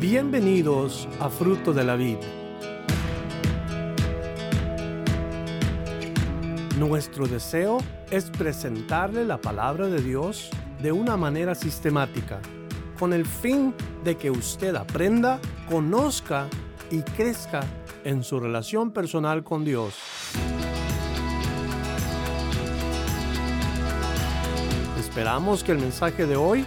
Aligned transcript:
Bienvenidos 0.00 1.06
a 1.20 1.28
Fruto 1.28 1.74
de 1.74 1.84
la 1.84 1.94
Vid. 1.94 2.16
Nuestro 6.78 7.26
deseo 7.26 7.80
es 8.10 8.30
presentarle 8.30 9.26
la 9.26 9.36
palabra 9.42 9.88
de 9.88 10.00
Dios 10.00 10.48
de 10.80 10.90
una 10.90 11.18
manera 11.18 11.54
sistemática, 11.54 12.40
con 12.98 13.12
el 13.12 13.26
fin 13.26 13.74
de 14.02 14.16
que 14.16 14.30
usted 14.30 14.74
aprenda, 14.74 15.38
conozca 15.68 16.48
y 16.90 17.02
crezca 17.02 17.60
en 18.02 18.24
su 18.24 18.40
relación 18.40 18.92
personal 18.92 19.44
con 19.44 19.66
Dios. 19.66 19.96
Esperamos 24.98 25.62
que 25.62 25.72
el 25.72 25.78
mensaje 25.78 26.24
de 26.24 26.36
hoy 26.36 26.64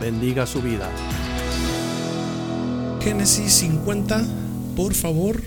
bendiga 0.00 0.44
su 0.44 0.60
vida. 0.60 0.90
Génesis 3.08 3.54
50, 3.54 4.22
por 4.76 4.92
favor. 4.92 5.42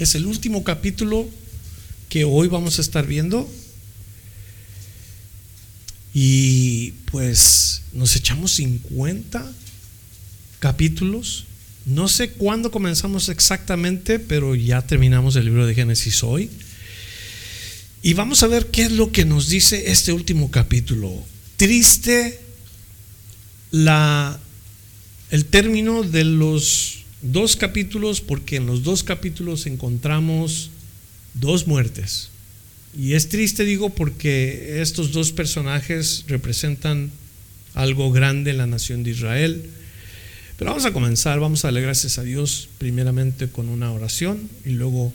Es 0.00 0.16
el 0.16 0.26
último 0.26 0.64
capítulo 0.64 1.28
que 2.08 2.24
hoy 2.24 2.48
vamos 2.48 2.76
a 2.78 2.82
estar 2.82 3.06
viendo. 3.06 3.48
Y 6.12 6.90
pues 7.12 7.82
nos 7.92 8.16
echamos 8.16 8.54
50 8.54 9.48
capítulos. 10.58 11.44
No 11.86 12.08
sé 12.08 12.30
cuándo 12.30 12.72
comenzamos 12.72 13.28
exactamente, 13.28 14.18
pero 14.18 14.56
ya 14.56 14.82
terminamos 14.82 15.36
el 15.36 15.44
libro 15.44 15.68
de 15.68 15.74
Génesis 15.76 16.24
hoy. 16.24 16.50
Y 18.02 18.14
vamos 18.14 18.42
a 18.42 18.48
ver 18.48 18.72
qué 18.72 18.82
es 18.82 18.90
lo 18.90 19.12
que 19.12 19.24
nos 19.24 19.48
dice 19.48 19.92
este 19.92 20.12
último 20.12 20.50
capítulo. 20.50 21.14
Triste 21.56 22.41
la, 23.72 24.38
el 25.30 25.46
término 25.46 26.04
de 26.04 26.24
los 26.24 27.04
dos 27.22 27.56
capítulos, 27.56 28.20
porque 28.20 28.56
en 28.56 28.66
los 28.66 28.84
dos 28.84 29.02
capítulos 29.02 29.66
encontramos 29.66 30.70
dos 31.34 31.66
muertes. 31.66 32.28
Y 32.96 33.14
es 33.14 33.28
triste, 33.28 33.64
digo, 33.64 33.90
porque 33.90 34.80
estos 34.82 35.12
dos 35.12 35.32
personajes 35.32 36.24
representan 36.28 37.10
algo 37.74 38.12
grande 38.12 38.50
en 38.50 38.58
la 38.58 38.66
nación 38.66 39.02
de 39.02 39.12
Israel. 39.12 39.64
Pero 40.58 40.70
vamos 40.70 40.84
a 40.84 40.92
comenzar, 40.92 41.40
vamos 41.40 41.64
a 41.64 41.68
darle 41.68 41.80
gracias 41.80 42.18
a 42.18 42.22
Dios 42.22 42.68
primeramente 42.78 43.48
con 43.48 43.68
una 43.68 43.90
oración 43.92 44.48
y 44.66 44.70
luego 44.70 45.12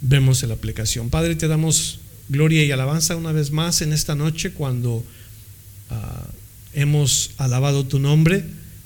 vemos 0.00 0.42
la 0.42 0.54
aplicación. 0.54 1.08
Padre, 1.10 1.36
te 1.36 1.46
damos 1.46 2.00
gloria 2.28 2.64
y 2.64 2.72
alabanza 2.72 3.14
una 3.14 3.30
vez 3.30 3.52
más 3.52 3.82
en 3.82 3.92
esta 3.92 4.16
noche 4.16 4.50
cuando 4.50 4.96
uh, 4.96 5.94
hemos 6.74 7.30
alabado 7.36 7.86
tu 7.86 7.98
nombre 7.98 8.44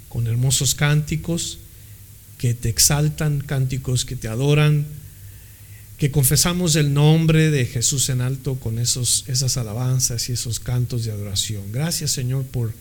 con 0.09 0.27
hermosos 0.27 0.75
cánticos 0.75 1.59
que 2.39 2.55
te 2.55 2.69
exaltan, 2.69 3.41
cánticos 3.41 4.05
que 4.05 4.17
te 4.17 4.29
adoran, 4.29 4.87
que 5.99 6.11
confesamos 6.11 6.77
el 6.77 6.93
nombre 6.93 7.51
de 7.51 7.65
Jesús 7.65 8.09
en 8.11 8.21
alto 8.21 8.57
con 8.57 8.79
esos, 8.79 9.25
esas 9.29 9.57
alabanzas 9.57 10.29
y 10.29 10.33
esos 10.33 10.61
cantos 10.61 11.05
de 11.05 11.13
adoración. 11.13 11.63
Gracias 11.73 12.11
Señor 12.11 12.45
por, 12.45 12.73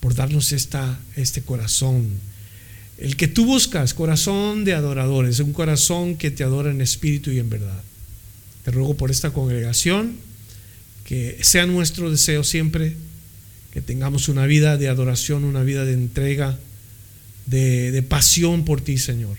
por 0.00 0.14
darnos 0.14 0.52
esta, 0.52 0.98
este 1.16 1.42
corazón. 1.42 2.08
El 2.98 3.16
que 3.16 3.28
tú 3.28 3.44
buscas, 3.44 3.92
corazón 3.92 4.64
de 4.64 4.72
adoradores, 4.72 5.38
un 5.40 5.52
corazón 5.52 6.16
que 6.16 6.30
te 6.30 6.44
adora 6.44 6.70
en 6.70 6.80
espíritu 6.80 7.30
y 7.30 7.38
en 7.38 7.50
verdad. 7.50 7.82
Te 8.64 8.70
ruego 8.70 8.96
por 8.96 9.10
esta 9.10 9.30
congregación 9.30 10.16
que 11.04 11.38
sea 11.42 11.66
nuestro 11.66 12.10
deseo 12.10 12.42
siempre 12.42 12.96
que 13.76 13.82
tengamos 13.82 14.30
una 14.30 14.46
vida 14.46 14.78
de 14.78 14.88
adoración, 14.88 15.44
una 15.44 15.62
vida 15.62 15.84
de 15.84 15.92
entrega, 15.92 16.58
de, 17.44 17.90
de, 17.90 18.02
pasión 18.02 18.64
por 18.64 18.80
ti, 18.80 18.96
Señor. 18.96 19.36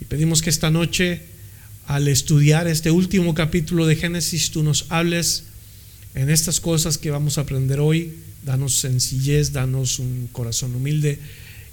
Y 0.00 0.06
pedimos 0.06 0.40
que 0.40 0.48
esta 0.48 0.70
noche, 0.70 1.20
al 1.86 2.08
estudiar 2.08 2.66
este 2.68 2.90
último 2.90 3.34
capítulo 3.34 3.84
de 3.84 3.96
Génesis, 3.96 4.50
tú 4.50 4.62
nos 4.62 4.86
hables 4.88 5.42
en 6.14 6.30
estas 6.30 6.58
cosas 6.58 6.96
que 6.96 7.10
vamos 7.10 7.36
a 7.36 7.42
aprender 7.42 7.80
hoy. 7.80 8.14
Danos 8.46 8.78
sencillez, 8.78 9.52
danos 9.52 9.98
un 9.98 10.26
corazón 10.32 10.74
humilde 10.74 11.18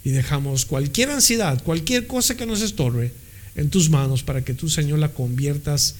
y 0.04 0.10
dejamos 0.10 0.66
cualquier 0.66 1.12
ansiedad, 1.12 1.64
cualquier 1.64 2.06
cosa 2.06 2.36
que 2.36 2.46
nos 2.46 2.62
estorbe 2.62 3.14
en 3.56 3.70
tus 3.70 3.90
manos 3.90 4.24
para 4.24 4.44
que 4.44 4.54
tú, 4.54 4.68
Señor, 4.68 5.00
la 5.00 5.14
conviertas 5.14 5.96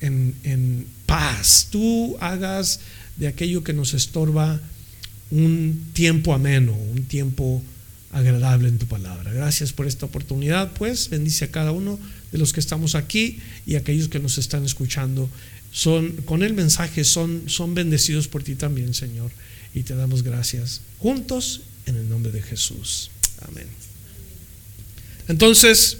en, 0.00 0.34
en, 0.42 0.84
paz. 1.06 1.68
Tú 1.70 2.16
hagas 2.18 2.80
de 3.16 3.28
aquello 3.28 3.62
que 3.62 3.72
nos 3.72 3.94
estorba 3.94 4.60
un 5.32 5.88
tiempo 5.94 6.34
ameno, 6.34 6.74
un 6.74 7.04
tiempo 7.04 7.62
agradable 8.12 8.68
en 8.68 8.78
tu 8.78 8.86
palabra. 8.86 9.32
Gracias 9.32 9.72
por 9.72 9.86
esta 9.86 10.04
oportunidad, 10.04 10.72
pues 10.74 11.08
bendice 11.08 11.46
a 11.46 11.50
cada 11.50 11.72
uno 11.72 11.98
de 12.30 12.38
los 12.38 12.52
que 12.52 12.60
estamos 12.60 12.94
aquí 12.94 13.38
y 13.66 13.74
a 13.74 13.78
aquellos 13.78 14.08
que 14.08 14.20
nos 14.20 14.36
están 14.36 14.64
escuchando. 14.64 15.30
Son 15.72 16.12
con 16.26 16.42
el 16.42 16.52
mensaje 16.52 17.02
son 17.04 17.44
son 17.46 17.74
bendecidos 17.74 18.28
por 18.28 18.42
ti 18.42 18.56
también, 18.56 18.92
Señor, 18.92 19.30
y 19.74 19.84
te 19.84 19.94
damos 19.94 20.22
gracias 20.22 20.82
juntos 20.98 21.62
en 21.86 21.96
el 21.96 22.10
nombre 22.10 22.30
de 22.30 22.42
Jesús. 22.42 23.10
Amén. 23.48 23.66
Entonces 25.28 25.96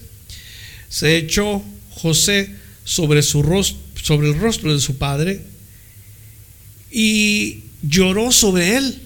se 0.90 1.16
echó 1.16 1.64
José 1.90 2.54
sobre 2.84 3.22
su 3.22 3.42
rostro 3.42 3.80
sobre 4.02 4.28
el 4.28 4.38
rostro 4.38 4.74
de 4.74 4.80
su 4.80 4.98
padre 4.98 5.40
y 6.90 7.60
lloró 7.82 8.30
sobre 8.30 8.76
él 8.76 9.00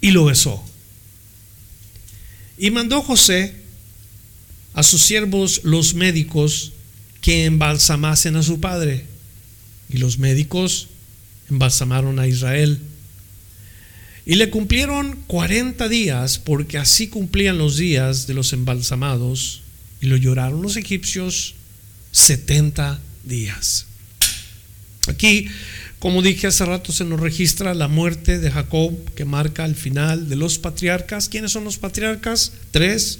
y 0.00 0.10
lo 0.10 0.24
besó. 0.24 0.62
Y 2.58 2.70
mandó 2.70 3.02
José 3.02 3.54
a 4.74 4.82
sus 4.82 5.02
siervos 5.02 5.60
los 5.64 5.94
médicos 5.94 6.72
que 7.20 7.44
embalsamasen 7.44 8.36
a 8.36 8.42
su 8.42 8.60
padre. 8.60 9.06
Y 9.88 9.98
los 9.98 10.18
médicos 10.18 10.88
embalsamaron 11.50 12.18
a 12.18 12.26
Israel. 12.26 12.80
Y 14.24 14.34
le 14.34 14.50
cumplieron 14.50 15.22
40 15.28 15.88
días, 15.88 16.38
porque 16.38 16.78
así 16.78 17.08
cumplían 17.08 17.58
los 17.58 17.76
días 17.76 18.26
de 18.26 18.34
los 18.34 18.52
embalsamados, 18.52 19.62
y 20.00 20.06
lo 20.06 20.16
lloraron 20.16 20.62
los 20.62 20.76
egipcios 20.76 21.54
70 22.10 23.00
días. 23.24 23.86
Aquí, 25.06 25.48
como 26.06 26.22
dije 26.22 26.46
hace 26.46 26.64
rato, 26.64 26.92
se 26.92 27.04
nos 27.04 27.18
registra 27.18 27.74
la 27.74 27.88
muerte 27.88 28.38
de 28.38 28.52
Jacob 28.52 28.94
que 29.16 29.24
marca 29.24 29.64
el 29.64 29.74
final 29.74 30.28
de 30.28 30.36
los 30.36 30.56
patriarcas. 30.56 31.28
¿Quiénes 31.28 31.50
son 31.50 31.64
los 31.64 31.78
patriarcas? 31.78 32.52
Tres, 32.70 33.18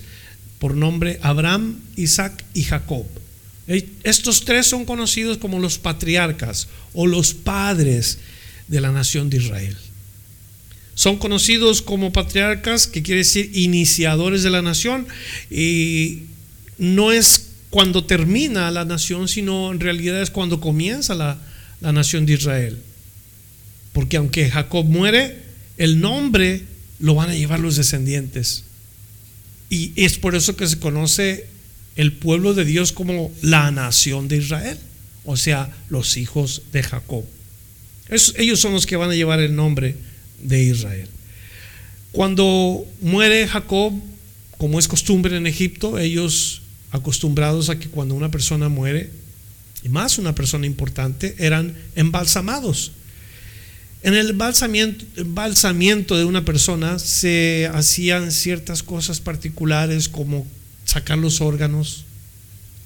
por 0.60 0.76
nombre 0.76 1.19
Abraham, 1.22 1.80
Isaac 1.97 2.44
y 2.54 2.62
Jacob. 2.62 3.04
Estos 4.04 4.44
tres 4.44 4.69
son 4.69 4.84
conocidos 4.84 5.38
como 5.38 5.58
los 5.58 5.78
patriarcas 5.78 6.69
o 6.94 7.08
los 7.08 7.34
padres 7.34 8.19
de 8.69 8.80
la 8.80 8.92
nación 8.92 9.30
de 9.30 9.38
Israel. 9.38 9.76
Son 10.94 11.16
conocidos 11.16 11.82
como 11.82 12.12
patriarcas, 12.12 12.86
que 12.86 13.03
quiere 13.03 13.22
decir 13.22 13.50
iniciadores 13.53 14.44
de 14.44 14.50
la 14.50 14.62
nación, 14.62 15.08
y 15.50 16.26
no 16.78 17.10
es 17.10 17.48
cuando 17.70 18.04
termina 18.04 18.70
la 18.70 18.84
nación, 18.84 19.26
sino 19.26 19.72
en 19.72 19.80
realidad 19.80 20.22
es 20.22 20.30
cuando 20.30 20.60
comienza 20.60 21.16
la, 21.16 21.36
la 21.81 21.92
nación 21.92 22.26
de 22.26 22.34
Israel. 22.34 22.78
Porque 23.92 24.16
aunque 24.16 24.50
Jacob 24.50 24.84
muere, 24.84 25.38
el 25.78 26.00
nombre 26.00 26.62
lo 26.98 27.14
van 27.14 27.31
a 27.31 27.34
llevar 27.34 27.60
los 27.60 27.76
descendientes. 27.76 28.64
Y 29.69 29.92
es 29.97 30.19
por 30.19 30.34
eso 30.34 30.56
que 30.56 30.66
se 30.66 30.78
conoce 30.78 31.47
el 31.97 32.12
pueblo 32.12 32.54
de 32.54 32.65
Dios 32.65 32.92
como 32.92 33.32
la 33.42 33.70
nación 33.70 34.28
de 34.28 34.36
Israel, 34.36 34.78
o 35.25 35.36
sea, 35.36 35.75
los 35.88 36.16
hijos 36.16 36.62
de 36.72 36.82
Jacob. 36.82 37.25
Ellos 38.36 38.60
son 38.60 38.72
los 38.72 38.86
que 38.86 38.97
van 38.97 39.10
a 39.10 39.15
llevar 39.15 39.41
el 39.41 39.56
nombre 39.56 39.97
de 40.42 40.62
Israel. 40.62 41.09
Cuando 42.12 42.86
muere 43.01 43.48
Jacob, 43.48 43.92
como 44.59 44.78
es 44.78 44.89
costumbre 44.89 45.36
en 45.36 45.47
Egipto, 45.47 45.98
ellos 45.98 46.62
acostumbrados 46.91 47.68
a 47.68 47.78
que 47.78 47.89
cuando 47.89 48.15
una 48.15 48.30
persona 48.30 48.68
muere, 48.68 49.10
y 49.86 49.88
más 49.88 50.18
una 50.18 50.34
persona 50.34 50.66
importante, 50.66 51.36
eran 51.38 51.77
embalsamados. 51.94 52.91
En 54.03 54.15
el 54.15 54.30
embalsamiento, 54.30 56.16
de 56.16 56.24
una 56.24 56.44
persona 56.44 56.98
se 56.98 57.71
hacían 57.72 58.33
ciertas 58.33 58.83
cosas 58.83 59.21
particulares 59.21 60.09
como 60.09 60.44
sacar 60.84 61.18
los 61.18 61.41
órganos, 61.41 62.04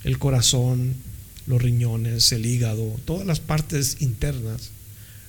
el 0.04 0.18
corazón, 0.18 0.94
los 1.46 1.62
riñones, 1.62 2.32
el 2.32 2.44
hígado, 2.44 3.00
todas 3.06 3.26
las 3.26 3.40
partes 3.40 3.96
internas, 4.00 4.68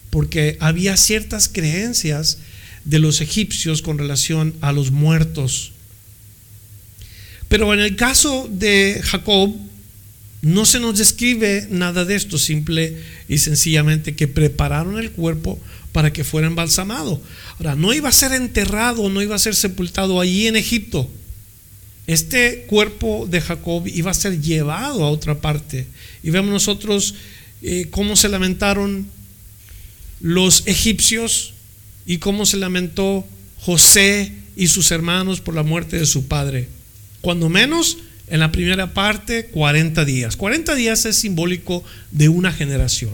porque 0.10 0.58
había 0.60 0.98
ciertas 0.98 1.48
creencias 1.48 2.40
de 2.84 3.00
los 3.00 3.22
egipcios 3.22 3.82
con 3.82 3.98
relación 3.98 4.54
a 4.60 4.74
los 4.74 4.92
muertos 4.92 5.72
pero 7.52 7.74
en 7.74 7.82
el 7.82 7.98
caso 7.98 8.48
de 8.50 9.02
Jacob, 9.04 9.54
no 10.42 10.66
se 10.66 10.80
nos 10.80 10.98
describe 10.98 11.68
nada 11.70 12.04
de 12.04 12.16
esto, 12.16 12.38
simple 12.38 12.98
y 13.28 13.38
sencillamente 13.38 14.16
que 14.16 14.28
prepararon 14.28 14.98
el 14.98 15.12
cuerpo 15.12 15.60
para 15.92 16.12
que 16.12 16.24
fuera 16.24 16.48
embalsamado. 16.48 17.22
Ahora, 17.60 17.76
no 17.76 17.94
iba 17.94 18.10
a 18.10 18.14
ser 18.14 18.32
enterrado, 18.32 19.10
no 19.10 19.22
iba 19.22 19.36
a 19.36 19.40
ser 19.40 19.56
sepultado 19.56 20.20
allí 20.20 20.48
en 20.48 20.56
Egipto. 20.56 21.10
Este 22.08 22.66
cuerpo 22.68 23.28
de 23.30 23.42
Jacob 23.42 23.88
iba 23.88 24.12
a 24.12 24.16
ser 24.16 24.42
llevado 24.42 25.04
a 25.04 25.12
otra 25.12 25.40
parte. 25.40 25.86
Y 26.24 26.32
vemos 26.32 26.52
nosotros 26.52 27.16
eh, 27.62 27.88
cómo 27.92 28.16
se 28.16 28.30
lamentaron 28.30 29.08
los 30.20 30.64
egipcios 30.66 31.54
y 32.06 32.18
cómo 32.18 32.46
se 32.46 32.58
lamentó 32.58 33.26
José 33.60 34.34
y 34.56 34.68
sus 34.68 34.92
hermanos 34.92 35.40
por 35.40 35.54
la 35.56 35.64
muerte 35.64 36.00
de 36.00 36.06
su 36.06 36.28
padre. 36.28 36.68
Cuando 37.22 37.50
menos, 37.50 37.98
en 38.28 38.40
la 38.40 38.52
primera 38.52 38.94
parte, 38.94 39.46
40 39.48 40.06
días. 40.06 40.36
40 40.36 40.76
días 40.76 41.06
es 41.06 41.18
simbólico 41.18 41.84
de 42.12 42.30
una 42.30 42.52
generación. 42.52 43.14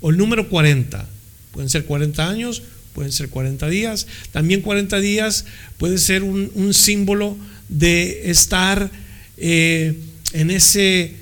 O 0.00 0.10
el 0.10 0.16
número 0.16 0.48
40. 0.48 1.08
Pueden 1.52 1.68
ser 1.68 1.84
40 1.84 2.28
años, 2.28 2.62
pueden 2.94 3.12
ser 3.12 3.28
40 3.28 3.68
días. 3.68 4.06
También 4.32 4.60
40 4.60 5.00
días 5.00 5.44
puede 5.76 5.98
ser 5.98 6.22
un, 6.22 6.72
símbolo 6.72 7.36
de 7.68 8.30
estar 8.30 8.90
eh, 9.36 9.98
en, 10.32 10.50
ese, 10.50 11.14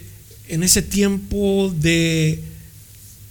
en 0.49 0.63
ese 0.63 0.83
tiempo 0.83 1.75
de 1.79 2.43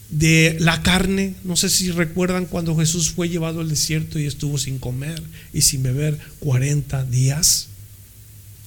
de 0.09 0.57
la 0.59 0.81
carne. 0.81 1.35
No 1.43 1.55
sé 1.55 1.69
si 1.69 1.91
recuerdan 1.91 2.45
cuando 2.45 2.75
Jesús 2.75 3.11
fue 3.11 3.29
llevado 3.29 3.61
al 3.61 3.69
desierto 3.69 4.19
y 4.19 4.25
estuvo 4.25 4.57
sin 4.57 4.79
comer 4.79 5.21
y 5.53 5.61
sin 5.61 5.83
beber 5.83 6.17
40 6.39 7.03
días. 7.05 7.67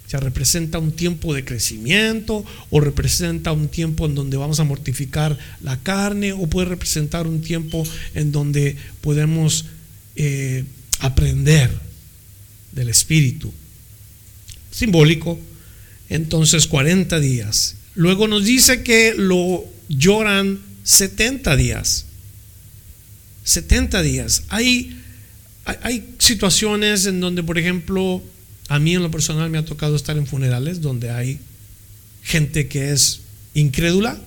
O 0.08 0.10
sea, 0.10 0.20
representa 0.20 0.78
un 0.78 0.92
tiempo 0.92 1.34
de 1.34 1.44
crecimiento 1.44 2.42
o 2.70 2.80
representa 2.80 3.52
un 3.52 3.68
tiempo 3.68 4.06
en 4.06 4.14
donde 4.14 4.38
vamos 4.38 4.58
a 4.58 4.64
mortificar 4.64 5.36
la 5.60 5.78
carne 5.80 6.32
o 6.32 6.46
puede 6.46 6.68
representar 6.68 7.26
un 7.26 7.42
tiempo 7.42 7.84
en 8.14 8.32
donde 8.32 8.74
podemos 9.02 9.66
eh, 10.16 10.64
aprender 11.00 11.70
del 12.72 12.88
Espíritu. 12.88 13.52
Simbólico. 14.70 15.38
Entonces 16.08 16.66
40 16.66 17.20
días. 17.20 17.76
Luego 17.94 18.28
nos 18.28 18.46
dice 18.46 18.82
que 18.82 19.12
lo 19.14 19.66
lloran 19.90 20.58
70 20.84 21.54
días. 21.56 22.06
70 23.44 24.00
días. 24.00 24.44
Hay, 24.48 25.02
hay, 25.66 26.14
situaciones 26.18 27.04
en 27.04 27.20
donde, 27.20 27.42
por 27.42 27.58
ejemplo, 27.58 28.22
a 28.68 28.78
mí 28.78 28.94
en 28.94 29.02
lo 29.02 29.10
personal 29.10 29.50
me 29.50 29.58
ha 29.58 29.64
tocado 29.64 29.96
estar 29.96 30.16
en 30.16 30.26
funerales 30.26 30.80
donde 30.80 31.10
hay 31.10 31.40
gente 32.22 32.68
que 32.68 32.92
es 32.92 33.20
incrédula 33.54 34.18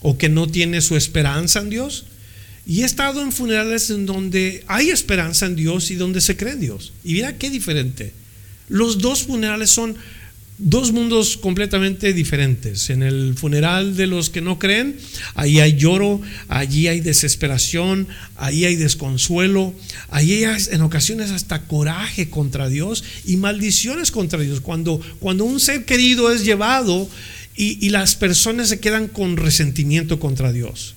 o 0.00 0.18
que 0.18 0.28
no 0.28 0.48
tiene 0.48 0.80
su 0.80 0.96
esperanza 0.96 1.60
en 1.60 1.70
Dios. 1.70 2.06
Y 2.66 2.82
he 2.82 2.84
estado 2.84 3.22
en 3.22 3.32
funerales 3.32 3.90
en 3.90 4.06
donde 4.06 4.64
hay 4.66 4.90
esperanza 4.90 5.46
en 5.46 5.56
Dios 5.56 5.90
y 5.90 5.94
donde 5.94 6.20
se 6.20 6.36
cree 6.36 6.52
en 6.52 6.60
Dios. 6.60 6.92
Y 7.04 7.14
mira 7.14 7.36
qué 7.38 7.50
diferente. 7.50 8.12
Los 8.68 8.98
dos 8.98 9.24
funerales 9.24 9.70
son 9.70 9.96
dos 10.62 10.92
mundos 10.92 11.36
completamente 11.36 12.12
diferentes. 12.12 12.88
En 12.88 13.02
el 13.02 13.34
funeral 13.36 13.96
de 13.96 14.06
los 14.06 14.30
que 14.30 14.40
no 14.40 14.58
creen, 14.58 14.96
ahí 15.34 15.58
hay 15.58 15.76
lloro, 15.76 16.20
allí 16.48 16.86
hay 16.86 17.00
desesperación, 17.00 18.06
ahí 18.36 18.64
hay 18.64 18.76
desconsuelo, 18.76 19.74
ahí 20.08 20.44
hay 20.44 20.62
en 20.70 20.80
ocasiones 20.82 21.30
hasta 21.30 21.66
coraje 21.66 22.30
contra 22.30 22.68
Dios 22.68 23.02
y 23.24 23.36
maldiciones 23.36 24.12
contra 24.12 24.38
Dios. 24.38 24.60
Cuando, 24.60 25.00
cuando 25.18 25.44
un 25.44 25.58
ser 25.58 25.84
querido 25.84 26.32
es 26.32 26.44
llevado 26.44 27.08
y, 27.56 27.84
y 27.84 27.90
las 27.90 28.14
personas 28.14 28.68
se 28.68 28.78
quedan 28.78 29.08
con 29.08 29.36
resentimiento 29.36 30.20
contra 30.20 30.52
Dios. 30.52 30.94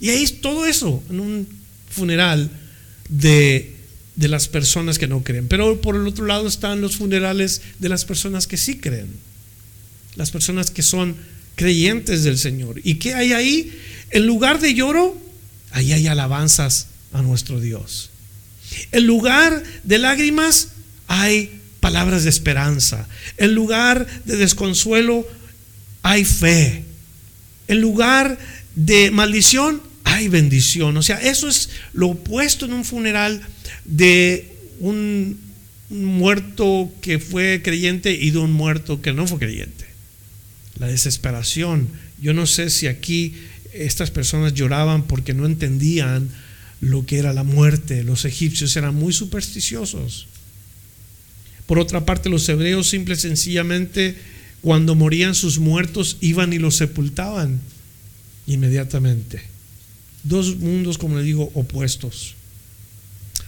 Y 0.00 0.10
ahí 0.10 0.22
es 0.22 0.40
todo 0.40 0.66
eso 0.66 1.02
en 1.08 1.20
un 1.20 1.48
funeral 1.88 2.50
de 3.08 3.81
de 4.16 4.28
las 4.28 4.48
personas 4.48 4.98
que 4.98 5.08
no 5.08 5.22
creen. 5.22 5.48
Pero 5.48 5.80
por 5.80 5.96
el 5.96 6.06
otro 6.06 6.26
lado 6.26 6.46
están 6.46 6.80
los 6.80 6.96
funerales 6.96 7.62
de 7.78 7.88
las 7.88 8.04
personas 8.04 8.46
que 8.46 8.56
sí 8.56 8.78
creen. 8.78 9.08
Las 10.16 10.30
personas 10.30 10.70
que 10.70 10.82
son 10.82 11.16
creyentes 11.54 12.24
del 12.24 12.38
Señor. 12.38 12.80
¿Y 12.84 12.96
qué 12.96 13.14
hay 13.14 13.32
ahí? 13.32 13.78
En 14.10 14.26
lugar 14.26 14.60
de 14.60 14.74
lloro, 14.74 15.16
ahí 15.70 15.92
hay 15.92 16.06
alabanzas 16.06 16.88
a 17.12 17.22
nuestro 17.22 17.60
Dios. 17.60 18.10
En 18.90 19.06
lugar 19.06 19.62
de 19.84 19.98
lágrimas, 19.98 20.68
hay 21.06 21.60
palabras 21.80 22.24
de 22.24 22.30
esperanza. 22.30 23.08
En 23.36 23.54
lugar 23.54 24.06
de 24.24 24.36
desconsuelo, 24.36 25.26
hay 26.02 26.24
fe. 26.24 26.84
En 27.68 27.80
lugar 27.80 28.38
de 28.74 29.10
maldición, 29.10 29.82
hay 30.12 30.28
bendición. 30.28 30.96
O 30.96 31.02
sea, 31.02 31.16
eso 31.16 31.48
es 31.48 31.70
lo 31.92 32.08
opuesto 32.08 32.66
en 32.66 32.74
un 32.74 32.84
funeral 32.84 33.40
de 33.84 34.52
un 34.80 35.38
muerto 35.88 36.92
que 37.00 37.18
fue 37.18 37.60
creyente 37.62 38.12
y 38.12 38.30
de 38.30 38.38
un 38.38 38.52
muerto 38.52 39.00
que 39.00 39.12
no 39.12 39.26
fue 39.26 39.38
creyente. 39.38 39.86
La 40.78 40.86
desesperación. 40.86 41.88
Yo 42.20 42.34
no 42.34 42.46
sé 42.46 42.70
si 42.70 42.86
aquí 42.86 43.34
estas 43.72 44.10
personas 44.10 44.54
lloraban 44.54 45.04
porque 45.04 45.34
no 45.34 45.46
entendían 45.46 46.28
lo 46.80 47.06
que 47.06 47.18
era 47.18 47.32
la 47.32 47.44
muerte. 47.44 48.04
Los 48.04 48.24
egipcios 48.24 48.76
eran 48.76 48.94
muy 48.94 49.12
supersticiosos. 49.12 50.26
Por 51.66 51.78
otra 51.78 52.04
parte, 52.04 52.28
los 52.28 52.48
hebreos 52.48 52.88
simple 52.88 53.14
y 53.14 53.18
sencillamente 53.18 54.16
cuando 54.60 54.94
morían 54.94 55.34
sus 55.34 55.58
muertos 55.58 56.18
iban 56.20 56.52
y 56.52 56.58
los 56.58 56.76
sepultaban 56.76 57.60
inmediatamente. 58.46 59.51
Dos 60.24 60.56
mundos, 60.56 60.98
como 60.98 61.16
le 61.16 61.22
digo, 61.22 61.50
opuestos. 61.54 62.36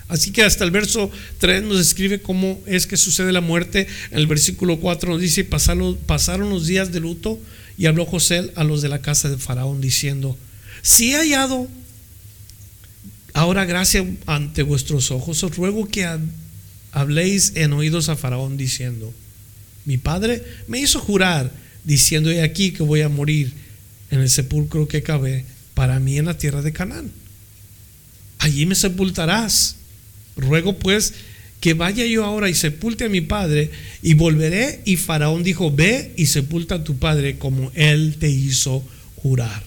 Así 0.09 0.32
que 0.32 0.43
hasta 0.43 0.65
el 0.65 0.71
verso 0.71 1.11
3 1.38 1.62
nos 1.62 1.79
describe 1.79 2.21
cómo 2.21 2.61
es 2.67 2.87
que 2.87 2.97
sucede 2.97 3.32
la 3.32 3.41
muerte. 3.41 3.87
En 4.11 4.19
el 4.19 4.26
versículo 4.26 4.79
4 4.79 5.11
nos 5.11 5.21
dice, 5.21 5.44
pasaron, 5.44 6.50
los 6.50 6.67
días 6.67 6.93
de 6.93 7.00
luto 7.00 7.38
y 7.79 7.87
habló 7.87 8.05
José 8.05 8.53
a 8.55 8.65
los 8.65 8.82
de 8.82 8.88
la 8.88 9.00
casa 9.00 9.31
de 9.31 9.38
Faraón 9.38 9.81
diciendo, 9.81 10.37
si 10.82 11.12
he 11.12 11.17
hallado 11.17 11.69
ahora 13.32 13.65
gracia 13.65 14.06
ante 14.26 14.62
vuestros 14.62 15.11
ojos, 15.11 15.43
os 15.43 15.56
ruego 15.56 15.88
que 15.88 16.06
habléis 16.93 17.53
en 17.56 17.73
oídos 17.73 18.09
a 18.09 18.17
Faraón 18.17 18.56
diciendo, 18.56 19.12
mi 19.87 19.97
padre 19.97 20.44
me 20.69 20.79
hizo 20.81 21.00
jurar 21.00 21.50
diciendo, 21.82 22.31
he 22.31 22.43
aquí 22.43 22.73
que 22.73 22.82
voy 22.82 23.00
a 23.00 23.09
morir 23.09 23.53
en 24.11 24.21
el 24.21 24.31
sepulcro 24.31 24.87
que 24.87 25.03
cabe 25.03 25.44
para 25.75 26.00
mí 26.00 26.19
en 26.19 26.26
la 26.26 26.38
tierra 26.38 26.62
de 26.62 26.73
Canaán. 26.73 27.12
Allí 28.38 28.67
me 28.67 28.75
sepultarás 28.75 29.76
Ruego 30.37 30.79
pues 30.79 31.15
que 31.61 31.75
vaya 31.75 32.04
yo 32.04 32.25
ahora 32.25 32.50
y 32.50 32.54
sepulte 32.54 33.04
a 33.04 33.09
mi 33.09 33.23
padre 33.23 33.71
y 34.02 34.14
volveré. 34.14 34.81
Y 34.85 34.97
Faraón 34.97 35.43
dijo, 35.43 35.71
ve 35.71 36.12
y 36.16 36.26
sepulta 36.26 36.76
a 36.76 36.85
tu 36.85 36.99
padre 36.99 37.38
como 37.38 37.71
él 37.75 38.16
te 38.19 38.28
hizo 38.28 38.85
jurar. 39.16 39.62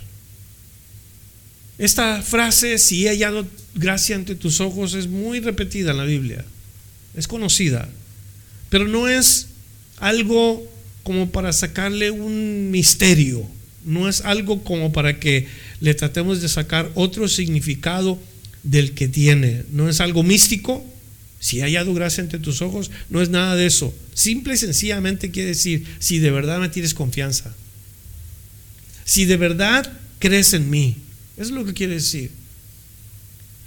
Esta 1.79 2.21
frase, 2.21 2.77
si 2.77 3.05
he 3.05 3.09
hallado 3.09 3.47
gracia 3.73 4.15
ante 4.15 4.35
tus 4.35 4.61
ojos, 4.61 4.93
es 4.93 5.07
muy 5.07 5.39
repetida 5.39 5.91
en 5.91 5.97
la 5.97 6.03
Biblia. 6.03 6.45
Es 7.15 7.27
conocida. 7.27 7.89
Pero 8.69 8.87
no 8.87 9.07
es 9.07 9.47
algo 9.97 10.67
como 11.01 11.31
para 11.31 11.51
sacarle 11.53 12.11
un 12.11 12.69
misterio. 12.69 13.47
No 13.85 14.07
es 14.07 14.21
algo 14.21 14.63
como 14.63 14.91
para 14.91 15.19
que 15.19 15.47
le 15.79 15.93
tratemos 15.93 16.41
de 16.41 16.49
sacar 16.49 16.91
otro 16.95 17.27
significado 17.27 18.19
del 18.63 18.93
que 18.93 19.07
tiene. 19.07 19.63
No 19.71 19.89
es 19.89 20.01
algo 20.01 20.23
místico. 20.23 20.85
Si 21.39 21.61
hay 21.61 21.75
hallado 21.75 21.93
gracia 21.93 22.21
entre 22.21 22.39
tus 22.39 22.61
ojos, 22.61 22.89
no 23.09 23.21
es 23.21 23.29
nada 23.29 23.55
de 23.55 23.67
eso. 23.67 23.93
Simple 24.13 24.55
y 24.55 24.57
sencillamente 24.57 25.29
quiere 25.29 25.49
decir, 25.49 25.85
si 25.99 26.17
de 26.19 26.31
verdad 26.31 26.59
me 26.59 26.69
tienes 26.69 26.93
confianza. 26.93 27.55
Si 29.05 29.25
de 29.25 29.37
verdad 29.37 29.91
crees 30.19 30.53
en 30.53 30.69
mí. 30.69 30.97
Eso 31.35 31.49
es 31.49 31.51
lo 31.51 31.65
que 31.65 31.73
quiere 31.73 31.95
decir. 31.95 32.31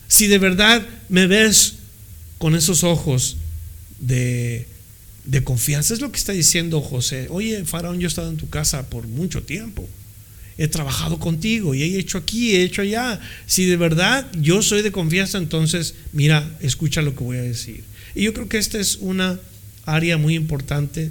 Si 0.09 0.27
de 0.27 0.39
verdad 0.39 0.85
me 1.09 1.29
ves 1.29 1.75
con 2.39 2.57
esos 2.57 2.83
ojos 2.83 3.37
de, 4.01 4.67
de 5.25 5.45
confianza. 5.45 5.95
Es 5.95 6.01
lo 6.01 6.11
que 6.11 6.19
está 6.19 6.33
diciendo 6.33 6.81
José. 6.81 7.29
Oye, 7.31 7.65
Faraón, 7.65 8.01
yo 8.01 8.07
he 8.07 8.09
estado 8.09 8.31
en 8.31 8.37
tu 8.37 8.51
casa 8.51 8.91
por 8.91 9.07
mucho 9.07 9.45
tiempo 9.45 9.89
he 10.61 10.69
trabajado 10.69 11.19
contigo 11.19 11.75
y 11.75 11.83
he 11.83 11.99
hecho 11.99 12.19
aquí, 12.19 12.55
he 12.55 12.63
hecho 12.63 12.83
allá. 12.83 13.19
Si 13.47 13.65
de 13.65 13.79
verdad 13.79 14.31
yo 14.39 14.61
soy 14.61 14.83
de 14.83 14.93
confianza, 14.93 15.39
entonces 15.39 15.95
mira, 16.13 16.47
escucha 16.61 17.01
lo 17.01 17.17
que 17.17 17.25
voy 17.25 17.39
a 17.39 17.43
decir. 17.43 17.83
Y 18.15 18.25
yo 18.25 18.35
creo 18.35 18.47
que 18.47 18.59
esta 18.59 18.79
es 18.79 18.97
una 18.97 19.41
área 19.87 20.19
muy 20.19 20.35
importante 20.35 21.11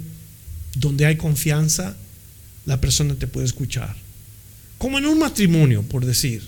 donde 0.76 1.04
hay 1.04 1.16
confianza, 1.16 1.96
la 2.64 2.80
persona 2.80 3.16
te 3.16 3.26
puede 3.26 3.46
escuchar. 3.46 3.96
Como 4.78 4.98
en 4.98 5.06
un 5.06 5.18
matrimonio, 5.18 5.82
por 5.82 6.06
decir. 6.06 6.46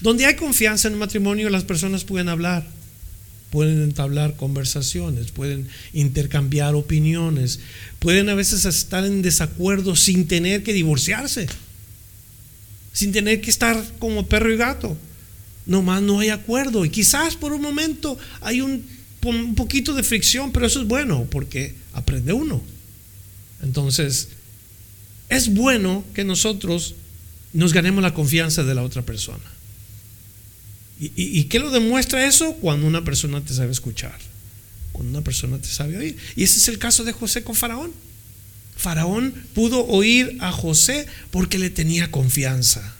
Donde 0.00 0.26
hay 0.26 0.36
confianza 0.36 0.86
en 0.86 0.94
un 0.94 1.00
matrimonio, 1.00 1.50
las 1.50 1.64
personas 1.64 2.04
pueden 2.04 2.28
hablar 2.28 2.64
pueden 3.50 3.82
entablar 3.82 4.36
conversaciones, 4.36 5.32
pueden 5.32 5.68
intercambiar 5.92 6.74
opiniones, 6.74 7.60
pueden 7.98 8.28
a 8.28 8.34
veces 8.34 8.64
estar 8.64 9.04
en 9.04 9.22
desacuerdo 9.22 9.96
sin 9.96 10.26
tener 10.26 10.62
que 10.62 10.72
divorciarse, 10.72 11.48
sin 12.92 13.12
tener 13.12 13.40
que 13.40 13.50
estar 13.50 13.82
como 13.98 14.26
perro 14.26 14.52
y 14.52 14.56
gato. 14.56 14.96
nomás 15.66 16.02
no 16.02 16.20
hay 16.20 16.30
acuerdo. 16.30 16.84
Y 16.84 16.90
quizás 16.90 17.36
por 17.36 17.52
un 17.52 17.60
momento 17.60 18.18
hay 18.40 18.60
un, 18.60 18.84
un 19.22 19.54
poquito 19.54 19.94
de 19.94 20.02
fricción, 20.02 20.52
pero 20.52 20.66
eso 20.66 20.80
es 20.80 20.88
bueno 20.88 21.26
porque 21.30 21.74
aprende 21.92 22.32
uno. 22.32 22.62
Entonces, 23.62 24.28
es 25.28 25.52
bueno 25.52 26.04
que 26.14 26.24
nosotros 26.24 26.94
nos 27.52 27.72
ganemos 27.72 28.02
la 28.02 28.14
confianza 28.14 28.62
de 28.62 28.74
la 28.74 28.82
otra 28.82 29.02
persona. 29.02 29.44
¿Y, 31.02 31.44
qué 31.44 31.58
lo 31.58 31.70
demuestra 31.70 32.26
eso? 32.26 32.52
Cuando 32.56 32.86
una 32.86 33.02
persona 33.02 33.40
te 33.40 33.54
sabe 33.54 33.72
escuchar, 33.72 34.18
cuando 34.92 35.10
una 35.10 35.24
persona 35.24 35.58
te 35.58 35.68
sabe 35.68 35.96
oír. 35.96 36.16
Y 36.36 36.42
ese 36.42 36.58
es 36.58 36.68
el 36.68 36.78
caso 36.78 37.04
de 37.04 37.12
José 37.12 37.42
con 37.42 37.54
Faraón. 37.54 37.90
Faraón 38.76 39.32
pudo 39.54 39.86
oír 39.86 40.36
a 40.40 40.52
José 40.52 41.06
porque 41.30 41.58
le 41.58 41.70
tenía 41.70 42.10
confianza. 42.10 42.94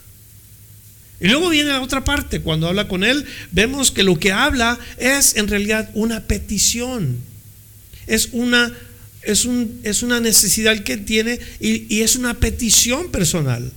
Y 1.19 1.27
luego 1.27 1.49
viene 1.49 1.69
la 1.69 1.81
otra 1.81 2.03
parte, 2.03 2.41
cuando 2.41 2.67
habla 2.67 2.87
con 2.87 3.03
él, 3.03 3.23
vemos 3.51 3.91
que 3.91 4.01
lo 4.01 4.17
que 4.17 4.31
habla 4.31 4.79
es 4.97 5.35
en 5.35 5.47
realidad 5.47 5.91
una 5.93 6.21
petición. 6.21 7.19
Es 8.07 8.29
una, 8.31 8.73
es 9.21 9.45
un, 9.45 9.79
es 9.83 10.01
una 10.01 10.19
necesidad 10.19 10.79
que 10.79 10.97
tiene 10.97 11.39
y 11.59 12.01
es 12.01 12.15
una 12.15 12.33
petición 12.33 13.11
personal. 13.11 13.71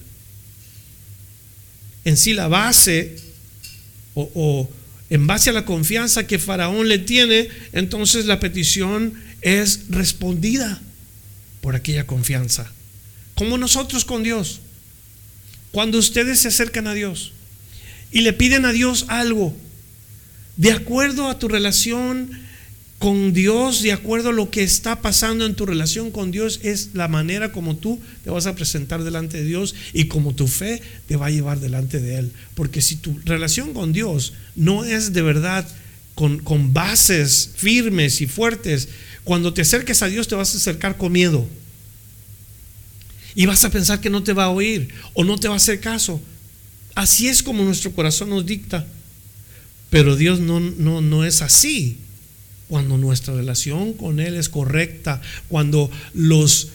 En 2.07 2.17
sí 2.17 2.33
la 2.33 2.49
base 2.49 3.24
o, 4.15 4.71
en 5.11 5.27
base 5.27 5.51
a 5.51 5.53
la 5.53 5.65
confianza 5.65 6.27
que 6.27 6.39
Faraón 6.39 6.89
le 6.89 6.99
tiene, 6.99 7.49
entonces 7.73 8.27
la 8.27 8.41
petición 8.41 9.15
es 9.43 9.91
respondida 9.91 10.81
por 11.61 11.77
aquella 11.77 12.07
confianza. 12.07 12.71
Como 13.35 13.59
nosotros 13.59 14.05
con 14.05 14.23
Dios. 14.23 14.61
Cuando 15.73 15.99
ustedes 15.99 16.41
se 16.41 16.49
acercan 16.49 16.87
a 16.87 16.95
Dios 16.95 17.33
y 18.13 18.21
le 18.21 18.33
piden 18.33 18.65
a 18.65 18.73
Dios 18.73 19.07
algo, 19.09 19.57
de 20.57 20.73
acuerdo 20.73 21.29
a 21.29 21.39
tu 21.39 21.49
relación 21.49 22.44
con 23.05 23.35
Dios, 23.35 23.83
de 23.83 23.93
acuerdo 23.93 24.31
a 24.31 24.33
lo 24.33 24.51
que 24.51 24.63
está 24.63 25.03
pasando 25.03 25.45
en 25.45 25.55
tu 25.55 25.67
relación 25.67 26.11
con 26.11 26.31
Dios, 26.31 26.61
es 26.63 26.95
la 26.95 27.07
manera 27.07 27.53
como 27.53 27.77
tú 27.77 28.01
te 28.25 28.31
vas 28.31 28.47
a 28.47 28.55
presentar 28.55 29.05
delante 29.05 29.37
de 29.37 29.45
Dios 29.45 29.75
y 29.93 30.07
como 30.07 30.35
tu 30.35 30.47
fe 30.47 30.81
te 31.07 31.17
va 31.17 31.27
a 31.27 31.31
llevar 31.31 31.61
delante 31.61 32.01
de 32.01 32.17
Él. 32.17 32.33
Porque 32.55 32.81
si 32.81 32.97
tu 32.97 33.21
relación 33.27 33.75
con 33.75 33.93
Dios 33.93 34.33
no 34.57 34.87
es 34.87 35.13
de 35.13 35.21
verdad 35.21 35.69
con, 36.15 36.39
con 36.39 36.73
bases 36.73 37.51
firmes 37.55 38.23
y 38.23 38.27
fuertes, 38.27 38.89
cuando 39.23 39.53
te 39.53 39.61
acerques 39.61 40.01
a 40.01 40.07
Dios 40.07 40.27
te 40.27 40.37
vas 40.37 40.55
a 40.55 40.57
acercar 40.57 40.97
con 40.97 41.13
miedo. 41.13 41.47
Y 43.35 43.45
vas 43.45 43.67
a 43.67 43.71
pensar 43.71 44.01
que 44.01 44.09
no 44.09 44.23
te 44.23 44.33
va 44.33 44.45
a 44.45 44.49
oír 44.49 44.89
o 45.13 45.25
no 45.25 45.37
te 45.37 45.49
va 45.49 45.53
a 45.53 45.59
hacer 45.59 45.79
caso. 45.79 46.23
Así 46.95 47.29
es 47.29 47.43
como 47.43 47.65
nuestro 47.65 47.93
corazón 47.93 48.31
nos 48.31 48.47
dicta. 48.47 48.87
Pero 49.91 50.17
Dios 50.17 50.41
no, 50.41 50.59
no, 50.59 51.03
no 51.03 51.27
es 51.27 51.43
así 51.43 51.99
cuando 52.69 52.99
nuestra 52.99 53.35
relación 53.35 53.93
con 53.93 54.21
Él 54.21 54.37
es 54.37 54.49
correcta, 54.49 55.21
cuando 55.49 55.91
los, 56.15 56.69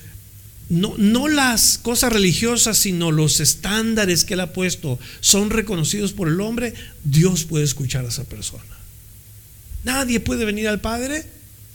no, 0.69 0.96
no, 0.98 1.27
las 1.27 1.77
cosas 1.77 2.13
religiosas, 2.13 2.77
sino 2.77 3.12
los 3.12 3.39
estándares 3.39 4.24
que 4.24 4.36
Él 4.36 4.41
ha 4.41 4.53
puesto 4.53 5.00
son 5.19 5.50
reconocidos 5.50 6.13
por 6.13 6.27
el 6.27 6.41
hombre, 6.41 6.74
Dios 7.03 7.46
puede 7.46 7.65
escuchar 7.65 8.05
a 8.05 8.10
esa 8.10 8.24
persona. 8.24 8.63
Nadie 9.84 10.19
puede 10.19 10.46
venir 10.46 10.67
al 10.67 10.81
Padre, 10.81 11.25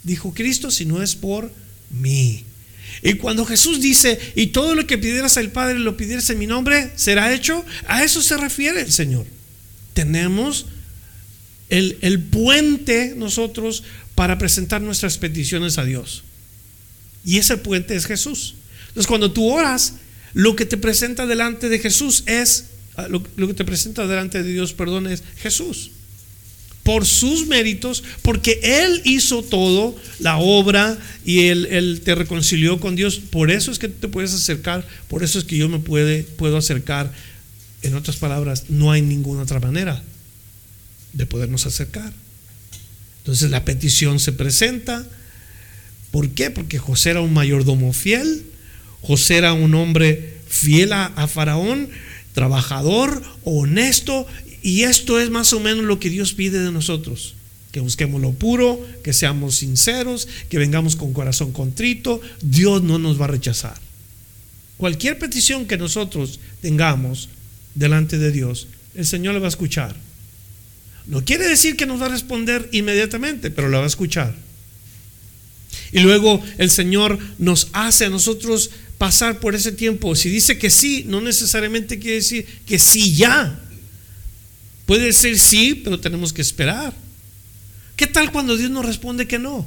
dijo 0.03 0.35
Cristo, 0.35 0.71
si 0.71 0.85
no 0.85 1.03
es 1.03 1.17
por 1.17 1.51
mí. 1.91 2.45
Y 3.03 3.15
cuando 3.15 3.45
Jesús 3.45 3.81
dice, 3.81 4.19
y 4.37 4.49
todo 4.49 4.75
lo 4.75 4.87
que 4.87 4.99
pidieras 4.99 5.37
al 5.37 5.51
Padre 5.51 5.79
lo 5.79 5.97
pidieras 5.97 6.31
en 6.31 6.39
mi 6.39 6.47
nombre, 6.47 6.91
será 6.97 7.35
hecho, 7.35 7.65
a 7.87 8.05
eso 8.05 8.23
se 8.23 8.37
refiere 8.37 8.83
el 8.83 8.93
Señor. 8.93 9.27
Tenemos 9.95 10.67
el, 11.69 11.99
el 12.03 12.21
puente 12.21 13.15
nosotros 13.17 13.83
para 14.15 14.39
presentar 14.39 14.81
nuestras 14.81 15.19
peticiones 15.19 15.79
a 15.79 15.85
Dios. 15.85 16.23
Y 17.25 17.39
ese 17.39 17.57
puente 17.57 17.97
es 17.97 18.07
Jesús. 18.07 18.55
Entonces, 18.89 19.07
cuando 19.07 19.33
tú 19.33 19.51
oras, 19.51 19.95
lo 20.35 20.55
que 20.57 20.67
te 20.67 20.77
presenta 20.77 21.27
delante 21.27 21.69
de 21.69 21.79
Jesús 21.79 22.23
es, 22.27 22.67
ah, 22.97 23.09
lo, 23.09 23.23
que 23.23 23.55
te 23.55 23.65
presenta 23.65 24.07
delante 24.07 24.43
de 24.43 24.53
Dios, 24.53 24.73
perdón, 24.73 25.07
es 25.07 25.23
Jesús. 25.39 25.91
Por 26.83 27.07
sus 27.07 27.47
méritos, 27.47 28.05
porque 28.21 28.61
Él 28.63 29.01
hizo 29.05 29.43
todo, 29.43 29.97
la 30.19 30.37
obra, 30.37 30.99
y 31.25 31.47
Él, 31.47 31.67
él, 31.71 32.03
te 32.05 32.15
reconcilió 32.15 32.79
con 32.79 32.95
Dios. 32.95 33.19
Por 33.19 33.51
eso 33.51 33.73
es 33.73 33.79
que 33.79 33.89
te 33.89 34.07
puedes 34.07 34.35
acercar, 34.35 34.87
por 35.09 35.25
eso 35.25 35.39
es 35.39 35.45
que 35.45 35.57
yo 35.57 35.69
me 35.69 35.79
puede, 35.79 36.25
puedo 36.25 36.59
acercar. 36.59 37.11
En 37.81 37.95
otras 37.95 38.17
palabras, 38.17 38.65
no 38.69 38.93
hay 38.93 39.03
ninguna 39.03 39.43
otra 39.43 39.61
manera 39.61 40.03
de 41.15 41.27
podernos 41.27 41.67
acercar. 41.67 42.13
Entonces 43.19 43.51
la 43.51 43.65
petición 43.65 44.21
se 44.21 44.33
presenta. 44.33 45.07
¿Por 46.11 46.31
qué? 46.31 46.51
Porque 46.51 46.79
José 46.79 47.11
era 47.11 47.23
un 47.23 47.33
mayordomo 47.33 47.93
fiel, 47.93 48.45
José 49.01 49.37
era 49.37 49.53
un 49.53 49.75
hombre 49.75 50.35
fiel 50.47 50.93
a, 50.93 51.27
Faraón, 51.27 51.89
trabajador, 52.35 53.23
honesto, 53.43 54.27
y 54.63 54.83
esto 54.83 55.19
es 55.19 55.31
más 55.31 55.53
o 55.53 55.61
menos 55.61 55.85
lo 55.85 55.99
que 55.99 56.11
Dios 56.11 56.35
pide 56.35 56.61
de 56.61 56.71
nosotros. 56.71 57.35
Que 57.73 57.81
busquemos 57.81 58.21
lo 58.21 58.33
puro, 58.33 58.81
que 59.03 59.13
seamos 59.13 59.57
sinceros, 59.57 60.29
que 60.49 60.59
vengamos 60.59 60.95
con 60.95 61.13
corazón 61.13 61.53
contrito. 61.53 62.21
Dios 62.41 62.83
no 62.83 62.99
nos 62.99 63.21
va 63.21 63.25
a 63.25 63.29
rechazar. 63.29 63.77
Cualquier 64.77 65.19
petición 65.19 65.67
que 65.67 65.77
nosotros 65.77 66.41
tengamos 66.61 67.29
delante 67.75 68.19
de 68.19 68.31
Dios, 68.31 68.69
el 68.95 69.07
Señor 69.07 69.35
le 69.35 69.41
va 69.41 69.47
a 69.47 69.49
escuchar. 69.49 69.97
No 71.07 71.25
quiere 71.25 71.47
decir 71.47 71.77
que 71.77 71.87
nos 71.87 72.01
va 72.01 72.07
a 72.07 72.11
responder 72.11 72.69
inmediatamente, 72.73 73.51
pero 73.51 73.69
la 73.69 73.79
va 73.79 73.85
a 73.85 73.89
escuchar. 73.89 74.35
Y 75.93 76.01
luego 76.01 76.43
el 76.59 76.71
Señor 76.71 77.19
nos 77.39 77.69
hace 77.73 78.07
a 78.07 78.11
nosotros 78.11 78.71
pasar 78.99 79.39
por 79.41 79.55
ese 79.55 79.73
tiempo. 79.73 80.15
Si 80.17 80.29
dice 80.29 80.59
que 80.59 80.71
sí, 80.71 81.05
no 81.07 81.21
necesariamente 81.21 81.99
quiere 81.99 82.17
decir 82.17 82.47
que 82.67 82.79
sí 82.79 83.15
ya. 83.15 83.61
Puede 84.87 85.07
decir 85.07 85.39
sí, 85.39 85.81
pero 85.85 86.01
tenemos 86.01 86.33
que 86.33 86.43
esperar. 86.43 86.95
¿Qué 87.97 88.07
tal 88.07 88.33
cuando 88.33 88.57
Dios 88.57 88.71
nos 88.71 88.85
responde 88.85 89.27
que 89.27 89.39
no? 89.39 89.67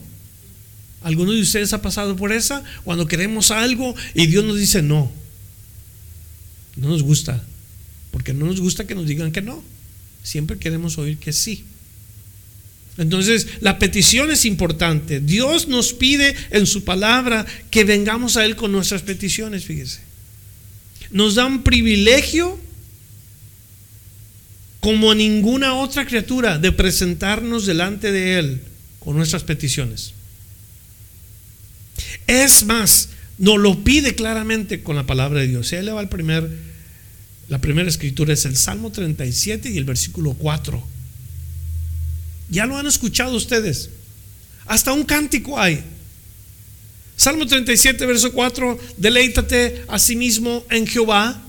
¿Alguno 1.02 1.32
de 1.32 1.42
ustedes 1.42 1.72
ha 1.74 1.82
pasado 1.82 2.16
por 2.16 2.32
esa? 2.32 2.64
Cuando 2.84 3.08
queremos 3.08 3.52
algo 3.52 3.96
y 4.14 4.28
Dios 4.28 4.44
nos 4.44 4.58
dice 4.58 4.82
no. 4.82 5.12
No 6.76 6.90
nos 6.90 7.04
gusta. 7.04 7.44
Porque 8.12 8.34
no 8.34 8.46
nos 8.46 8.60
gusta 8.60 8.86
que 8.86 8.96
nos 8.96 9.08
digan 9.08 9.32
que 9.32 9.42
no. 9.42 9.64
Siempre 10.28 10.58
queremos 10.58 10.98
oír 10.98 11.18
que 11.20 11.32
sí. 11.32 11.64
Entonces, 12.98 13.48
la 13.62 13.80
petición 13.80 14.30
es 14.30 14.44
importante. 14.44 15.22
Dios 15.22 15.70
nos 15.70 15.94
pide 15.94 16.36
en 16.50 16.68
su 16.68 16.84
palabra 16.84 17.46
que 17.72 17.86
vengamos 17.86 18.36
a 18.36 18.44
Él 18.44 18.58
con 18.58 18.74
nuestras 18.74 19.04
peticiones, 19.04 19.64
fíjese. 19.64 20.02
Nos 21.12 21.36
da 21.36 21.46
un 21.46 21.64
privilegio 21.64 22.60
como 24.82 25.16
ninguna 25.16 25.76
otra 25.76 26.06
criatura 26.06 26.58
de 26.58 26.74
presentarnos 26.74 27.66
delante 27.66 28.12
de 28.12 28.38
Él 28.38 28.62
con 29.00 29.16
nuestras 29.16 29.46
peticiones. 29.46 30.12
Es 32.28 32.66
más, 32.66 33.12
nos 33.38 33.60
lo 33.60 33.82
pide 33.82 34.14
claramente 34.14 34.84
con 34.84 34.98
la 34.98 35.06
palabra 35.06 35.40
de 35.40 35.48
Dios. 35.48 35.72
Él 35.72 35.86
le 35.86 35.94
va 35.94 36.02
al 36.02 36.10
primer 36.10 36.67
la 37.50 37.60
primera 37.60 37.88
escritura 37.88 38.34
es 38.34 38.46
el 38.46 38.58
Salmo 38.58 38.92
37 38.92 39.70
y 39.70 39.78
el 39.78 39.86
versículo 39.86 40.34
4. 40.34 40.84
Ya 42.50 42.66
lo 42.66 42.78
han 42.78 42.88
escuchado 42.88 43.36
ustedes. 43.36 43.90
Hasta 44.66 44.94
un 44.94 45.04
cántico 45.04 45.60
hay. 45.60 45.84
Salmo 47.16 47.48
37, 47.48 48.06
verso 48.06 48.32
4, 48.32 48.80
deleítate 48.98 49.84
a 49.88 49.98
sí 49.98 50.16
mismo 50.16 50.64
en 50.70 50.86
Jehová 50.86 51.42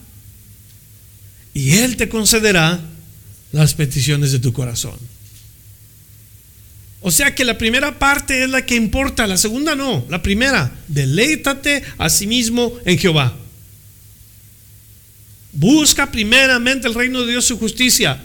y 1.52 1.72
Él 1.72 1.96
te 1.96 2.08
concederá 2.08 2.80
las 3.52 3.74
peticiones 3.74 4.32
de 4.32 4.38
tu 4.38 4.52
corazón. 4.52 4.98
O 7.00 7.10
sea 7.10 7.34
que 7.34 7.44
la 7.44 7.58
primera 7.58 7.98
parte 7.98 8.44
es 8.44 8.50
la 8.50 8.64
que 8.64 8.76
importa, 8.76 9.26
la 9.26 9.36
segunda 9.36 9.74
no. 9.74 10.06
La 10.08 10.22
primera, 10.22 10.72
deleítate 10.88 11.82
a 11.98 12.08
sí 12.08 12.26
mismo 12.26 12.72
en 12.84 12.98
Jehová. 12.98 13.36
Busca 15.58 16.12
primeramente 16.12 16.86
el 16.86 16.94
reino 16.94 17.22
de 17.22 17.32
Dios 17.32 17.46
y 17.46 17.48
su 17.48 17.58
justicia. 17.58 18.22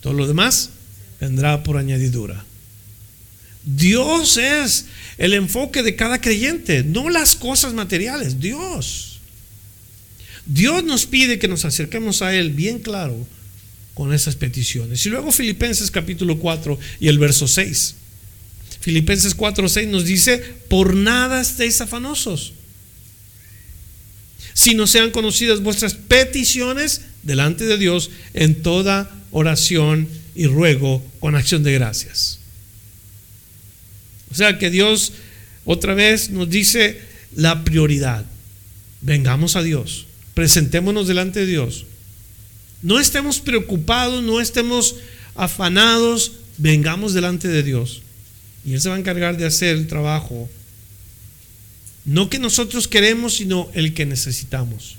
Todo 0.00 0.14
lo 0.14 0.26
demás 0.26 0.70
vendrá 1.20 1.62
por 1.62 1.76
añadidura. 1.76 2.44
Dios 3.62 4.36
es 4.36 4.86
el 5.16 5.34
enfoque 5.34 5.84
de 5.84 5.94
cada 5.94 6.20
creyente, 6.20 6.82
no 6.82 7.08
las 7.08 7.36
cosas 7.36 7.72
materiales, 7.72 8.40
Dios. 8.40 9.20
Dios 10.44 10.82
nos 10.82 11.06
pide 11.06 11.38
que 11.38 11.46
nos 11.46 11.64
acerquemos 11.64 12.20
a 12.22 12.34
Él 12.34 12.50
bien 12.50 12.80
claro 12.80 13.16
con 13.94 14.12
esas 14.12 14.34
peticiones. 14.34 15.06
Y 15.06 15.10
luego 15.10 15.30
Filipenses 15.30 15.92
capítulo 15.92 16.36
4 16.40 16.76
y 16.98 17.06
el 17.06 17.20
verso 17.20 17.46
6. 17.46 17.94
Filipenses 18.80 19.36
4, 19.36 19.68
6 19.68 19.86
nos 19.86 20.04
dice, 20.04 20.38
por 20.68 20.96
nada 20.96 21.40
estéis 21.40 21.80
afanosos 21.80 22.54
si 24.56 24.74
no 24.74 24.86
sean 24.86 25.10
conocidas 25.10 25.60
vuestras 25.60 25.92
peticiones 25.92 27.02
delante 27.22 27.66
de 27.66 27.76
Dios 27.76 28.10
en 28.32 28.62
toda 28.62 29.10
oración 29.30 30.08
y 30.34 30.46
ruego 30.46 31.04
con 31.20 31.36
acción 31.36 31.62
de 31.62 31.74
gracias. 31.74 32.38
O 34.30 34.34
sea 34.34 34.58
que 34.58 34.70
Dios 34.70 35.12
otra 35.66 35.92
vez 35.92 36.30
nos 36.30 36.48
dice 36.48 36.98
la 37.34 37.64
prioridad. 37.64 38.24
Vengamos 39.02 39.56
a 39.56 39.62
Dios, 39.62 40.06
presentémonos 40.32 41.06
delante 41.06 41.40
de 41.40 41.46
Dios. 41.46 41.84
No 42.80 42.98
estemos 42.98 43.40
preocupados, 43.40 44.22
no 44.22 44.40
estemos 44.40 44.96
afanados, 45.34 46.32
vengamos 46.56 47.12
delante 47.12 47.48
de 47.48 47.62
Dios. 47.62 48.00
Y 48.64 48.72
Él 48.72 48.80
se 48.80 48.88
va 48.88 48.94
a 48.94 48.98
encargar 48.98 49.36
de 49.36 49.44
hacer 49.44 49.76
el 49.76 49.86
trabajo. 49.86 50.48
No 52.06 52.30
que 52.30 52.38
nosotros 52.38 52.88
queremos, 52.88 53.34
sino 53.34 53.68
el 53.74 53.92
que 53.92 54.06
necesitamos. 54.06 54.96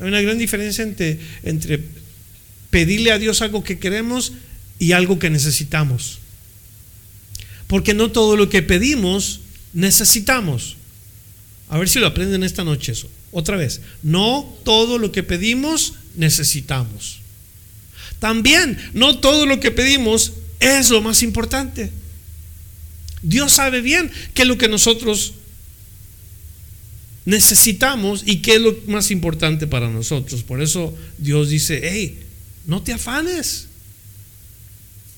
Hay 0.00 0.08
una 0.08 0.22
gran 0.22 0.38
diferencia 0.38 0.82
entre, 0.82 1.20
entre 1.44 1.80
pedirle 2.70 3.12
a 3.12 3.18
Dios 3.18 3.42
algo 3.42 3.62
que 3.62 3.78
queremos 3.78 4.32
y 4.78 4.92
algo 4.92 5.18
que 5.18 5.30
necesitamos. 5.30 6.18
Porque 7.66 7.92
no 7.92 8.10
todo 8.10 8.36
lo 8.36 8.48
que 8.48 8.62
pedimos 8.62 9.40
necesitamos. 9.74 10.76
A 11.68 11.78
ver 11.78 11.88
si 11.88 12.00
lo 12.00 12.06
aprenden 12.06 12.42
esta 12.42 12.64
noche 12.64 12.92
eso. 12.92 13.10
Otra 13.30 13.56
vez, 13.56 13.82
no 14.02 14.56
todo 14.64 14.98
lo 14.98 15.12
que 15.12 15.22
pedimos 15.22 15.94
necesitamos. 16.16 17.18
También, 18.18 18.78
no 18.94 19.18
todo 19.18 19.46
lo 19.46 19.60
que 19.60 19.70
pedimos 19.70 20.32
es 20.60 20.90
lo 20.90 21.02
más 21.02 21.22
importante. 21.22 21.90
Dios 23.22 23.52
sabe 23.52 23.82
bien 23.82 24.10
qué 24.34 24.42
es 24.42 24.48
lo 24.48 24.58
que 24.58 24.68
nosotros 24.68 25.34
necesitamos 27.24 28.22
y 28.26 28.38
qué 28.38 28.56
es 28.56 28.60
lo 28.60 28.76
más 28.86 29.10
importante 29.10 29.66
para 29.66 29.88
nosotros. 29.88 30.42
Por 30.42 30.62
eso 30.62 30.96
Dios 31.18 31.50
dice, 31.50 31.80
hey, 31.84 32.18
no 32.66 32.82
te 32.82 32.92
afanes. 32.92 33.68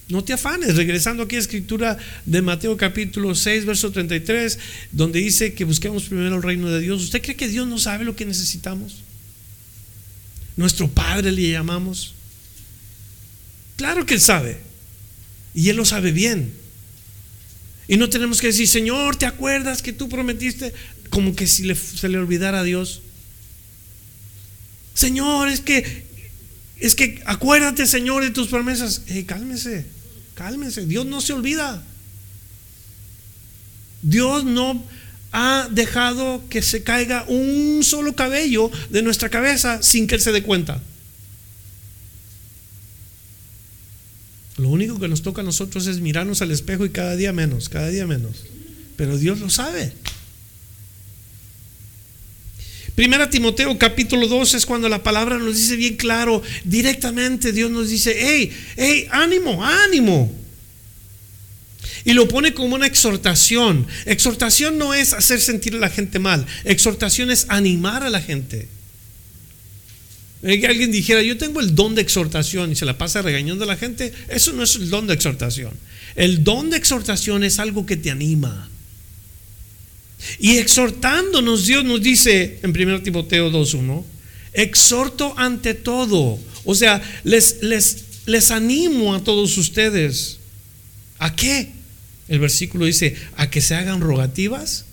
No 0.08 0.22
te 0.22 0.34
afanes. 0.34 0.76
Regresando 0.76 1.22
aquí 1.22 1.36
a 1.36 1.38
la 1.38 1.42
escritura 1.42 1.98
de 2.26 2.42
Mateo 2.42 2.76
capítulo 2.76 3.34
6, 3.34 3.64
verso 3.64 3.90
33, 3.90 4.58
donde 4.92 5.20
dice 5.20 5.54
que 5.54 5.64
busquemos 5.64 6.04
primero 6.04 6.36
el 6.36 6.42
reino 6.42 6.70
de 6.70 6.80
Dios. 6.80 7.02
¿Usted 7.02 7.22
cree 7.22 7.36
que 7.36 7.48
Dios 7.48 7.66
no 7.66 7.78
sabe 7.78 8.04
lo 8.04 8.14
que 8.14 8.26
necesitamos? 8.26 9.02
Nuestro 10.56 10.88
Padre 10.88 11.32
le 11.32 11.50
llamamos. 11.50 12.14
Claro 13.76 14.04
que 14.04 14.14
Él 14.14 14.20
sabe. 14.20 14.58
Y 15.54 15.68
Él 15.70 15.76
lo 15.76 15.84
sabe 15.84 16.12
bien. 16.12 16.52
Y 17.86 17.96
no 17.96 18.08
tenemos 18.08 18.40
que 18.40 18.46
decir, 18.48 18.66
Señor, 18.66 19.16
¿te 19.16 19.26
acuerdas 19.26 19.82
que 19.82 19.92
tú 19.92 20.08
prometiste? 20.08 20.72
Como 21.10 21.34
que 21.34 21.46
si 21.46 21.74
se 21.74 22.08
le 22.08 22.18
olvidara 22.18 22.60
a 22.60 22.64
Dios. 22.64 23.02
Señor, 24.94 25.48
es 25.48 25.60
que, 25.60 26.06
es 26.78 26.94
que 26.94 27.22
acuérdate, 27.26 27.86
Señor, 27.86 28.22
de 28.22 28.30
tus 28.30 28.48
promesas. 28.48 29.02
cálmese, 29.26 29.86
cálmese. 30.34 30.86
Dios 30.86 31.06
no 31.06 31.20
se 31.20 31.32
olvida. 31.32 31.82
Dios 34.02 34.44
no 34.44 34.84
ha 35.32 35.68
dejado 35.70 36.42
que 36.48 36.62
se 36.62 36.82
caiga 36.84 37.24
un 37.26 37.80
solo 37.82 38.14
cabello 38.14 38.70
de 38.90 39.02
nuestra 39.02 39.30
cabeza 39.30 39.82
sin 39.82 40.06
que 40.06 40.14
Él 40.14 40.20
se 40.20 40.30
dé 40.30 40.42
cuenta. 40.42 40.80
Lo 44.56 44.68
único 44.68 45.00
que 45.00 45.08
nos 45.08 45.22
toca 45.22 45.40
a 45.40 45.44
nosotros 45.44 45.88
es 45.88 45.98
mirarnos 45.98 46.40
al 46.42 46.52
espejo 46.52 46.84
y 46.84 46.90
cada 46.90 47.16
día 47.16 47.32
menos, 47.32 47.68
cada 47.68 47.88
día 47.88 48.06
menos. 48.06 48.44
Pero 48.96 49.18
Dios 49.18 49.40
lo 49.40 49.50
sabe. 49.50 49.92
Primera 52.94 53.28
Timoteo 53.28 53.76
capítulo 53.76 54.28
2 54.28 54.54
es 54.54 54.66
cuando 54.66 54.88
la 54.88 55.02
palabra 55.02 55.38
nos 55.38 55.56
dice 55.56 55.74
bien 55.74 55.96
claro, 55.96 56.42
directamente 56.62 57.52
Dios 57.52 57.70
nos 57.70 57.88
dice, 57.88 58.14
hey, 58.16 58.52
hey, 58.76 59.08
ánimo, 59.10 59.64
ánimo. 59.64 60.32
Y 62.04 62.12
lo 62.12 62.28
pone 62.28 62.54
como 62.54 62.76
una 62.76 62.86
exhortación. 62.86 63.86
Exhortación 64.04 64.78
no 64.78 64.94
es 64.94 65.12
hacer 65.12 65.40
sentir 65.40 65.74
a 65.74 65.78
la 65.78 65.90
gente 65.90 66.20
mal, 66.20 66.46
exhortación 66.64 67.30
es 67.32 67.46
animar 67.48 68.04
a 68.04 68.10
la 68.10 68.20
gente. 68.20 68.68
Que 70.42 70.66
alguien 70.66 70.92
dijera, 70.92 71.22
yo 71.22 71.38
tengo 71.38 71.60
el 71.60 71.74
don 71.74 71.94
de 71.94 72.02
exhortación 72.02 72.70
y 72.70 72.76
se 72.76 72.84
la 72.84 72.98
pasa 72.98 73.22
regañando 73.22 73.64
a 73.64 73.66
la 73.66 73.78
gente, 73.78 74.12
eso 74.28 74.52
no 74.52 74.62
es 74.62 74.76
el 74.76 74.90
don 74.90 75.06
de 75.06 75.14
exhortación. 75.14 75.72
El 76.14 76.44
don 76.44 76.70
de 76.70 76.76
exhortación 76.76 77.42
es 77.42 77.58
algo 77.58 77.86
que 77.86 77.96
te 77.96 78.10
anima. 78.10 78.68
Y 80.38 80.58
exhortándonos, 80.58 81.66
Dios 81.66 81.84
nos 81.84 82.02
dice 82.02 82.58
en 82.62 82.70
1 82.70 83.02
Timoteo 83.02 83.50
2.1, 83.50 84.04
exhorto 84.52 85.34
ante 85.36 85.74
todo. 85.74 86.38
O 86.64 86.74
sea, 86.74 87.02
les, 87.24 87.62
les, 87.62 88.04
les 88.26 88.50
animo 88.50 89.14
a 89.14 89.22
todos 89.22 89.56
ustedes. 89.58 90.38
¿A 91.18 91.34
qué? 91.34 91.70
El 92.28 92.38
versículo 92.38 92.86
dice, 92.86 93.16
a 93.36 93.50
que 93.50 93.60
se 93.60 93.74
hagan 93.74 94.00
rogativas, 94.00 94.86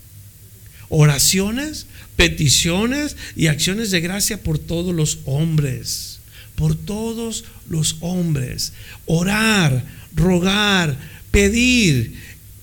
oraciones, 0.89 1.87
peticiones 2.17 3.15
y 3.35 3.47
acciones 3.47 3.91
de 3.91 4.01
gracia 4.01 4.43
por 4.43 4.59
todos 4.59 4.93
los 4.93 5.19
hombres, 5.25 6.19
por 6.55 6.75
todos 6.75 7.45
los 7.69 7.95
hombres. 8.01 8.73
Orar, 9.05 9.85
rogar, 10.13 10.97
pedir, 11.31 12.13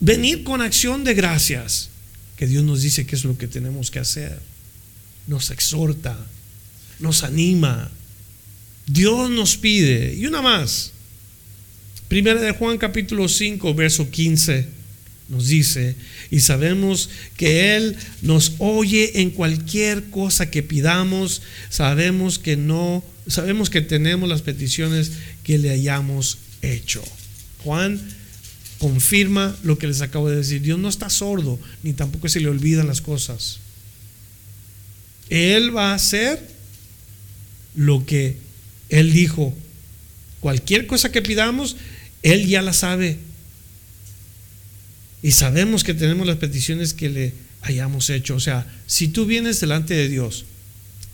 venir 0.00 0.44
con 0.44 0.60
acción 0.60 1.02
de 1.04 1.14
gracias, 1.14 1.88
que 2.38 2.46
Dios 2.46 2.62
nos 2.62 2.82
dice 2.82 3.04
que 3.04 3.16
es 3.16 3.24
lo 3.24 3.36
que 3.36 3.48
tenemos 3.48 3.90
que 3.90 3.98
hacer. 3.98 4.38
Nos 5.26 5.50
exhorta, 5.50 6.16
nos 7.00 7.24
anima. 7.24 7.90
Dios 8.86 9.28
nos 9.28 9.56
pide. 9.56 10.14
Y 10.14 10.24
una 10.24 10.40
más. 10.40 10.92
Primera 12.06 12.40
de 12.40 12.52
Juan 12.52 12.78
capítulo 12.78 13.28
5, 13.28 13.74
verso 13.74 14.08
15 14.08 14.78
nos 15.28 15.48
dice, 15.48 15.94
y 16.30 16.40
sabemos 16.40 17.10
que 17.36 17.76
Él 17.76 17.96
nos 18.22 18.54
oye 18.58 19.20
en 19.20 19.30
cualquier 19.30 20.04
cosa 20.04 20.50
que 20.50 20.62
pidamos, 20.62 21.42
sabemos 21.68 22.38
que 22.38 22.56
no, 22.56 23.04
sabemos 23.26 23.68
que 23.68 23.82
tenemos 23.82 24.26
las 24.26 24.40
peticiones 24.40 25.12
que 25.42 25.58
le 25.58 25.68
hayamos 25.68 26.38
hecho. 26.62 27.04
Juan 27.62 28.00
confirma 28.78 29.56
lo 29.62 29.78
que 29.78 29.86
les 29.86 30.00
acabo 30.00 30.28
de 30.30 30.36
decir, 30.36 30.62
Dios 30.62 30.78
no 30.78 30.88
está 30.88 31.10
sordo, 31.10 31.58
ni 31.82 31.92
tampoco 31.92 32.28
se 32.28 32.40
le 32.40 32.48
olvidan 32.48 32.86
las 32.86 33.00
cosas. 33.00 33.58
Él 35.30 35.76
va 35.76 35.92
a 35.92 35.94
hacer 35.94 36.40
lo 37.74 38.06
que 38.06 38.36
Él 38.88 39.12
dijo. 39.12 39.54
Cualquier 40.40 40.86
cosa 40.86 41.10
que 41.10 41.22
pidamos, 41.22 41.76
Él 42.22 42.46
ya 42.46 42.62
la 42.62 42.72
sabe 42.72 43.18
y 45.22 45.32
sabemos 45.32 45.82
que 45.84 45.94
tenemos 45.94 46.26
las 46.26 46.36
peticiones 46.36 46.94
que 46.94 47.08
le 47.08 47.34
hayamos 47.62 48.08
hecho. 48.10 48.36
O 48.36 48.40
sea, 48.40 48.66
si 48.86 49.08
tú 49.08 49.26
vienes 49.26 49.60
delante 49.60 49.94
de 49.94 50.08
Dios, 50.08 50.44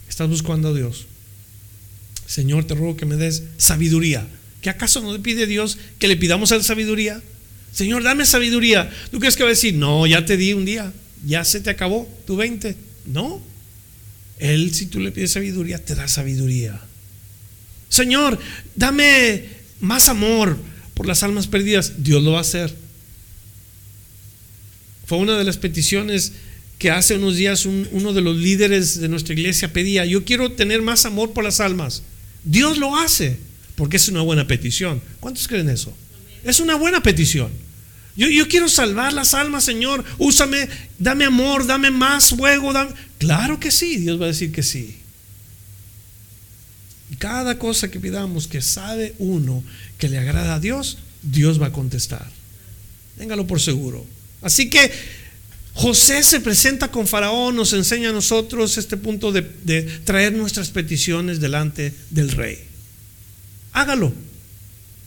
estás 0.08 0.28
buscando 0.28 0.68
a 0.68 0.74
Dios. 0.74 1.06
Señor, 2.26 2.66
te 2.66 2.74
ruego 2.74 2.96
que 2.96 3.06
me 3.06 3.16
des 3.16 3.44
sabiduría. 3.56 4.26
¿Qué 4.60 4.70
acaso 4.70 5.00
no 5.00 5.12
le 5.12 5.18
pide 5.18 5.46
Dios 5.46 5.78
que 5.98 6.08
le 6.08 6.16
pidamos 6.16 6.52
a 6.52 6.62
sabiduría? 6.62 7.22
Señor, 7.74 8.04
dame 8.04 8.24
sabiduría. 8.24 8.90
¿Tú 9.10 9.18
crees 9.18 9.36
que 9.36 9.42
va 9.42 9.48
a 9.48 9.50
decir, 9.50 9.74
no, 9.74 10.06
ya 10.06 10.24
te 10.24 10.36
di 10.36 10.52
un 10.52 10.64
día, 10.64 10.92
ya 11.26 11.44
se 11.44 11.60
te 11.60 11.70
acabó 11.70 12.08
tu 12.26 12.36
20? 12.36 12.76
No. 13.06 13.42
Él, 14.38 14.72
si 14.72 14.86
tú 14.86 15.00
le 15.00 15.10
pides 15.10 15.32
sabiduría, 15.32 15.84
te 15.84 15.94
da 15.94 16.06
sabiduría. 16.06 16.80
Señor, 17.88 18.38
dame 18.76 19.44
más 19.80 20.08
amor 20.08 20.56
por 20.94 21.06
las 21.06 21.22
almas 21.24 21.48
perdidas. 21.48 22.04
Dios 22.04 22.22
lo 22.22 22.32
va 22.32 22.38
a 22.38 22.42
hacer. 22.42 22.74
Fue 25.06 25.18
una 25.18 25.36
de 25.36 25.44
las 25.44 25.58
peticiones 25.58 26.32
que 26.78 26.90
hace 26.90 27.16
unos 27.16 27.36
días 27.36 27.66
uno 27.66 28.12
de 28.12 28.20
los 28.20 28.36
líderes 28.36 29.00
de 29.00 29.08
nuestra 29.08 29.34
iglesia 29.34 29.72
pedía, 29.72 30.04
yo 30.04 30.24
quiero 30.24 30.52
tener 30.52 30.82
más 30.82 31.04
amor 31.06 31.32
por 31.32 31.44
las 31.44 31.60
almas. 31.60 32.02
Dios 32.44 32.78
lo 32.78 32.96
hace, 32.96 33.38
porque 33.74 33.96
es 33.96 34.08
una 34.08 34.22
buena 34.22 34.46
petición. 34.46 35.00
¿Cuántos 35.20 35.48
creen 35.48 35.70
eso? 35.70 35.94
Es 36.44 36.60
una 36.60 36.76
buena 36.76 37.02
petición. 37.02 37.50
Yo, 38.16 38.46
quiero 38.48 38.68
salvar 38.68 39.12
las 39.12 39.34
almas, 39.34 39.64
Señor. 39.64 40.04
Úsame, 40.18 40.68
dame 40.98 41.24
amor, 41.24 41.66
dame 41.66 41.90
más 41.90 42.30
fuego. 42.30 42.72
Claro 43.18 43.58
que 43.58 43.70
sí, 43.70 43.96
Dios 43.96 44.20
va 44.20 44.26
a 44.26 44.28
decir 44.28 44.52
que 44.52 44.62
sí. 44.62 44.98
Cada 47.18 47.58
cosa 47.58 47.90
que 47.90 48.00
pidamos 48.00 48.46
que 48.46 48.62
sabe 48.62 49.14
uno 49.18 49.64
que 49.98 50.08
le 50.08 50.18
agrada 50.18 50.54
a 50.54 50.60
Dios, 50.60 50.98
Dios 51.22 51.60
va 51.60 51.66
a 51.66 51.72
contestar. 51.72 52.30
Téngalo 53.18 53.46
por 53.46 53.60
seguro. 53.60 54.06
Así 54.42 54.70
que 54.70 54.92
José 55.74 56.22
se 56.22 56.40
presenta 56.40 56.88
con 56.88 57.06
Faraón, 57.06 57.56
nos 57.56 57.72
enseña 57.72 58.10
a 58.10 58.12
nosotros 58.12 58.78
este 58.78 58.96
punto 58.96 59.32
de, 59.32 59.42
traer 60.04 60.32
nuestras 60.32 60.70
peticiones 60.70 61.40
delante 61.40 61.92
del 62.10 62.30
rey. 62.30 62.58
Hágalo. 63.72 64.12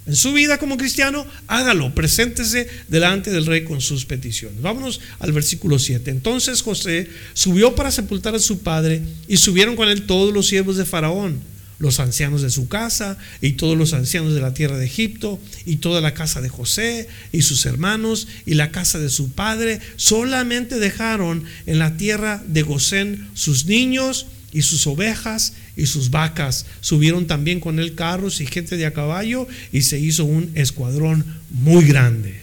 En 0.08 0.16
su 0.16 0.32
vida 0.32 0.58
como 0.58 0.78
cristiano, 0.78 1.28
hágalo, 1.48 1.94
preséntese 1.94 2.70
delante 2.88 3.30
del 3.30 3.46
rey 3.46 3.66
con 3.66 3.82
sus 3.82 4.06
peticiones. 4.06 4.62
Vámonos 4.62 5.02
al 5.20 5.34
versículo 5.34 5.80
7. 5.80 6.10
Entonces 6.12 6.62
José 6.62 7.10
subió 7.34 7.76
para 7.76 7.92
sepultar 7.92 8.34
a 8.34 8.40
su 8.40 8.60
padre 8.60 9.02
y 9.28 9.36
subieron 9.36 9.76
con 9.76 9.90
él 9.90 10.04
todos 10.04 10.34
los 10.34 10.48
siervos 10.48 10.78
de 10.78 10.86
Faraón, 10.86 11.42
los 11.78 12.00
ancianos 12.00 12.42
de 12.42 12.50
su 12.50 12.70
casa 12.70 13.18
y 13.42 13.54
todos 13.54 13.78
los 13.78 13.92
ancianos 13.92 14.34
de 14.34 14.40
la 14.40 14.54
tierra 14.54 14.78
de 14.78 14.86
Egipto 14.86 15.42
y 15.66 15.76
toda 15.76 16.00
la 16.00 16.14
casa 16.14 16.40
de 16.40 16.48
José 16.48 17.10
y 17.34 17.42
sus 17.42 17.66
hermanos 17.66 18.30
y 18.46 18.54
la 18.54 18.72
casa 18.72 19.00
de 19.00 19.10
su 19.10 19.32
padre. 19.32 19.82
Solamente 19.98 20.80
dejaron 20.80 21.44
en 21.66 21.80
la 21.80 21.98
tierra 21.98 22.42
de 22.48 22.62
Gosén 22.62 23.28
sus 23.34 23.66
niños 23.66 24.28
y 24.54 24.62
sus 24.62 24.88
ovejas 24.88 25.54
y 25.78 25.86
sus 25.86 26.10
vacas. 26.10 26.66
Subieron 26.82 27.28
también 27.28 27.62
con 27.62 27.80
él 27.80 27.96
carros 27.96 28.42
y 28.42 28.48
gente 28.48 28.76
de 28.76 28.86
a 28.86 28.94
caballo 28.94 29.48
y 29.72 29.84
se 29.84 30.00
hizo 30.00 30.26
un 30.26 30.52
escuadrón 30.56 31.24
muy 31.52 31.86
grande. 31.86 32.42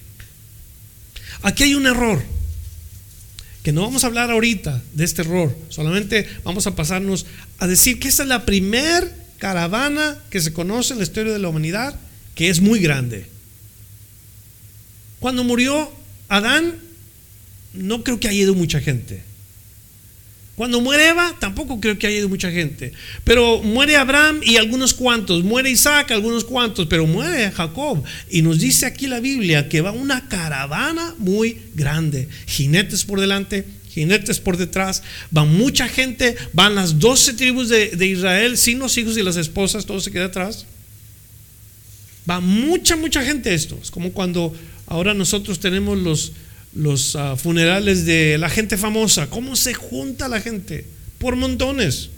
Aquí 1.43 1.65
hay 1.65 1.75
un 1.75 1.87
error 1.87 2.23
que 3.63 3.73
no 3.73 3.83
vamos 3.83 4.05
a 4.05 4.07
hablar 4.07 4.31
ahorita 4.31 4.83
de 4.93 5.05
este 5.05 5.23
error, 5.23 5.57
solamente 5.69 6.27
vamos 6.45 6.67
a 6.67 6.77
pasarnos 6.77 7.27
a 7.59 7.67
decir 7.67 7.99
que 7.99 8.09
esta 8.09 8.23
es 8.23 8.29
la 8.29 8.45
primer 8.45 9.11
caravana 9.39 10.19
que 10.31 10.41
se 10.41 10.53
conoce 10.53 10.93
en 10.93 10.99
la 10.99 11.05
historia 11.05 11.33
de 11.33 11.39
la 11.39 11.49
humanidad, 11.49 11.99
que 12.35 12.51
es 12.51 12.61
muy 12.61 12.79
grande. 12.79 13.27
Cuando 15.19 15.45
murió 15.45 15.91
Adán, 16.29 16.75
no 17.73 18.05
creo 18.05 18.21
que 18.21 18.29
haya 18.29 18.41
ido 18.41 18.55
mucha 18.55 18.81
gente. 18.81 19.23
Cuando 20.57 20.81
muere 20.81 21.09
Eva, 21.09 21.35
tampoco 21.41 21.81
creo 21.81 21.99
que 21.99 22.07
haya 22.07 22.19
ido 22.19 22.29
mucha 22.29 22.51
gente. 22.51 22.93
Pero 23.25 23.61
muere 23.63 23.97
Abraham 23.97 24.41
y 24.45 24.57
algunos 24.57 24.95
cuantos. 24.95 25.43
Muere 25.43 25.71
Isaac, 25.71 26.13
algunos 26.13 26.45
cuantos. 26.45 26.87
Pero 26.87 27.07
muere 27.07 27.51
Jacob. 27.51 28.05
Y 28.31 28.43
nos 28.43 28.61
dice 28.61 28.87
aquí 28.87 29.09
la 29.09 29.19
Biblia 29.19 29.69
que 29.69 29.81
va 29.81 29.91
una 29.91 30.29
caravana 30.29 31.15
muy 31.19 31.59
grande. 31.75 32.29
Jinetes 32.47 33.05
por 33.05 33.21
delante, 33.21 33.67
jinetes 33.91 34.39
por 34.39 34.57
detrás. 34.57 35.03
Va 35.37 35.45
mucha 35.45 35.89
gente. 35.89 36.37
Van 36.53 36.77
las 36.77 37.01
doce 37.01 37.33
tribus 37.33 37.69
de, 37.69 37.89
de 37.91 38.07
Israel, 38.07 38.57
sin 38.57 38.79
los 38.79 38.97
hijos 38.97 39.19
y 39.19 39.25
las 39.25 39.37
esposas. 39.37 39.87
Todo 39.87 39.99
se 39.99 40.13
queda 40.13 40.27
atrás. 40.27 40.67
Va 42.31 42.39
mucha, 42.39 42.95
mucha 42.95 43.25
gente 43.25 43.53
esto. 43.53 43.77
Es 43.83 43.91
como 43.91 44.13
cuando 44.13 44.55
ahora 44.87 45.15
nosotros 45.15 45.59
tenemos 45.59 45.99
los 45.99 46.33
los 46.75 47.17
ah, 47.17 47.37
funerales 47.37 48.05
de 48.05 48.37
la 48.39 48.49
gente 48.49 48.77
famosa, 48.77 49.31
cómo 49.31 49.57
se 49.57 49.75
junta 49.75 50.29
la 50.29 50.41
gente, 50.41 50.85
por 51.19 51.37
montones. 51.37 52.11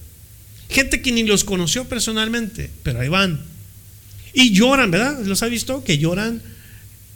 Gente 0.69 1.01
que 1.01 1.13
ni 1.13 1.23
los 1.23 1.45
conoció 1.45 1.85
personalmente, 1.85 2.71
pero 2.83 3.01
ahí 3.01 3.09
van. 3.09 3.41
Y 4.33 4.53
lloran, 4.53 4.91
¿verdad? 4.91 5.21
¿Los 5.25 5.43
ha 5.43 5.47
visto? 5.47 5.85
Que 5.85 5.99
lloran, 5.99 6.43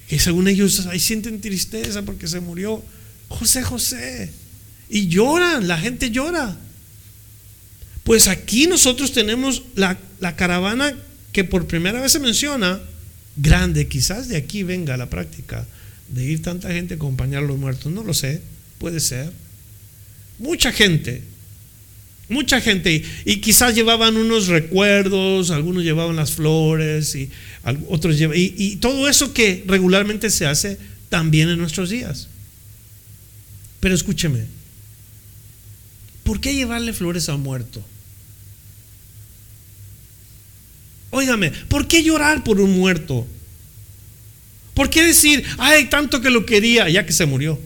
que 0.08 0.18
según 0.18 0.48
ellos 0.48 0.86
ahí 0.86 1.00
sienten 1.00 1.40
tristeza 1.40 2.02
porque 2.02 2.28
se 2.28 2.40
murió 2.40 2.82
José 3.28 3.62
José. 3.62 4.30
Y 4.88 5.08
lloran, 5.08 5.66
la 5.66 5.78
gente 5.78 6.10
llora. 6.10 6.56
Pues 8.04 8.28
aquí 8.28 8.66
nosotros 8.66 9.12
tenemos 9.12 9.62
la, 9.74 9.98
la 10.20 10.36
caravana 10.36 10.94
que 11.32 11.44
por 11.44 11.66
primera 11.66 12.00
vez 12.00 12.12
se 12.12 12.18
menciona, 12.18 12.80
grande, 13.36 13.88
quizás 13.88 14.28
de 14.28 14.36
aquí 14.36 14.62
venga 14.62 14.96
la 14.96 15.10
práctica 15.10 15.66
de 16.10 16.24
ir 16.24 16.42
tanta 16.42 16.72
gente 16.72 16.94
a 16.94 16.96
acompañar 16.96 17.42
a 17.42 17.46
los 17.46 17.58
muertos? 17.58 17.92
No 17.92 18.04
lo 18.04 18.14
sé, 18.14 18.42
puede 18.78 19.00
ser. 19.00 19.32
Mucha 20.38 20.72
gente, 20.72 21.22
mucha 22.28 22.60
gente. 22.60 23.02
Y, 23.24 23.36
quizás 23.36 23.74
llevaban 23.74 24.16
unos 24.16 24.48
recuerdos, 24.48 25.50
algunos 25.50 25.84
llevaban 25.84 26.16
las 26.16 26.32
flores 26.32 27.14
y 27.14 27.30
otros 27.88 28.18
llevan... 28.18 28.36
Y, 28.36 28.54
y 28.56 28.76
todo 28.76 29.08
eso 29.08 29.32
que 29.34 29.64
regularmente 29.66 30.30
se 30.30 30.46
hace 30.46 30.78
también 31.08 31.48
en 31.48 31.58
nuestros 31.58 31.90
días. 31.90 32.28
Pero 33.80 33.94
escúcheme, 33.94 34.46
¿por 36.24 36.40
qué 36.40 36.54
llevarle 36.54 36.92
flores 36.92 37.28
a 37.28 37.34
un 37.34 37.42
muerto? 37.42 37.84
Óigame, 41.10 41.50
¿por 41.68 41.88
qué 41.88 42.02
llorar 42.02 42.44
por 42.44 42.60
un 42.60 42.78
muerto? 42.78 43.26
¿Por 44.74 44.90
qué 44.90 45.02
decir, 45.02 45.44
ay, 45.58 45.88
tanto 45.88 46.20
que 46.20 46.30
lo 46.30 46.46
quería, 46.46 46.88
ya 46.88 47.04
que 47.04 47.12
se 47.12 47.26
murió? 47.26 47.58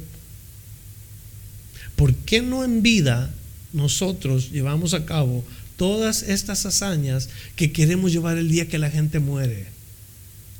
¿Por 1.96 2.14
qué 2.14 2.42
no 2.42 2.64
en 2.64 2.82
vida 2.82 3.32
nosotros 3.72 4.50
llevamos 4.50 4.94
a 4.94 5.04
cabo 5.04 5.44
todas 5.76 6.22
estas 6.22 6.66
hazañas 6.66 7.28
que 7.56 7.72
queremos 7.72 8.12
llevar 8.12 8.38
el 8.38 8.48
día 8.48 8.68
que 8.68 8.78
la 8.78 8.90
gente 8.90 9.20
muere? 9.20 9.66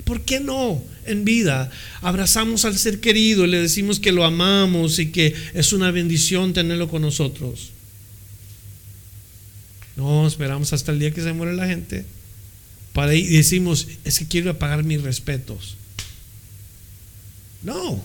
¿Por 0.05 0.21
qué 0.21 0.39
no? 0.41 0.83
En 1.07 1.25
vida 1.25 1.71
abrazamos 2.03 2.65
al 2.65 2.79
ser 2.79 3.01
querido, 3.01 3.47
le 3.47 3.61
decimos 3.61 4.01
que 4.01 4.13
lo 4.13 4.25
amamos 4.25 4.99
y 4.99 5.11
que 5.11 5.35
es 5.55 5.73
una 5.73 5.91
bendición 5.91 6.53
tenerlo 6.53 6.89
con 6.89 7.03
nosotros. 7.03 7.71
No, 9.97 10.27
esperamos 10.27 10.73
hasta 10.73 10.93
el 10.93 10.99
día 10.99 11.13
que 11.13 11.23
se 11.23 11.33
muere 11.33 11.55
la 11.55 11.67
gente 11.67 12.05
para 12.93 13.15
y 13.15 13.27
decimos, 13.27 13.89
es 14.05 14.19
que 14.19 14.29
quiero 14.29 14.59
pagar 14.59 14.85
mis 14.85 15.03
respetos. 15.03 15.77
No. 17.65 18.03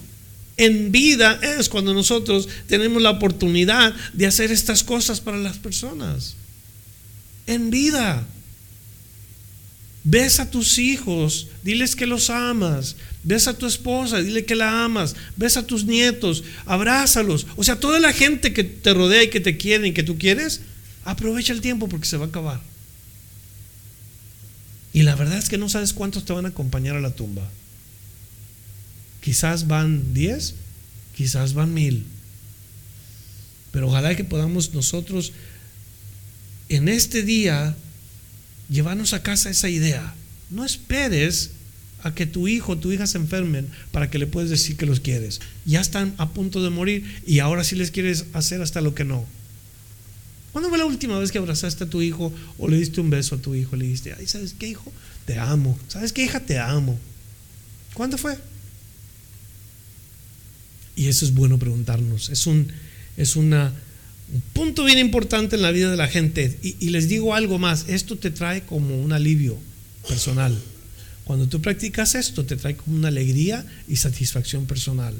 En 0.57 0.91
vida 0.91 1.39
es 1.41 1.69
cuando 1.69 1.93
nosotros 1.93 2.49
tenemos 2.67 3.01
la 3.01 3.11
oportunidad 3.11 3.93
de 4.13 4.27
hacer 4.27 4.51
estas 4.51 4.83
cosas 4.83 5.21
para 5.21 5.37
las 5.37 5.57
personas. 5.57 6.35
En 7.47 7.69
vida. 7.69 8.27
Ves 10.03 10.39
a 10.39 10.49
tus 10.49 10.77
hijos, 10.77 11.47
diles 11.63 11.95
que 11.95 12.07
los 12.07 12.29
amas. 12.29 12.95
Ves 13.23 13.47
a 13.47 13.57
tu 13.57 13.67
esposa, 13.67 14.21
dile 14.21 14.45
que 14.45 14.55
la 14.55 14.83
amas. 14.83 15.15
Ves 15.35 15.55
a 15.55 15.67
tus 15.67 15.85
nietos, 15.85 16.43
abrázalos. 16.65 17.47
O 17.55 17.63
sea, 17.63 17.79
toda 17.79 17.99
la 17.99 18.13
gente 18.13 18.53
que 18.53 18.63
te 18.63 18.93
rodea 18.93 19.23
y 19.23 19.29
que 19.29 19.39
te 19.39 19.57
quiere 19.57 19.87
y 19.87 19.93
que 19.93 20.03
tú 20.03 20.17
quieres, 20.17 20.61
aprovecha 21.05 21.53
el 21.53 21.61
tiempo 21.61 21.87
porque 21.87 22.07
se 22.07 22.17
va 22.17 22.25
a 22.25 22.29
acabar. 22.29 22.61
Y 24.93 25.03
la 25.03 25.15
verdad 25.15 25.37
es 25.37 25.49
que 25.49 25.57
no 25.57 25.69
sabes 25.69 25.93
cuántos 25.93 26.25
te 26.25 26.33
van 26.33 26.45
a 26.45 26.49
acompañar 26.49 26.95
a 26.95 27.01
la 27.01 27.11
tumba. 27.11 27.49
Quizás 29.21 29.67
van 29.67 30.13
10, 30.13 30.55
quizás 31.15 31.53
van 31.53 31.73
mil. 31.73 32.05
Pero 33.71 33.87
ojalá 33.87 34.15
que 34.15 34.23
podamos 34.23 34.73
nosotros 34.73 35.33
en 36.69 36.87
este 36.87 37.23
día 37.23 37.75
llevarnos 38.69 39.13
a 39.13 39.23
casa 39.23 39.49
esa 39.49 39.69
idea. 39.69 40.13
No 40.49 40.65
esperes 40.65 41.51
a 42.03 42.15
que 42.15 42.25
tu 42.25 42.47
hijo 42.47 42.73
o 42.73 42.77
tu 42.77 42.91
hija 42.91 43.07
se 43.07 43.17
enfermen 43.17 43.67
para 43.91 44.09
que 44.09 44.19
le 44.19 44.27
puedas 44.27 44.49
decir 44.49 44.77
que 44.77 44.85
los 44.85 44.99
quieres. 44.99 45.41
Ya 45.65 45.81
están 45.81 46.13
a 46.17 46.29
punto 46.29 46.63
de 46.63 46.69
morir 46.69 47.21
y 47.25 47.39
ahora 47.39 47.63
sí 47.63 47.75
les 47.75 47.91
quieres 47.91 48.25
hacer 48.33 48.61
hasta 48.61 48.81
lo 48.81 48.95
que 48.95 49.03
no. 49.03 49.25
¿Cuándo 50.51 50.69
fue 50.69 50.77
la 50.79 50.85
última 50.85 51.19
vez 51.19 51.31
que 51.31 51.37
abrazaste 51.37 51.83
a 51.83 51.89
tu 51.89 52.01
hijo 52.01 52.33
o 52.57 52.67
le 52.67 52.77
diste 52.77 53.01
un 53.01 53.09
beso 53.09 53.35
a 53.35 53.39
tu 53.39 53.53
hijo? 53.53 53.75
Le 53.75 53.85
diste, 53.85 54.15
ay, 54.17 54.25
¿sabes 54.27 54.55
qué, 54.57 54.67
hijo? 54.67 54.91
Te 55.25 55.37
amo. 55.37 55.77
¿Sabes 55.87 56.11
qué, 56.11 56.23
hija? 56.23 56.39
Te 56.39 56.57
amo. 56.57 56.97
¿Cuándo 57.93 58.17
fue? 58.17 58.37
Y 60.99 61.07
eso 61.07 61.23
es 61.23 61.33
bueno 61.33 61.57
preguntarnos. 61.57 62.27
Es 62.27 62.45
un, 62.45 62.67
es 63.15 63.37
un 63.37 63.55
punto 64.51 64.83
bien 64.83 64.99
importante 64.99 65.55
en 65.55 65.61
la 65.61 65.71
vida 65.71 65.89
de 65.89 65.95
la 65.95 66.09
gente. 66.09 66.59
Y, 66.61 66.75
y 66.85 66.89
les 66.89 67.07
digo 67.07 67.35
algo 67.35 67.57
más, 67.57 67.85
esto 67.87 68.17
te 68.17 68.31
trae 68.31 68.63
como 68.63 69.01
un 69.01 69.13
alivio 69.13 69.57
personal. 70.05 70.61
Cuando 71.23 71.47
tú 71.47 71.61
practicas 71.61 72.15
esto, 72.15 72.43
te 72.43 72.57
trae 72.57 72.75
como 72.75 72.97
una 72.97 73.07
alegría 73.07 73.65
y 73.87 73.95
satisfacción 73.95 74.65
personal. 74.65 75.15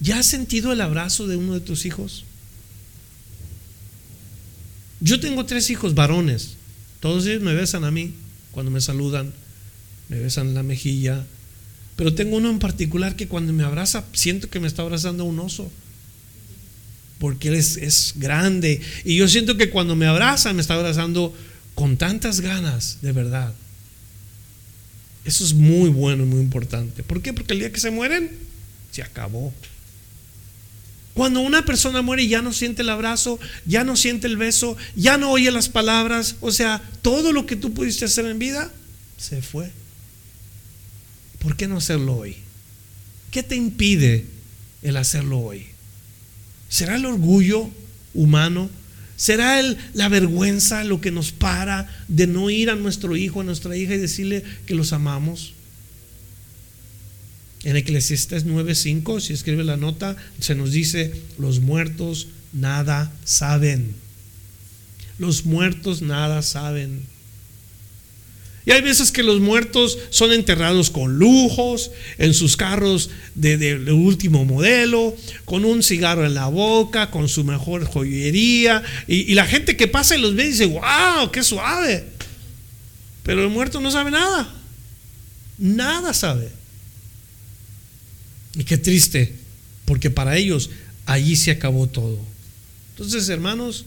¿Ya 0.00 0.18
has 0.18 0.26
sentido 0.26 0.70
el 0.74 0.82
abrazo 0.82 1.26
de 1.26 1.36
uno 1.36 1.54
de 1.54 1.60
tus 1.60 1.86
hijos? 1.86 2.24
Yo 5.00 5.18
tengo 5.18 5.46
tres 5.46 5.70
hijos 5.70 5.94
varones. 5.94 6.56
Todos 7.00 7.24
ellos 7.24 7.40
me 7.40 7.54
besan 7.54 7.84
a 7.84 7.90
mí 7.90 8.12
cuando 8.50 8.70
me 8.70 8.82
saludan. 8.82 9.32
Me 10.10 10.18
besan 10.18 10.52
la 10.52 10.62
mejilla, 10.62 11.24
pero 12.00 12.14
tengo 12.14 12.38
uno 12.38 12.48
en 12.48 12.58
particular 12.58 13.14
que 13.14 13.28
cuando 13.28 13.52
me 13.52 13.62
abraza, 13.62 14.04
siento 14.14 14.48
que 14.48 14.58
me 14.58 14.66
está 14.66 14.80
abrazando 14.80 15.26
un 15.26 15.38
oso. 15.38 15.70
Porque 17.18 17.48
él 17.48 17.56
es, 17.56 17.76
es 17.76 18.14
grande. 18.16 18.80
Y 19.04 19.16
yo 19.16 19.28
siento 19.28 19.58
que 19.58 19.68
cuando 19.68 19.94
me 19.96 20.06
abraza, 20.06 20.54
me 20.54 20.62
está 20.62 20.76
abrazando 20.76 21.36
con 21.74 21.98
tantas 21.98 22.40
ganas, 22.40 22.96
de 23.02 23.12
verdad. 23.12 23.52
Eso 25.26 25.44
es 25.44 25.52
muy 25.52 25.90
bueno 25.90 26.22
y 26.22 26.26
muy 26.26 26.40
importante. 26.40 27.02
¿Por 27.02 27.20
qué? 27.20 27.34
Porque 27.34 27.52
el 27.52 27.58
día 27.58 27.70
que 27.70 27.80
se 27.80 27.90
mueren, 27.90 28.30
se 28.90 29.02
acabó. 29.02 29.52
Cuando 31.12 31.42
una 31.42 31.66
persona 31.66 32.00
muere 32.00 32.26
ya 32.26 32.40
no 32.40 32.54
siente 32.54 32.80
el 32.80 32.88
abrazo, 32.88 33.38
ya 33.66 33.84
no 33.84 33.94
siente 33.94 34.26
el 34.26 34.38
beso, 34.38 34.74
ya 34.96 35.18
no 35.18 35.32
oye 35.32 35.50
las 35.50 35.68
palabras, 35.68 36.36
o 36.40 36.50
sea, 36.50 36.80
todo 37.02 37.34
lo 37.34 37.44
que 37.44 37.56
tú 37.56 37.74
pudiste 37.74 38.06
hacer 38.06 38.24
en 38.24 38.38
vida, 38.38 38.72
se 39.18 39.42
fue. 39.42 39.70
¿Por 41.40 41.56
qué 41.56 41.66
no 41.66 41.78
hacerlo 41.78 42.16
hoy? 42.16 42.36
¿Qué 43.30 43.42
te 43.42 43.56
impide 43.56 44.26
el 44.82 44.96
hacerlo 44.96 45.40
hoy? 45.40 45.66
¿Será 46.68 46.96
el 46.96 47.06
orgullo 47.06 47.68
humano? 48.14 48.70
¿Será 49.16 49.60
el, 49.60 49.76
la 49.94 50.08
vergüenza 50.08 50.84
lo 50.84 51.00
que 51.00 51.10
nos 51.10 51.32
para 51.32 51.90
de 52.08 52.26
no 52.26 52.48
ir 52.48 52.70
a 52.70 52.76
nuestro 52.76 53.16
hijo, 53.16 53.40
a 53.40 53.44
nuestra 53.44 53.76
hija 53.76 53.94
y 53.94 53.98
decirle 53.98 54.44
que 54.66 54.74
los 54.74 54.92
amamos? 54.92 55.54
En 57.64 57.76
Eclesiastes 57.76 58.46
9:5, 58.46 59.20
si 59.20 59.32
escribe 59.34 59.64
la 59.64 59.76
nota, 59.76 60.16
se 60.40 60.54
nos 60.54 60.72
dice, 60.72 61.12
los 61.38 61.60
muertos 61.60 62.28
nada 62.52 63.12
saben. 63.24 63.94
Los 65.18 65.44
muertos 65.44 66.00
nada 66.00 66.40
saben. 66.42 67.02
Y 68.66 68.72
hay 68.72 68.82
veces 68.82 69.10
que 69.10 69.22
los 69.22 69.40
muertos 69.40 69.98
son 70.10 70.32
enterrados 70.32 70.90
con 70.90 71.18
lujos, 71.18 71.90
en 72.18 72.34
sus 72.34 72.56
carros 72.56 73.10
de, 73.34 73.90
último 73.92 74.44
modelo, 74.44 75.16
con 75.46 75.64
un 75.64 75.82
cigarro 75.82 76.26
en 76.26 76.34
la 76.34 76.48
boca, 76.48 77.10
con 77.10 77.28
su 77.28 77.42
mejor 77.42 77.84
joyería. 77.84 78.82
Y, 79.06 79.32
y, 79.32 79.34
la 79.34 79.46
gente 79.46 79.76
que 79.76 79.88
pasa 79.88 80.16
y 80.16 80.20
los 80.20 80.34
ve 80.34 80.44
dice, 80.44 80.66
wow, 80.66 81.30
qué 81.32 81.42
suave. 81.42 82.04
Pero 83.22 83.42
el 83.42 83.48
muerto 83.48 83.80
no 83.80 83.90
sabe 83.90 84.10
nada. 84.10 84.52
Nada 85.56 86.12
sabe. 86.12 86.50
Y 88.54 88.64
qué 88.64 88.76
triste, 88.76 89.34
porque 89.84 90.10
para 90.10 90.36
ellos 90.36 90.70
allí 91.06 91.36
se 91.36 91.50
acabó 91.50 91.86
todo. 91.86 92.18
Entonces, 92.90 93.28
hermanos, 93.30 93.86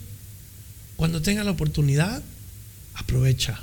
cuando 0.96 1.22
tenga 1.22 1.44
la 1.44 1.52
oportunidad, 1.52 2.24
aprovecha. 2.96 3.62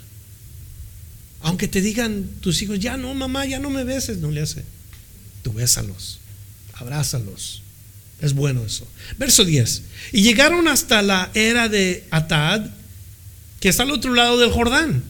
Aunque 1.43 1.69
te 1.69 1.81
digan 1.81 2.29
tus 2.41 2.61
hijos, 2.63 2.79
ya 2.79 2.97
no, 2.97 3.15
mamá, 3.15 3.47
ya 3.47 3.59
no 3.59 3.71
me 3.71 3.85
beses, 3.85 4.19
no 4.19 4.31
le 4.31 4.43
hace. 4.43 4.65
Tú 5.43 5.53
bésalos, 5.53 6.21
abrázalos. 6.75 7.63
Es 8.21 8.35
bueno 8.35 8.65
eso. 8.65 8.87
Verso 9.17 9.45
10. 9.45 9.83
Y 10.13 10.23
llegaron 10.23 10.69
hasta 10.69 11.01
la 11.01 11.31
era 11.33 11.71
de 11.71 12.05
Atad, 12.11 12.67
que 13.59 13.71
está 13.71 13.85
al 13.85 13.91
otro 13.91 14.13
lado 14.13 14.39
del 14.39 14.51
Jordán. 14.51 15.03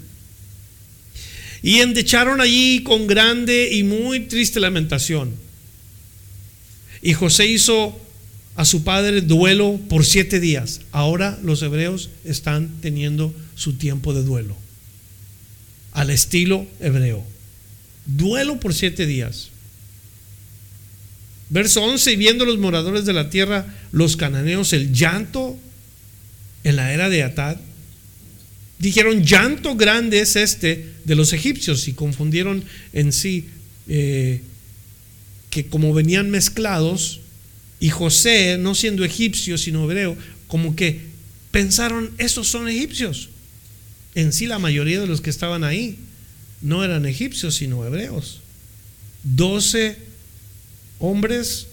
Y 1.63 1.81
endecharon 1.81 2.41
allí 2.41 2.85
con 2.85 3.09
grande 3.09 3.71
y 3.73 3.83
muy 3.83 4.21
triste 4.21 4.61
lamentación. 4.61 5.35
Y 7.03 7.15
José 7.15 7.47
hizo 7.47 8.01
a 8.55 8.65
su 8.65 8.85
padre 8.85 9.21
duelo 9.23 9.81
por 9.89 10.05
siete 10.05 10.39
días. 10.39 10.83
Ahora 10.93 11.39
los 11.43 11.63
hebreos 11.63 12.11
están 12.25 12.81
teniendo 12.81 13.35
su 13.57 13.73
tiempo 13.73 14.15
de 14.15 14.23
duelo 14.23 14.57
al 15.93 16.11
estilo 16.11 16.67
hebreo. 16.81 17.25
Duelo 18.07 18.61
por 18.61 18.75
siete 18.75 19.07
días. 19.07 19.51
Verso 21.49 21.83
11, 21.83 22.13
y 22.13 22.17
viendo 22.17 22.45
los 22.45 22.59
moradores 22.59 23.05
de 23.05 23.13
la 23.13 23.29
tierra, 23.29 23.75
los 23.91 24.17
cananeos, 24.17 24.73
el 24.73 24.93
llanto 24.93 25.59
en 26.63 26.77
la 26.77 26.93
era 26.93 27.09
de 27.09 27.25
Atad, 27.25 27.57
dijeron, 28.79 29.25
llanto 29.25 29.75
grande 29.75 30.21
es 30.21 30.37
este 30.37 30.93
de 31.05 31.15
los 31.17 31.33
egipcios, 31.33 31.89
y 31.89 31.93
confundieron 31.93 32.65
en 32.93 33.13
sí 33.13 33.49
eh, 33.89 34.43
que 35.51 35.67
como 35.67 35.93
venían 35.93 36.31
mezclados, 36.31 37.21
y 37.81 37.89
José, 37.89 38.57
no 38.59 38.75
siendo 38.75 39.05
egipcio, 39.05 39.59
sino 39.59 39.85
hebreo, 39.85 40.17
como 40.47 40.77
que 40.77 41.01
pensaron, 41.51 42.11
estos 42.19 42.47
son 42.47 42.69
egipcios 42.69 43.31
en 44.15 44.33
sí 44.33 44.47
la 44.47 44.59
mayoría 44.59 45.01
de 45.01 45.07
los 45.07 45.21
que 45.21 45.31
estaban 45.31 45.65
ahí 45.65 45.99
no 46.61 46.85
eran 46.85 47.07
egipcios, 47.07 47.57
sino 47.57 47.85
hebreos. 47.85 48.41
Doce 49.23 49.99
hombres 50.99 51.67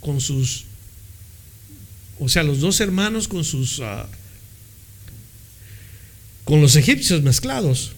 con 0.00 0.20
sus, 0.20 0.64
o 2.18 2.28
sea, 2.28 2.42
los 2.42 2.60
dos 2.60 2.80
hermanos 2.80 3.28
con 3.28 3.44
sus, 3.44 3.80
ah, 3.80 4.08
con 6.44 6.60
los 6.60 6.76
egipcios 6.76 7.22
mezclados. 7.22 7.92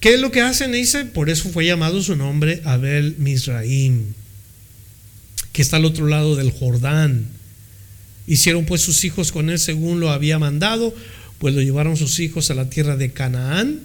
¿Qué 0.00 0.14
es 0.14 0.20
lo 0.20 0.30
que 0.30 0.40
hacen? 0.40 0.72
Dice, 0.72 1.04
por 1.04 1.28
eso 1.28 1.50
fue 1.50 1.66
llamado 1.66 2.02
su 2.02 2.16
nombre 2.16 2.62
Abel 2.64 3.16
Misraim, 3.18 4.14
que 5.52 5.62
está 5.62 5.76
al 5.76 5.84
otro 5.84 6.06
lado 6.06 6.36
del 6.36 6.52
Jordán. 6.52 7.26
Hicieron 8.26 8.64
pues 8.64 8.80
sus 8.80 9.04
hijos 9.04 9.32
con 9.32 9.50
él 9.50 9.58
según 9.58 10.00
lo 10.00 10.10
había 10.10 10.38
mandado, 10.38 10.94
pues 11.40 11.54
lo 11.54 11.62
llevaron 11.62 11.96
sus 11.96 12.20
hijos 12.20 12.50
a 12.50 12.54
la 12.54 12.68
tierra 12.68 12.96
de 12.96 13.12
Canaán 13.12 13.80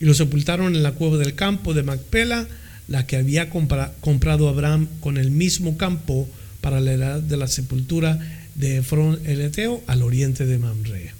y 0.00 0.06
lo 0.06 0.14
sepultaron 0.14 0.74
en 0.74 0.82
la 0.82 0.92
cueva 0.92 1.18
del 1.18 1.34
campo 1.34 1.74
de 1.74 1.82
Macpela, 1.82 2.48
la 2.88 3.06
que 3.06 3.16
había 3.16 3.50
comprado 3.50 4.48
Abraham 4.48 4.88
con 5.00 5.18
el 5.18 5.30
mismo 5.30 5.76
campo 5.76 6.26
para 6.62 6.80
la 6.80 6.94
edad 6.94 7.20
de 7.20 7.36
la 7.36 7.48
sepultura 7.48 8.18
de 8.54 8.78
Efrón 8.78 9.20
el 9.26 9.42
Eteo 9.42 9.82
al 9.86 10.02
oriente 10.02 10.46
de 10.46 10.58
Mamre. 10.58 11.12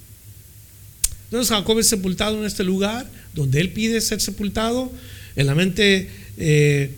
Entonces 1.24 1.54
Jacob 1.54 1.78
es 1.78 1.88
sepultado 1.88 2.38
en 2.38 2.46
este 2.46 2.64
lugar 2.64 3.06
donde 3.34 3.60
él 3.60 3.70
pide 3.70 4.00
ser 4.00 4.20
sepultado. 4.22 4.90
En 5.36 5.46
la 5.46 5.54
mente 5.54 6.08
eh, 6.38 6.94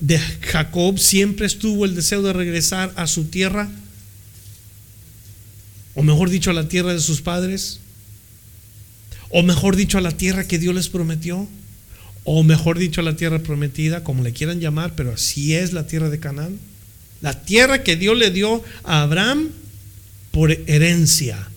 de 0.00 0.18
Jacob 0.18 0.98
siempre 0.98 1.46
estuvo 1.46 1.84
el 1.84 1.94
deseo 1.94 2.22
de 2.22 2.32
regresar 2.32 2.94
a 2.96 3.06
su 3.06 3.24
tierra 3.24 3.70
o 5.94 6.02
mejor 6.02 6.30
dicho, 6.30 6.50
a 6.50 6.54
la 6.54 6.68
tierra 6.68 6.92
de 6.92 7.00
sus 7.00 7.20
padres, 7.20 7.80
o 9.30 9.42
mejor 9.42 9.76
dicho, 9.76 9.98
a 9.98 10.00
la 10.00 10.12
tierra 10.12 10.46
que 10.46 10.58
Dios 10.58 10.74
les 10.74 10.88
prometió, 10.88 11.48
o 12.24 12.42
mejor 12.42 12.78
dicho, 12.78 13.00
a 13.00 13.04
la 13.04 13.16
tierra 13.16 13.38
prometida, 13.38 14.02
como 14.02 14.22
le 14.22 14.32
quieran 14.32 14.60
llamar, 14.60 14.94
pero 14.96 15.12
así 15.12 15.54
es 15.54 15.72
la 15.72 15.86
tierra 15.86 16.10
de 16.10 16.18
Canaán. 16.20 16.58
La 17.20 17.44
tierra 17.44 17.82
que 17.82 17.96
Dios 17.96 18.16
le 18.16 18.30
dio 18.30 18.62
a 18.82 19.02
Abraham 19.02 19.50
por 20.30 20.50
herencia. 20.52 21.48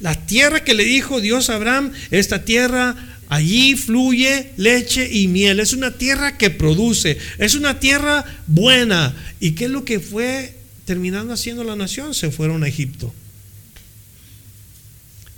La 0.00 0.14
tierra 0.14 0.64
que 0.64 0.74
le 0.74 0.84
dijo 0.84 1.20
Dios 1.20 1.50
a 1.50 1.56
Abraham, 1.56 1.92
esta 2.10 2.44
tierra 2.44 2.96
allí 3.28 3.74
fluye 3.76 4.52
leche 4.56 5.08
y 5.10 5.28
miel. 5.28 5.60
Es 5.60 5.72
una 5.72 5.92
tierra 5.92 6.36
que 6.36 6.50
produce, 6.50 7.18
es 7.38 7.54
una 7.54 7.80
tierra 7.80 8.24
buena. 8.46 9.14
¿Y 9.40 9.52
qué 9.52 9.64
es 9.64 9.70
lo 9.70 9.84
que 9.84 9.98
fue 9.98 10.54
terminando 10.84 11.32
haciendo 11.32 11.64
la 11.64 11.74
nación? 11.74 12.14
Se 12.14 12.30
fueron 12.30 12.64
a 12.64 12.68
Egipto 12.68 13.12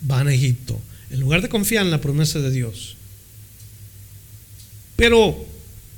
van 0.01 0.29
a 0.29 0.35
Egipto, 0.35 0.81
en 1.11 1.21
lugar 1.21 1.43
de 1.43 1.49
confiar 1.49 1.85
en 1.85 1.91
la 1.91 2.01
promesa 2.01 2.39
de 2.39 2.51
Dios. 2.51 2.97
Pero 4.97 5.47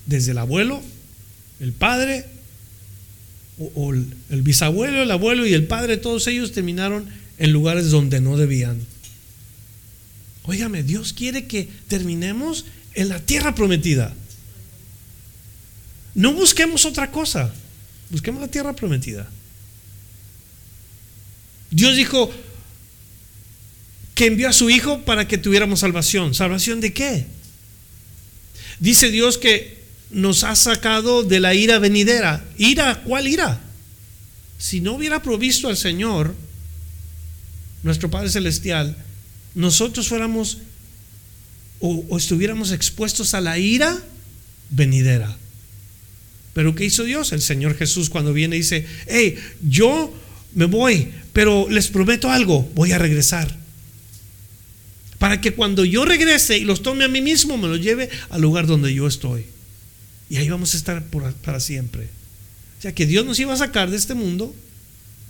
desde 0.07 0.33
el 0.33 0.39
abuelo, 0.39 0.83
el 1.61 1.73
padre, 1.73 2.27
o, 3.59 3.93
el, 3.93 4.43
bisabuelo, 4.43 5.03
el 5.03 5.11
abuelo 5.11 5.47
y 5.47 5.55
el 5.55 5.67
padre, 5.67 5.97
todos 5.97 6.27
ellos 6.27 6.53
terminaron 6.53 7.07
en 7.39 7.53
lugares 7.53 7.91
donde 7.91 8.21
no 8.21 8.37
debían. 8.37 8.81
Óigame, 10.45 10.83
Dios 10.83 11.13
quiere 11.13 11.47
que 11.47 11.69
terminemos 11.89 12.65
en 12.95 13.09
la 13.09 13.21
tierra 13.21 13.55
prometida. 13.55 14.15
No 16.15 16.33
busquemos 16.35 16.85
otra 16.85 17.11
cosa, 17.11 17.53
busquemos 18.11 18.41
la 18.41 18.49
tierra 18.49 18.75
prometida. 18.75 19.29
Dios 21.71 21.97
dijo, 21.97 22.31
envió 24.27 24.49
a 24.49 24.53
su 24.53 24.71
Hijo 24.71 25.03
para 25.03 25.27
que 25.27 25.39
tuviéramos 25.39 25.81
salvación. 25.81 26.35
¿Salvación 26.35 26.81
de 26.81 26.93
qué? 26.93 27.27
Dice 28.81 29.11
Dios 29.11 29.39
que 29.39 29.83
nos 30.11 30.45
ha 30.45 30.57
sacado 30.57 31.23
de 31.23 31.41
la 31.41 31.55
ira 31.55 31.79
venidera. 31.79 32.45
¿Ira? 32.59 33.03
¿Cuál 33.05 33.29
ira? 33.29 33.61
Si 34.59 34.81
no 34.81 34.95
hubiera 34.95 35.23
provisto 35.23 35.69
al 35.69 35.77
Señor, 35.77 36.35
nuestro 37.83 38.11
Padre 38.11 38.31
Celestial, 38.31 38.97
nosotros 39.55 40.09
fuéramos 40.09 40.59
o, 41.81 42.05
o 42.09 42.19
estuviéramos 42.19 42.73
expuestos 42.73 43.35
a 43.35 43.41
la 43.41 43.59
ira 43.59 44.03
venidera. 44.71 45.37
Pero 46.55 46.75
¿qué 46.75 46.85
hizo 46.85 47.05
Dios? 47.05 47.33
El 47.33 47.41
Señor 47.41 47.77
Jesús 47.77 48.11
cuando 48.11 48.33
viene 48.33 48.57
dice, 48.57 48.87
hey, 49.07 49.39
yo 49.63 50.13
me 50.55 50.67
voy, 50.67 51.13
pero 51.33 51.69
les 51.71 51.89
prometo 51.89 52.31
algo, 52.31 52.71
voy 52.75 52.93
a 52.93 52.99
regresar 52.99 53.62
para 55.23 55.41
que 55.41 55.55
cuando 55.55 55.85
yo 55.85 56.05
regrese 56.05 56.59
y 56.59 56.65
los 56.65 56.83
tome 56.83 57.05
a 57.05 57.09
mí 57.09 57.21
mismo, 57.21 57.57
me 57.57 57.69
los 57.69 57.81
lleve 57.81 58.11
al 58.29 58.43
lugar 58.43 58.67
donde 58.67 58.93
yo 58.93 59.07
estoy. 59.07 59.47
Y 60.29 60.39
ahí 60.39 60.49
vamos 60.49 60.75
a 60.75 60.77
estar 60.77 61.05
para 61.45 61.61
siempre. 61.61 62.09
O 62.77 62.83
sea 62.83 62.93
que 62.93 63.07
Dios 63.07 63.25
nos 63.25 63.39
iba 63.39 63.55
a 63.55 63.57
sacar 63.57 63.89
de 63.89 63.97
este 63.97 64.15
mundo 64.15 64.53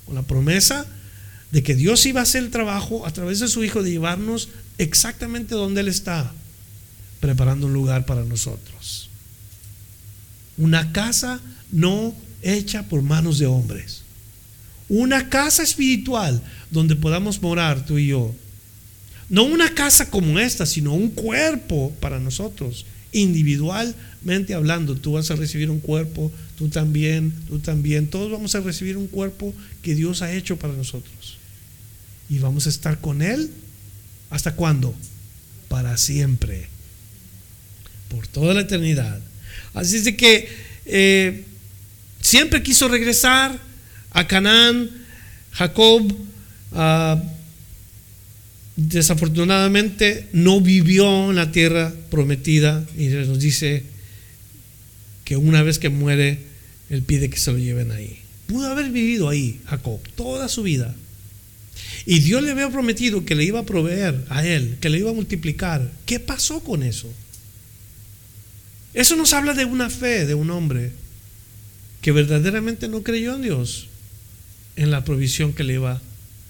con 0.07 0.15
la 0.15 0.23
promesa 0.23 0.87
de 1.51 1.63
que 1.63 1.75
Dios 1.75 2.07
iba 2.07 2.21
a 2.21 2.23
hacer 2.23 2.43
el 2.43 2.49
trabajo 2.49 3.07
a 3.07 3.13
través 3.13 3.41
de 3.41 3.49
su 3.49 3.65
Hijo 3.65 3.83
de 3.83 3.91
llevarnos 3.91 4.49
exactamente 4.79 5.55
donde 5.55 5.83
Él 5.83 5.89
está, 5.89 6.33
preparando 7.21 7.67
un 7.67 7.75
lugar 7.75 8.07
para 8.07 8.25
nosotros. 8.25 9.11
Una 10.57 10.91
casa 10.93 11.39
no 11.71 12.15
hecha 12.41 12.85
por 12.85 13.03
manos 13.03 13.39
de 13.39 13.45
hombres. 13.45 14.05
Una 14.89 15.29
casa 15.29 15.63
espiritual 15.63 16.43
donde 16.71 16.97
podamos 16.97 17.43
morar 17.43 17.85
tú 17.85 17.99
y 17.99 18.07
yo 18.07 18.35
no 19.33 19.45
una 19.45 19.75
casa 19.75 20.11
como 20.11 20.39
esta, 20.39 20.67
sino 20.67 20.93
un 20.93 21.09
cuerpo 21.09 21.91
para 22.01 22.21
nosotros, 22.21 22.85
individualmente 23.13 24.53
hablando. 24.53 24.95
Tú 24.95 25.13
vas 25.13 25.31
a 25.31 25.37
recibir 25.37 25.71
un 25.71 25.81
cuerpo, 25.81 26.31
tú 26.59 26.69
también, 26.69 27.33
tú 27.49 27.59
también. 27.59 28.09
Todos 28.09 28.31
vamos 28.31 28.55
a 28.55 28.61
recibir 28.61 28.99
un 28.99 29.07
cuerpo 29.07 29.55
que 29.81 29.95
Dios 29.95 30.21
ha 30.21 30.31
hecho 30.31 30.59
para 30.59 30.75
nosotros. 30.75 31.39
Y 32.29 32.41
vamos 32.41 32.67
a 32.67 32.69
estar 32.69 33.01
con 33.01 33.23
Él. 33.23 33.51
¿Hasta 34.29 34.55
cuándo? 34.55 34.95
Para 35.69 35.97
siempre. 35.97 36.69
Por 38.11 38.27
toda 38.27 38.53
la 38.53 38.61
eternidad. 38.61 39.19
Así 39.73 39.97
es 39.97 40.05
de 40.05 40.15
que 40.15 40.47
eh, 40.85 41.47
siempre 42.21 42.63
quiso 42.63 42.87
regresar 42.87 43.59
a 44.11 44.27
Canaán, 44.27 44.91
Jacob. 45.53 46.15
a 46.73 47.23
desafortunadamente 48.77 50.29
no 50.33 50.61
vivió 50.61 51.31
en 51.31 51.37
la 51.37 51.53
tierra 51.53 51.93
prometida 52.11 52.87
y 52.97 53.09
nos 53.09 53.39
dice 53.39 53.85
que 55.25 55.37
una 55.37 55.63
vez 55.63 55.79
que 55.79 55.89
muere, 55.89 56.39
él 56.91 57.03
pide 57.03 57.31
que 57.31 57.39
se 57.39 57.53
lo 57.53 57.59
lleven 57.59 57.91
ahí. 57.91 58.19
Pudo 58.47 58.69
haber 58.69 58.91
vivido 58.91 59.29
ahí, 59.29 59.61
Jacob, 59.67 60.01
toda 60.15 60.49
su 60.49 60.63
vida. 60.63 60.95
Y 62.05 62.21
Dios 62.21 62.43
le 62.43 62.51
había 62.51 62.71
prometido 62.71 63.25
que 63.25 63.35
le 63.35 63.45
iba 63.45 63.61
a 63.61 63.67
proveer 63.67 64.25
a 64.29 64.45
él, 64.45 64.77
que 64.81 64.91
le 64.91 64.99
iba 64.99 65.11
a 65.11 65.15
multiplicar. 65.15 65.91
¿Qué 66.05 66.19
pasó 66.19 66.61
con 66.61 66.83
eso? 66.83 67.13
Eso 68.95 69.17
nos 69.17 69.33
habla 69.33 69.55
de 69.55 69.65
una 69.65 69.89
fe 69.89 70.27
de 70.27 70.35
un 70.35 70.51
hombre 70.51 70.93
que 72.03 72.13
verdaderamente 72.13 72.89
no 72.89 73.03
creyó 73.03 73.35
en 73.37 73.43
Dios, 73.43 73.87
en 74.77 74.91
la 74.91 75.05
provisión 75.05 75.53
que 75.53 75.65
le 75.65 75.75
iba 75.75 76.01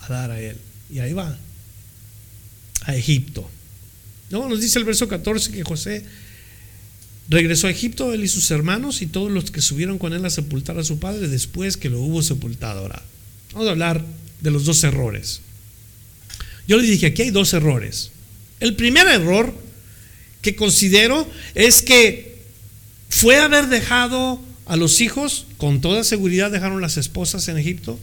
a 0.01 0.09
dar 0.09 0.31
a 0.31 0.41
él. 0.41 0.57
Y 0.91 1.01
ahí 1.01 1.13
va, 1.13 1.39
a 2.85 2.95
Egipto. 2.95 3.49
No, 4.31 4.49
nos 4.49 4.61
dice 4.61 4.79
el 4.79 4.85
verso 4.85 5.09
14 5.09 5.53
que 5.53 5.63
José 5.63 6.05
regresó 7.29 7.67
a 7.67 7.71
Egipto, 7.71 8.13
él 8.13 8.25
y 8.25 8.29
sus 8.29 8.51
hermanos 8.51 9.03
y 9.03 9.07
todos 9.07 9.31
los 9.31 9.51
que 9.51 9.61
subieron 9.61 9.99
con 9.99 10.13
él 10.13 10.25
a 10.25 10.31
sepultar 10.31 10.79
a 10.79 10.85
su 10.85 10.99
padre 10.99 11.29
después 11.29 11.77
que 11.77 11.91
lo 11.91 12.01
hubo 12.01 12.23
sepultado. 12.23 12.81
Ahora, 12.81 13.03
vamos 13.53 13.69
a 13.69 13.73
hablar 13.73 14.05
de 14.41 14.51
los 14.51 14.65
dos 14.65 14.83
errores. 14.85 15.41
Yo 16.67 16.77
le 16.77 16.87
dije, 16.87 17.07
aquí 17.07 17.23
hay 17.23 17.31
dos 17.31 17.53
errores. 17.53 18.11
El 18.61 18.75
primer 18.77 19.07
error 19.07 19.55
que 20.41 20.57
considero 20.57 21.29
es 21.55 21.83
que 21.83 22.39
fue 23.09 23.39
haber 23.39 23.69
dejado 23.69 24.41
a 24.67 24.77
los 24.77 25.01
hijos, 25.01 25.47
con 25.59 25.81
toda 25.81 26.05
seguridad 26.05 26.51
dejaron 26.51 26.81
las 26.81 26.97
esposas 26.97 27.49
en 27.49 27.59
Egipto 27.59 27.99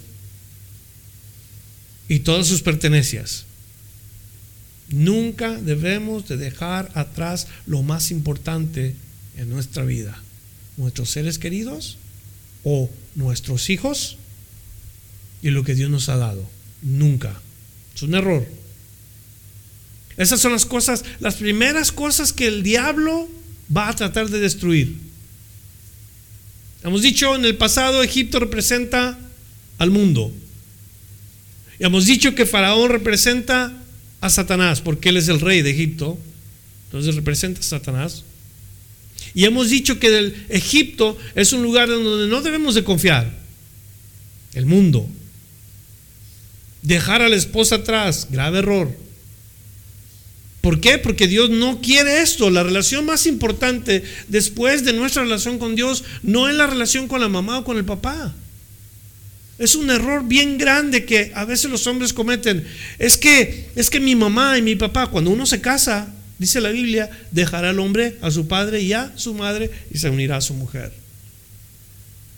y 2.08 2.20
todas 2.20 2.48
sus 2.48 2.62
pertenencias. 2.62 3.46
Nunca 4.90 5.54
debemos 5.56 6.28
de 6.28 6.38
dejar 6.38 6.92
atrás 6.96 7.48
lo 7.68 7.84
más 7.84 8.12
importante 8.12 8.96
en 9.38 9.50
nuestra 9.50 9.84
vida. 9.84 10.22
Nuestros 10.78 11.10
seres 11.12 11.38
queridos 11.38 11.98
o 12.64 12.90
nuestros 13.16 13.70
hijos 13.70 14.18
y 15.42 15.52
lo 15.52 15.64
que 15.64 15.76
Dios 15.76 15.90
nos 15.90 16.10
ha 16.10 16.18
dado. 16.18 16.50
Nunca. 16.82 17.40
Es 17.96 18.02
un 18.02 18.16
error. 18.16 18.48
Esas 20.18 20.42
son 20.42 20.52
las 20.52 20.66
cosas, 20.66 21.06
las 21.20 21.36
primeras 21.36 21.92
cosas 21.92 22.34
que 22.34 22.48
el 22.48 22.64
diablo 22.64 23.30
va 23.76 23.90
a 23.90 23.96
tratar 23.96 24.30
de 24.30 24.40
destruir. 24.40 24.98
Hemos 26.84 27.02
dicho 27.02 27.36
en 27.36 27.46
el 27.46 27.56
pasado, 27.56 28.04
Egipto 28.04 28.40
representa 28.40 29.18
al 29.78 29.92
mundo. 29.92 30.34
Y 31.80 31.86
hemos 31.86 32.06
dicho 32.06 32.36
que 32.36 32.46
Faraón 32.46 32.90
representa 32.90 33.74
a 34.22 34.30
Satanás, 34.30 34.82
porque 34.82 35.10
él 35.10 35.18
es 35.18 35.28
el 35.28 35.40
rey 35.40 35.62
de 35.62 35.72
Egipto. 35.72 36.18
Entonces 36.86 37.16
representa 37.16 37.60
a 37.60 37.64
Satanás. 37.64 38.24
Y 39.34 39.46
hemos 39.46 39.70
dicho 39.70 40.00
que 40.00 40.08
el 40.08 40.46
Egipto 40.50 41.18
es 41.36 41.54
un 41.54 41.62
lugar 41.62 41.88
donde 41.88 42.28
no 42.28 42.42
debemos 42.42 42.76
de 42.76 42.84
confiar. 42.84 43.32
El 44.54 44.66
mundo. 44.66 45.08
Dejar 46.82 47.22
a 47.22 47.30
la 47.30 47.36
esposa 47.36 47.76
atrás, 47.76 48.28
grave 48.32 48.60
error. 48.60 48.92
¿Por 50.62 50.82
qué? 50.82 50.98
Porque 50.98 51.28
Dios 51.28 51.50
no 51.50 51.80
quiere 51.82 52.22
esto. 52.22 52.50
La 52.50 52.64
relación 52.64 53.06
más 53.06 53.26
importante 53.26 54.04
después 54.28 54.84
de 54.84 54.94
nuestra 54.94 55.24
relación 55.24 55.60
con 55.60 55.76
Dios 55.76 56.04
no 56.24 56.50
es 56.50 56.56
la 56.56 56.68
relación 56.68 57.08
con 57.08 57.22
la 57.22 57.30
mamá 57.30 57.60
o 57.60 57.64
con 57.64 57.78
el 57.78 57.86
papá. 57.86 58.34
Es 59.60 59.76
un 59.76 59.90
error 59.90 60.26
bien 60.26 60.58
grande 60.58 61.04
que 61.04 61.32
a 61.36 61.44
veces 61.44 61.70
los 61.70 61.86
hombres 61.86 62.14
cometen. 62.14 62.66
Es 62.98 63.18
que 63.18 63.68
es 63.76 63.90
que 63.90 64.00
mi 64.00 64.16
mamá 64.16 64.58
y 64.58 64.62
mi 64.62 64.76
papá 64.76 65.08
cuando 65.08 65.32
uno 65.32 65.46
se 65.46 65.60
casa, 65.60 66.14
dice 66.40 66.62
la 66.62 66.70
Biblia, 66.70 67.10
dejará 67.32 67.72
al 67.72 67.80
hombre 67.80 68.18
a 68.22 68.32
su 68.32 68.48
padre 68.48 68.82
y 68.82 68.94
a 68.94 69.12
su 69.18 69.34
madre 69.34 69.70
y 69.92 69.98
se 69.98 70.10
unirá 70.10 70.38
a 70.38 70.42
su 70.42 70.54
mujer. 70.54 70.94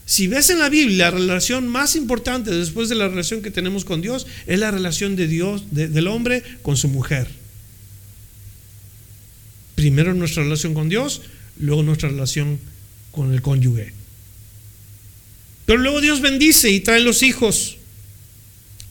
Si 0.07 0.27
ves 0.27 0.49
en 0.49 0.59
la 0.59 0.67
Biblia, 0.67 1.05
la 1.05 1.11
relación 1.11 1.67
más 1.67 1.95
importante 1.95 2.51
después 2.51 2.89
de 2.89 2.95
la 2.95 3.07
relación 3.07 3.43
que 3.43 3.51
tenemos 3.51 3.85
con 3.85 4.01
Dios 4.01 4.25
es 4.47 4.59
la 4.59 4.71
relación 4.71 5.15
de 5.15 5.27
Dios, 5.27 5.65
del 5.71 6.07
hombre 6.07 6.43
con 6.63 6.75
su 6.75 6.87
mujer. 6.87 7.27
Primero 9.75 10.13
nuestra 10.15 10.43
relación 10.43 10.73
con 10.73 10.89
Dios, 10.89 11.21
luego 11.57 11.83
nuestra 11.83 12.09
relación 12.09 12.59
con 13.11 13.31
el 13.31 13.41
cónyuge. 13.41 13.93
Pero 15.71 15.83
luego 15.83 16.01
Dios 16.01 16.19
bendice 16.19 16.69
y 16.69 16.81
trae 16.81 16.99
los 16.99 17.23
hijos. 17.23 17.77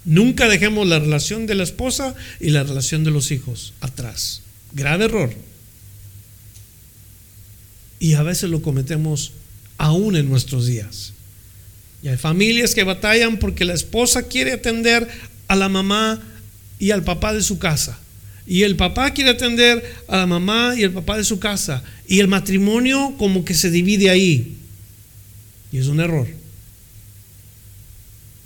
Nunca 0.07 0.49
dejemos 0.49 0.89
la 0.89 0.99
relación 0.99 1.45
de 1.45 1.55
la 1.55 1.63
esposa 1.63 2.15
y 2.41 2.49
la 2.49 2.63
relación 2.63 3.05
de 3.05 3.11
los 3.11 3.33
hijos 3.33 3.75
atrás. 3.83 4.41
Grave 4.73 5.05
error. 5.05 5.31
Y 7.99 8.15
a 8.15 8.23
veces 8.23 8.49
lo 8.49 8.63
cometemos 8.63 9.33
aún 9.77 10.17
en 10.17 10.31
nuestros 10.31 10.69
días. 10.69 11.13
Y 12.03 12.09
hay 12.09 12.17
familias 12.17 12.75
que 12.75 12.83
batallan 12.83 13.39
porque 13.39 13.67
la 13.67 13.75
esposa 13.75 14.23
quiere 14.23 14.53
atender 14.53 15.07
a 15.49 15.57
la 15.57 15.69
mamá 15.69 16.19
y 16.79 16.93
al 16.93 17.05
papá 17.05 17.35
de 17.35 17.43
su 17.43 17.59
casa. 17.59 17.99
Y 18.47 18.63
el 18.63 18.77
papá 18.77 19.13
quiere 19.13 19.33
atender 19.33 19.85
a 20.09 20.17
la 20.17 20.27
mamá 20.27 20.73
y 20.79 20.85
el 20.85 20.93
papá 20.93 21.19
de 21.19 21.25
su 21.25 21.39
casa. 21.41 21.83
Y 22.09 22.21
el 22.21 22.29
matrimonio 22.29 23.17
como 23.19 23.45
que 23.45 23.53
se 23.53 23.71
divide 23.71 24.09
ahí. 24.09 24.57
Y 25.73 25.77
es 25.77 25.87
un 25.87 26.01
error. 26.01 26.40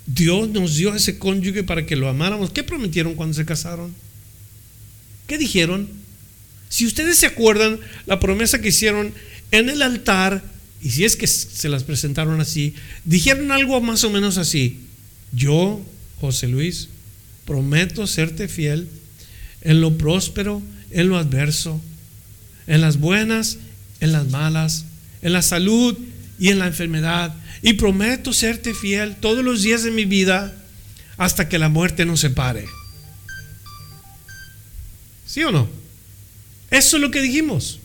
Dios 0.05 0.49
nos 0.49 0.75
dio 0.75 0.93
ese 0.93 1.17
cónyuge 1.17 1.63
para 1.63 1.85
que 1.85 1.95
lo 1.95 2.07
amáramos. 2.09 2.51
¿Qué 2.51 2.63
prometieron 2.63 3.15
cuando 3.15 3.33
se 3.33 3.45
casaron? 3.45 3.93
¿Qué 5.27 5.37
dijeron? 5.37 5.89
Si 6.69 6.85
ustedes 6.85 7.17
se 7.17 7.25
acuerdan, 7.25 7.79
la 8.05 8.19
promesa 8.19 8.61
que 8.61 8.69
hicieron 8.69 9.13
en 9.51 9.69
el 9.69 9.81
altar 9.81 10.43
y 10.85 10.91
si 10.91 11.03
es 11.03 11.15
que 11.15 11.25
se 11.25 11.67
las 11.67 11.83
presentaron 11.83 12.39
así, 12.39 12.75
dijeron 13.05 13.51
algo 13.51 13.81
más 13.81 14.03
o 14.03 14.11
menos 14.11 14.37
así. 14.37 14.81
Yo, 15.31 15.83
José 16.21 16.47
Luis, 16.47 16.89
prometo 17.45 18.05
serte 18.05 18.47
fiel 18.47 18.87
en 19.61 19.81
lo 19.81 19.97
próspero, 19.97 20.61
en 20.91 21.09
lo 21.09 21.17
adverso, 21.17 21.81
en 22.67 22.81
las 22.81 22.99
buenas, 22.99 23.57
en 23.99 24.11
las 24.11 24.29
malas, 24.29 24.85
en 25.23 25.33
la 25.33 25.41
salud 25.41 25.97
y 26.37 26.49
en 26.49 26.59
la 26.59 26.67
enfermedad. 26.67 27.33
Y 27.61 27.73
prometo 27.73 28.33
serte 28.33 28.73
fiel 28.73 29.15
todos 29.15 29.43
los 29.43 29.63
días 29.63 29.83
de 29.83 29.91
mi 29.91 30.05
vida 30.05 30.53
hasta 31.17 31.47
que 31.49 31.59
la 31.59 31.69
muerte 31.69 32.05
nos 32.05 32.19
separe. 32.19 32.65
¿Sí 35.25 35.43
o 35.43 35.51
no? 35.51 35.67
Eso 36.69 36.97
es 36.97 37.01
lo 37.01 37.11
que 37.11 37.21
dijimos. 37.21 37.79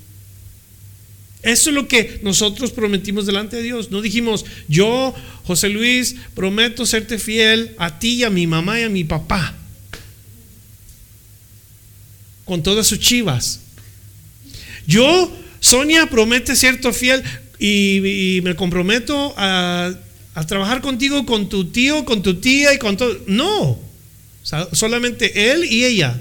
Eso 1.42 1.70
es 1.70 1.74
lo 1.74 1.88
que 1.88 2.20
nosotros 2.22 2.70
prometimos 2.70 3.24
delante 3.24 3.56
de 3.56 3.62
Dios. 3.62 3.90
No 3.90 4.02
dijimos, 4.02 4.44
yo, 4.68 5.14
José 5.44 5.70
Luis, 5.70 6.16
prometo 6.35 6.85
serte 6.85 7.18
fiel 7.18 7.74
a 7.78 7.98
ti 7.98 8.16
y 8.16 8.24
a 8.24 8.30
mi 8.30 8.46
mamá 8.46 8.78
y 8.78 8.83
a 8.83 8.88
mi 8.88 9.04
papá. 9.04 9.54
Con 12.44 12.62
todas 12.62 12.87
sus 12.87 12.98
chivas. 12.98 13.61
Yo, 14.87 15.35
Sonia, 15.61 16.11
promete 16.11 16.56
serte 16.56 16.92
fiel 16.92 17.22
y, 17.60 18.40
me 18.42 18.56
comprometo 18.56 19.34
a, 19.36 19.92
a, 20.34 20.46
trabajar 20.46 20.80
contigo, 20.80 21.26
con 21.26 21.48
tu 21.48 21.66
tío, 21.66 22.06
con 22.06 22.22
tu 22.22 22.40
tía 22.40 22.72
y 22.72 22.78
con 22.78 22.96
todo. 22.96 23.16
No. 23.26 23.78
solamente 24.72 25.52
él 25.52 25.64
y 25.64 25.84
ella. 25.84 26.18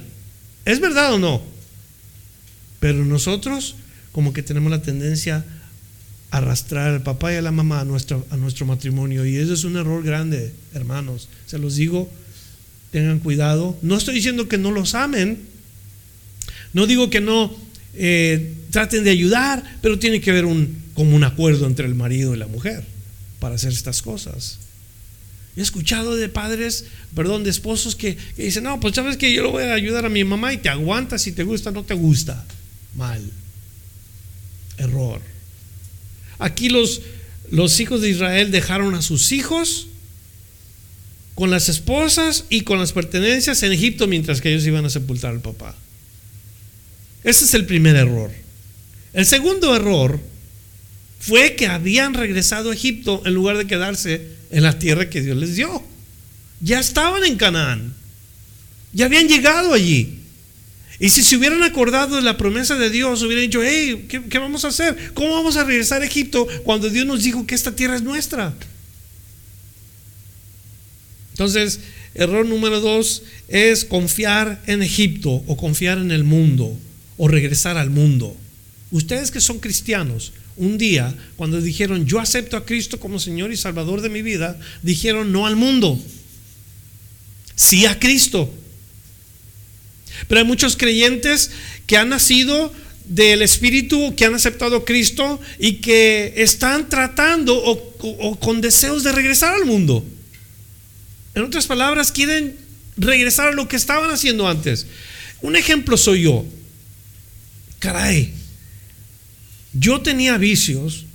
¿Es 0.66 0.82
verdad 0.82 1.14
o 1.14 1.20
no? 1.20 1.42
Pero 2.82 3.06
nosotros 3.06 3.76
como 4.12 4.34
que 4.34 4.44
tenemos 4.44 4.70
la 4.70 4.82
tendencia 4.82 5.46
a 6.32 6.38
arrastrar 6.38 6.90
al 6.90 7.04
papá 7.04 7.34
y 7.34 7.38
a 7.38 7.42
la 7.42 7.52
mamá 7.52 7.80
a 7.80 7.86
nuestro, 7.86 8.26
a 8.32 8.38
nuestro 8.38 8.66
matrimonio. 8.66 9.26
Y 9.26 9.38
eso 9.38 9.54
es 9.54 9.64
un 9.64 9.78
error 9.78 10.04
grande, 10.04 10.54
hermanos. 10.74 11.30
Se 11.46 11.58
los 11.58 11.78
digo, 11.78 12.10
tengan 12.92 13.20
cuidado. 13.20 13.78
No 13.82 13.96
estoy 13.96 14.16
diciendo 14.16 14.50
que 14.50 14.58
no 14.58 14.72
los 14.72 14.94
amen. 14.94 15.40
No 16.74 16.86
digo 16.86 17.10
que 17.10 17.22
no 17.22 17.56
eh, 17.94 18.56
traten 18.72 19.06
de 19.06 19.12
ayudar, 19.12 19.64
pero 19.82 19.98
tiene 19.98 20.22
que 20.22 20.32
haber 20.32 20.46
un, 20.46 20.78
como 21.00 21.16
un 21.16 21.24
acuerdo 21.24 21.66
entre 21.66 21.86
el 21.86 21.96
marido 21.96 22.36
y 22.36 22.38
la 22.38 22.48
mujer 22.48 22.84
para 23.40 23.56
hacer 23.56 23.72
estas 23.72 24.02
cosas. 24.02 24.60
He 25.56 25.62
escuchado 25.62 26.18
de 26.18 26.28
padres, 26.28 26.88
perdón, 27.16 27.46
de 27.46 27.52
esposos 27.52 27.96
que, 27.96 28.18
que 28.36 28.44
dicen, 28.44 28.66
no, 28.66 28.82
pues 28.82 28.96
sabes 28.96 29.16
que 29.16 29.32
yo 29.32 29.42
lo 29.42 29.52
voy 29.52 29.64
a 29.64 29.74
ayudar 29.74 30.06
a 30.06 30.10
mi 30.10 30.26
mamá 30.26 30.52
y 30.52 30.58
te 30.58 30.68
aguantas 30.68 31.22
si 31.22 31.32
te 31.32 31.44
gusta, 31.44 31.72
no 31.72 31.84
te 31.86 31.94
gusta. 31.94 32.46
Mal 32.98 33.32
error. 34.76 35.22
Aquí 36.38 36.68
los, 36.68 37.00
los 37.50 37.80
hijos 37.80 38.02
de 38.02 38.10
Israel 38.10 38.52
dejaron 38.52 38.94
a 38.94 39.02
sus 39.02 39.32
hijos 39.32 39.88
con 41.34 41.50
las 41.50 41.70
esposas 41.70 42.44
y 42.50 42.64
con 42.64 42.78
las 42.78 42.92
pertenencias 42.92 43.64
en 43.64 43.72
Egipto 43.72 44.06
mientras 44.06 44.42
que 44.42 44.52
ellos 44.52 44.68
iban 44.68 44.84
a 44.84 44.90
sepultar 44.90 45.32
al 45.32 45.40
papá. 45.40 45.78
Ese 47.24 47.46
es 47.46 47.54
el 47.54 47.66
primer 47.66 47.96
error. 47.96 48.34
El 49.14 49.26
segundo 49.26 49.74
error 49.74 50.20
fue 51.20 51.56
que 51.56 51.68
habían 51.68 52.14
regresado 52.14 52.72
a 52.72 52.74
Egipto 52.74 53.22
en 53.26 53.34
lugar 53.34 53.58
de 53.58 53.68
quedarse 53.68 54.28
en 54.52 54.64
la 54.64 54.80
tierra 54.80 55.10
que 55.10 55.22
Dios 55.22 55.38
les 55.38 55.56
dio. 55.56 55.84
Ya 56.62 56.80
estaban 56.80 57.24
en 57.24 57.36
Canaán. 57.36 57.94
Ya 58.94 59.06
habían 59.06 59.28
llegado 59.28 59.74
allí. 59.74 60.20
Y 61.00 61.10
si 61.10 61.24
se 61.24 61.38
hubieran 61.38 61.64
acordado 61.64 62.18
de 62.18 62.22
la 62.22 62.38
promesa 62.38 62.76
de 62.76 62.90
Dios, 62.90 63.22
hubieran 63.22 63.46
dicho, 63.46 63.62
hey, 63.64 64.06
¿qué, 64.10 64.24
¿qué, 64.24 64.38
vamos 64.38 64.66
a 64.66 64.70
hacer? 64.70 65.14
¿Cómo 65.14 65.32
vamos 65.34 65.56
a 65.56 65.64
regresar 65.64 66.02
a 66.02 66.06
Egipto 66.06 66.48
cuando 66.64 66.90
Dios 66.90 67.06
nos 67.06 67.24
dijo 67.24 67.46
que 67.46 67.56
esta 67.56 67.74
tierra 67.74 67.96
es 67.96 68.02
nuestra? 68.02 68.54
Entonces, 71.32 71.80
error 72.16 72.46
número 72.46 72.82
dos 72.82 73.24
es 73.48 73.86
confiar 73.86 74.62
en 74.68 74.82
Egipto 74.82 75.32
o 75.48 75.56
confiar 75.56 75.98
en 75.98 76.12
el 76.12 76.26
mundo 76.26 76.78
o 77.18 77.28
regresar 77.30 77.78
al 77.78 77.90
mundo. 77.90 78.36
Ustedes 78.92 79.32
que 79.32 79.40
son 79.40 79.60
cristianos, 79.60 80.34
un 80.60 80.78
día, 80.78 81.16
cuando 81.38 81.62
dijeron, 81.62 82.06
yo 82.06 82.20
acepto 82.20 82.58
a 82.58 82.66
Cristo 82.66 83.00
como 83.00 83.18
Señor 83.18 83.52
y 83.52 83.58
Salvador 83.58 84.02
de 84.02 84.10
mi 84.10 84.22
vida, 84.22 84.60
dijeron 84.84 85.32
no 85.32 85.48
al 85.48 85.56
mundo, 85.56 85.98
sí 87.56 87.86
a 87.86 87.98
Cristo. 87.98 88.54
Pero 90.28 90.42
hay 90.42 90.46
muchos 90.46 90.76
creyentes 90.76 91.52
que 91.88 91.96
han 91.96 92.10
nacido 92.10 92.74
del 93.06 93.42
Espíritu, 93.42 94.14
que 94.18 94.26
han 94.26 94.36
aceptado 94.36 94.76
a 94.76 94.86
Cristo 94.86 95.40
y 95.60 95.76
que 95.76 96.34
están 96.36 96.90
tratando 96.90 97.56
o, 97.56 98.36
con 98.40 98.60
deseos 98.60 99.04
de 99.04 99.14
regresar 99.14 99.54
al 99.54 99.66
mundo. 99.66 100.06
En 101.36 101.44
otras 101.44 101.68
palabras, 101.68 102.12
quieren 102.12 102.58
regresar 102.98 103.48
a 103.48 103.54
lo 103.54 103.70
que 103.70 103.78
estaban 103.78 104.12
haciendo 104.12 104.46
antes. 104.46 104.88
Un 105.42 105.56
ejemplo 105.56 105.96
soy 105.96 106.24
yo. 106.24 106.46
Caray, 107.80 108.34
yo 109.80 110.02
tenía 110.02 110.38
vicios 110.38 111.06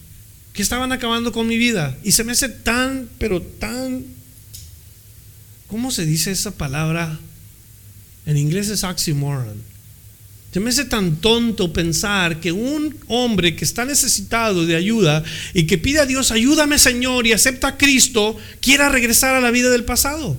que 0.53 0.63
estaban 0.63 0.93
acabando 0.93 1.33
con 1.33 1.47
mi 1.47 1.59
vida 1.59 1.97
y 2.03 2.13
se 2.13 2.25
me 2.25 2.33
hace 2.33 2.49
tan, 2.49 3.09
pero 3.19 3.43
tan, 3.43 4.05
¿cómo 5.67 5.91
se 5.91 6.07
dice 6.07 6.31
esa 6.31 6.53
palabra? 6.53 7.19
En 8.25 8.37
inglés 8.37 8.69
es 8.69 8.85
oxymoron. 8.85 9.75
Se 10.53 10.61
me 10.61 10.71
hace 10.71 10.85
tan 10.85 11.17
tonto 11.17 11.73
pensar 11.73 12.39
que 12.39 12.53
un 12.53 12.97
hombre 13.09 13.57
que 13.57 13.65
está 13.65 13.85
necesitado 13.85 14.65
de 14.65 14.77
ayuda 14.77 15.25
y 15.53 15.65
que 15.65 15.79
pide 15.79 15.99
a 15.99 16.07
Dios, 16.07 16.31
ayúdame 16.31 16.79
Señor, 16.79 17.27
y 17.27 17.33
acepta 17.33 17.69
a 17.69 17.77
Cristo, 17.77 18.39
quiera 18.61 18.89
regresar 18.89 19.35
a 19.35 19.41
la 19.41 19.51
vida 19.51 19.69
del 19.69 19.85
pasado. 19.85 20.39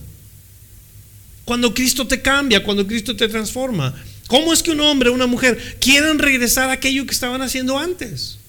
Cuando 1.44 1.74
Cristo 1.74 2.08
te 2.08 2.22
cambia, 2.22 2.64
cuando 2.64 2.88
Cristo 2.88 3.16
te 3.16 3.28
transforma. 3.28 3.94
¿Cómo 4.28 4.54
es 4.54 4.64
que 4.64 4.72
un 4.72 4.82
hombre 4.82 5.10
o 5.10 5.14
una 5.14 5.28
mujer 5.28 5.78
quieren 5.80 6.20
regresar 6.20 6.70
a 6.70 6.74
aquello 6.74 7.06
que 7.06 7.14
estaban 7.14 7.42
haciendo 7.42 7.78
antes? 7.78 8.40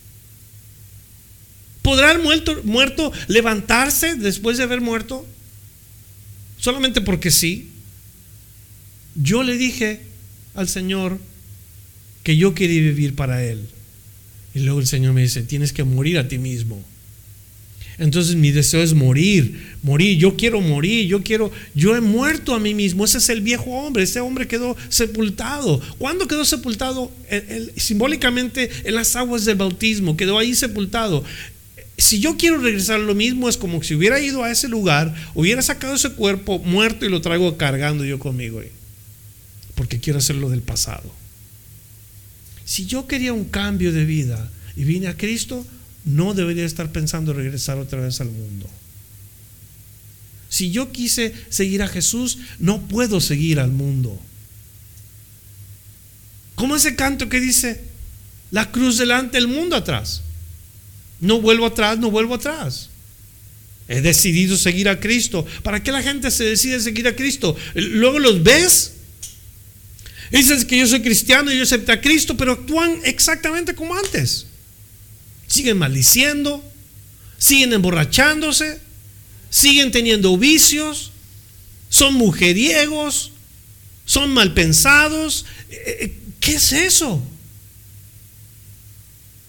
¿Podrá 1.82 2.12
el 2.12 2.18
muerto, 2.20 2.60
muerto 2.64 3.12
levantarse 3.28 4.14
después 4.14 4.56
de 4.56 4.64
haber 4.64 4.80
muerto? 4.80 5.26
Solamente 6.58 7.00
porque 7.00 7.30
sí. 7.30 7.68
Yo 9.14 9.42
le 9.42 9.56
dije 9.56 10.00
al 10.54 10.68
Señor 10.68 11.18
que 12.22 12.36
yo 12.36 12.54
quería 12.54 12.80
vivir 12.80 13.14
para 13.14 13.44
Él. 13.44 13.68
Y 14.54 14.60
luego 14.60 14.80
el 14.80 14.86
Señor 14.86 15.12
me 15.12 15.22
dice, 15.22 15.42
tienes 15.42 15.72
que 15.72 15.84
morir 15.84 16.18
a 16.18 16.26
ti 16.26 16.38
mismo. 16.38 16.82
Entonces 17.98 18.36
mi 18.36 18.50
deseo 18.50 18.82
es 18.82 18.92
morir, 18.92 19.76
morir, 19.82 20.18
yo 20.18 20.36
quiero 20.36 20.60
morir, 20.60 21.06
yo 21.06 21.22
quiero, 21.22 21.50
yo 21.74 21.96
he 21.96 22.02
muerto 22.02 22.54
a 22.54 22.58
mí 22.58 22.74
mismo, 22.74 23.06
ese 23.06 23.18
es 23.18 23.28
el 23.30 23.40
viejo 23.40 23.70
hombre, 23.70 24.02
ese 24.02 24.20
hombre 24.20 24.46
quedó 24.46 24.76
sepultado. 24.90 25.80
¿Cuándo 25.98 26.28
quedó 26.28 26.44
sepultado? 26.44 27.10
simbólicamente 27.76 28.70
en 28.84 28.94
las 28.94 29.16
aguas 29.16 29.44
del 29.44 29.56
bautismo, 29.56 30.16
quedó 30.16 30.38
ahí 30.38 30.54
sepultado. 30.54 31.24
Si 31.96 32.20
yo 32.20 32.36
quiero 32.36 32.58
regresar 32.58 33.00
lo 33.00 33.14
mismo, 33.14 33.48
es 33.48 33.56
como 33.56 33.82
si 33.82 33.94
hubiera 33.94 34.20
ido 34.20 34.44
a 34.44 34.50
ese 34.50 34.68
lugar, 34.68 35.14
hubiera 35.34 35.62
sacado 35.62 35.94
ese 35.94 36.10
cuerpo 36.10 36.58
muerto 36.58 37.06
y 37.06 37.08
lo 37.08 37.22
traigo 37.22 37.56
cargando 37.56 38.04
yo 38.04 38.18
conmigo, 38.18 38.60
porque 39.74 39.98
quiero 40.00 40.18
hacerlo 40.18 40.50
del 40.50 40.60
pasado. 40.60 41.10
Si 42.66 42.84
yo 42.84 43.06
quería 43.06 43.32
un 43.32 43.46
cambio 43.46 43.92
de 43.92 44.04
vida 44.04 44.50
y 44.76 44.84
vine 44.84 45.06
a 45.06 45.16
Cristo, 45.16 45.66
no 46.06 46.34
debería 46.34 46.64
estar 46.64 46.92
pensando 46.92 47.32
regresar 47.32 47.78
otra 47.78 48.00
vez 48.00 48.20
al 48.20 48.30
mundo. 48.30 48.70
Si 50.48 50.70
yo 50.70 50.92
quise 50.92 51.34
seguir 51.50 51.82
a 51.82 51.88
Jesús, 51.88 52.38
no 52.60 52.80
puedo 52.86 53.20
seguir 53.20 53.58
al 53.58 53.72
mundo. 53.72 54.18
Como 56.54 56.76
ese 56.76 56.94
canto 56.94 57.28
que 57.28 57.40
dice, 57.40 57.82
la 58.52 58.70
cruz 58.70 58.96
delante, 58.98 59.36
el 59.36 59.48
mundo 59.48 59.74
atrás. 59.74 60.22
No 61.20 61.40
vuelvo 61.40 61.66
atrás, 61.66 61.98
no 61.98 62.10
vuelvo 62.10 62.36
atrás. 62.36 62.88
He 63.88 64.00
decidido 64.00 64.56
seguir 64.56 64.88
a 64.88 65.00
Cristo. 65.00 65.44
¿Para 65.64 65.82
qué 65.82 65.90
la 65.90 66.02
gente 66.02 66.30
se 66.30 66.44
decide 66.44 66.80
seguir 66.80 67.08
a 67.08 67.16
Cristo? 67.16 67.56
Luego 67.74 68.20
los 68.20 68.44
ves. 68.44 68.92
Dices 70.30 70.64
que 70.64 70.78
yo 70.78 70.86
soy 70.86 71.02
cristiano 71.02 71.50
y 71.50 71.56
yo 71.56 71.64
acepto 71.64 71.90
a 71.90 72.00
Cristo, 72.00 72.36
pero 72.36 72.52
actúan 72.52 73.00
exactamente 73.02 73.74
como 73.74 73.96
antes 73.96 74.46
siguen 75.46 75.78
maldiciendo, 75.78 76.62
siguen 77.38 77.72
emborrachándose, 77.72 78.80
siguen 79.50 79.90
teniendo 79.90 80.36
vicios, 80.36 81.12
son 81.88 82.14
mujeriegos, 82.14 83.32
son 84.04 84.32
mal 84.32 84.54
pensados. 84.54 85.46
Eh, 85.70 85.96
eh, 86.00 86.18
¿Qué 86.40 86.54
es 86.54 86.72
eso? 86.72 87.22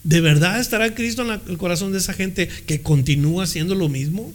¿De 0.03 0.21
verdad 0.21 0.59
estará 0.59 0.95
Cristo 0.95 1.23
en 1.23 1.41
el 1.49 1.57
corazón 1.57 1.91
de 1.91 1.97
esa 1.97 2.13
gente 2.13 2.47
que 2.47 2.81
continúa 2.81 3.43
haciendo 3.43 3.75
lo 3.75 3.89
mismo? 3.89 4.33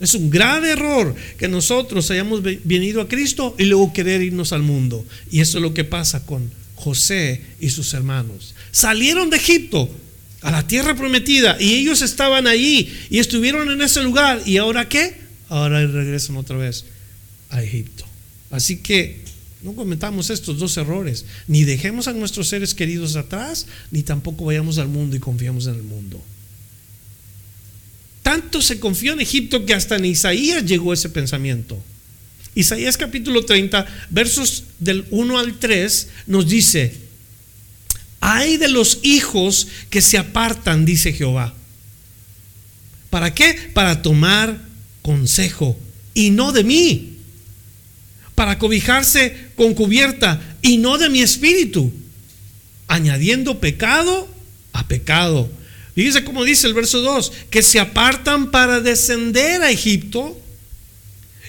Es 0.00 0.14
un 0.14 0.28
grave 0.28 0.72
error 0.72 1.14
que 1.38 1.46
nosotros 1.46 2.10
hayamos 2.10 2.42
venido 2.42 3.00
a 3.00 3.08
Cristo 3.08 3.54
y 3.58 3.64
luego 3.64 3.92
querer 3.92 4.22
irnos 4.22 4.52
al 4.52 4.62
mundo. 4.62 5.06
Y 5.30 5.40
eso 5.40 5.58
es 5.58 5.62
lo 5.62 5.72
que 5.72 5.84
pasa 5.84 6.26
con 6.26 6.50
José 6.74 7.42
y 7.60 7.70
sus 7.70 7.94
hermanos. 7.94 8.54
Salieron 8.72 9.30
de 9.30 9.36
Egipto, 9.36 9.88
a 10.44 10.50
la 10.50 10.66
tierra 10.66 10.94
prometida 10.94 11.56
y 11.58 11.72
ellos 11.72 12.02
estaban 12.02 12.46
allí 12.46 12.92
y 13.08 13.18
estuvieron 13.18 13.70
en 13.70 13.80
ese 13.80 14.02
lugar. 14.02 14.42
¿Y 14.44 14.58
ahora 14.58 14.90
qué? 14.90 15.16
Ahora 15.48 15.84
regresan 15.86 16.36
otra 16.36 16.58
vez 16.58 16.84
a 17.48 17.62
Egipto. 17.62 18.04
Así 18.50 18.76
que 18.76 19.24
no 19.62 19.72
cometamos 19.72 20.28
estos 20.28 20.58
dos 20.58 20.76
errores. 20.76 21.24
Ni 21.48 21.64
dejemos 21.64 22.08
a 22.08 22.12
nuestros 22.12 22.48
seres 22.48 22.74
queridos 22.74 23.16
atrás, 23.16 23.66
ni 23.90 24.02
tampoco 24.02 24.44
vayamos 24.44 24.76
al 24.76 24.88
mundo 24.88 25.16
y 25.16 25.18
confiamos 25.18 25.66
en 25.66 25.76
el 25.76 25.82
mundo. 25.82 26.22
Tanto 28.22 28.60
se 28.60 28.78
confió 28.78 29.14
en 29.14 29.22
Egipto 29.22 29.64
que 29.64 29.72
hasta 29.72 29.96
en 29.96 30.04
Isaías 30.04 30.66
llegó 30.66 30.92
ese 30.92 31.08
pensamiento. 31.08 31.82
Isaías 32.54 32.98
capítulo 32.98 33.46
30, 33.46 33.86
versos 34.10 34.64
del 34.78 35.06
1 35.10 35.38
al 35.38 35.58
3, 35.58 36.08
nos 36.26 36.46
dice, 36.46 37.03
hay 38.26 38.56
de 38.56 38.68
los 38.68 39.00
hijos 39.02 39.68
que 39.90 40.00
se 40.00 40.16
apartan, 40.16 40.86
dice 40.86 41.12
Jehová. 41.12 41.52
¿Para 43.10 43.34
qué? 43.34 43.70
Para 43.74 44.00
tomar 44.00 44.58
consejo 45.02 45.78
y 46.14 46.30
no 46.30 46.50
de 46.50 46.64
mí. 46.64 47.18
Para 48.34 48.58
cobijarse 48.58 49.50
con 49.56 49.74
cubierta 49.74 50.40
y 50.62 50.78
no 50.78 50.96
de 50.96 51.10
mi 51.10 51.20
espíritu. 51.20 51.92
Añadiendo 52.88 53.60
pecado 53.60 54.26
a 54.72 54.88
pecado. 54.88 55.52
Fíjese 55.94 56.24
cómo 56.24 56.44
dice 56.44 56.66
el 56.66 56.72
verso 56.72 57.02
2, 57.02 57.30
que 57.50 57.62
se 57.62 57.78
apartan 57.78 58.50
para 58.50 58.80
descender 58.80 59.60
a 59.60 59.70
Egipto 59.70 60.40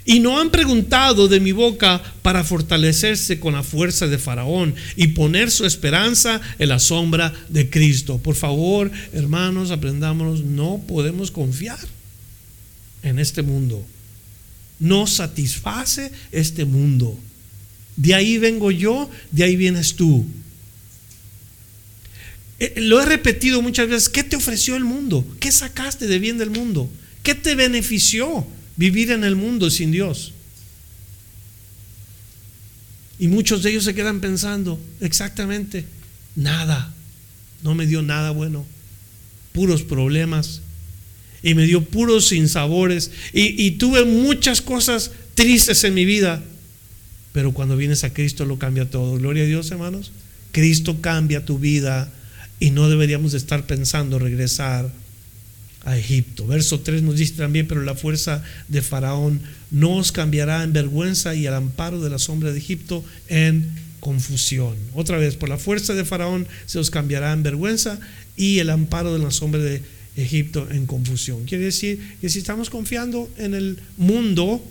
y 0.05 0.19
no 0.19 0.39
han 0.39 0.51
preguntado 0.51 1.27
de 1.27 1.39
mi 1.39 1.51
boca 1.51 2.01
para 2.21 2.43
fortalecerse 2.43 3.39
con 3.39 3.53
la 3.53 3.63
fuerza 3.63 4.05
de 4.05 4.19
Faraón 4.19 4.75
y 4.95 5.07
poner 5.07 5.49
su 5.49 5.65
esperanza 5.65 6.39
en 6.59 6.69
la 6.69 6.79
sombra 6.79 7.33
de 7.49 7.71
Cristo. 7.71 8.19
Por 8.19 8.35
favor, 8.35 8.91
hermanos, 9.13 9.71
aprendámonos, 9.71 10.41
no 10.41 10.79
podemos 10.87 11.31
confiar 11.31 11.79
en 13.01 13.17
este 13.17 13.41
mundo. 13.41 13.83
No 14.79 15.07
satisface 15.07 16.11
este 16.31 16.65
mundo. 16.65 17.17
De 17.95 18.13
ahí 18.13 18.37
vengo 18.37 18.69
yo, 18.69 19.09
de 19.31 19.43
ahí 19.43 19.55
vienes 19.55 19.95
tú. 19.95 20.23
Eh, 22.59 22.73
lo 22.77 23.01
he 23.01 23.05
repetido 23.05 23.61
muchas 23.63 23.87
veces. 23.87 24.09
¿Qué 24.09 24.23
te 24.23 24.35
ofreció 24.35 24.75
el 24.75 24.83
mundo? 24.83 25.25
¿Qué 25.39 25.51
sacaste 25.51 26.05
de 26.05 26.19
bien 26.19 26.37
del 26.37 26.51
mundo? 26.51 26.89
¿Qué 27.23 27.33
te 27.33 27.55
benefició? 27.55 28.45
Vivir 28.75 29.11
en 29.11 29.23
el 29.23 29.35
mundo 29.35 29.69
sin 29.69 29.91
Dios. 29.91 30.33
Y 33.17 33.27
muchos 33.27 33.63
de 33.63 33.71
ellos 33.71 33.85
se 33.85 33.95
quedan 33.95 34.19
pensando, 34.19 34.79
exactamente, 34.99 35.85
nada, 36.35 36.93
no 37.63 37.73
me 37.73 37.85
dio 37.85 38.01
nada 38.01 38.31
bueno, 38.31 38.65
puros 39.53 39.83
problemas, 39.83 40.61
y 41.41 41.53
me 41.53 41.65
dio 41.65 41.85
puros 41.85 42.27
sinsabores, 42.27 43.11
y, 43.31 43.65
y 43.65 43.71
tuve 43.71 44.03
muchas 44.03 44.61
cosas 44.61 45.11
tristes 45.33 45.83
en 45.83 45.93
mi 45.93 46.03
vida, 46.03 46.43
pero 47.31 47.53
cuando 47.53 47.77
vienes 47.77 48.03
a 48.03 48.13
Cristo 48.13 48.45
lo 48.45 48.57
cambia 48.57 48.89
todo. 48.89 49.17
Gloria 49.17 49.43
a 49.43 49.47
Dios, 49.47 49.69
hermanos. 49.69 50.11
Cristo 50.53 51.01
cambia 51.01 51.43
tu 51.43 51.59
vida 51.59 52.09
y 52.61 52.71
no 52.71 52.87
deberíamos 52.89 53.33
estar 53.33 53.67
pensando 53.67 54.19
regresar 54.19 54.89
a 55.85 55.97
Egipto. 55.97 56.45
Verso 56.47 56.81
3 56.81 57.03
nos 57.03 57.15
dice 57.15 57.33
también, 57.33 57.67
pero 57.67 57.83
la 57.83 57.95
fuerza 57.95 58.43
de 58.67 58.81
Faraón 58.81 59.39
no 59.71 59.95
os 59.95 60.11
cambiará 60.11 60.63
en 60.63 60.73
vergüenza 60.73 61.35
y 61.35 61.47
al 61.47 61.53
amparo 61.53 62.01
de 62.01 62.09
la 62.09 62.19
sombra 62.19 62.51
de 62.51 62.57
Egipto 62.57 63.05
en 63.29 63.69
confusión. 63.99 64.75
Otra 64.93 65.17
vez, 65.17 65.35
por 65.35 65.49
la 65.49 65.57
fuerza 65.57 65.93
de 65.93 66.05
Faraón 66.05 66.47
se 66.65 66.79
os 66.79 66.91
cambiará 66.91 67.31
en 67.31 67.43
vergüenza 67.43 67.99
y 68.35 68.59
el 68.59 68.69
amparo 68.69 69.13
de 69.13 69.23
la 69.23 69.31
sombra 69.31 69.61
de 69.61 69.81
Egipto 70.15 70.67
en 70.69 70.85
confusión. 70.85 71.45
Quiere 71.45 71.65
decir 71.65 71.99
que 72.21 72.29
si 72.29 72.39
estamos 72.39 72.69
confiando 72.69 73.29
en 73.37 73.53
el 73.53 73.79
mundo, 73.97 74.63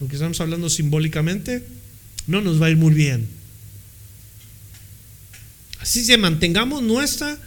lo 0.00 0.08
que 0.08 0.14
estamos 0.14 0.40
hablando 0.40 0.70
simbólicamente, 0.70 1.62
no 2.26 2.40
nos 2.40 2.60
va 2.60 2.66
a 2.66 2.70
ir 2.70 2.76
muy 2.76 2.94
bien. 2.94 3.28
Así 5.80 6.06
que 6.06 6.18
mantengamos 6.18 6.82
nuestra 6.82 7.38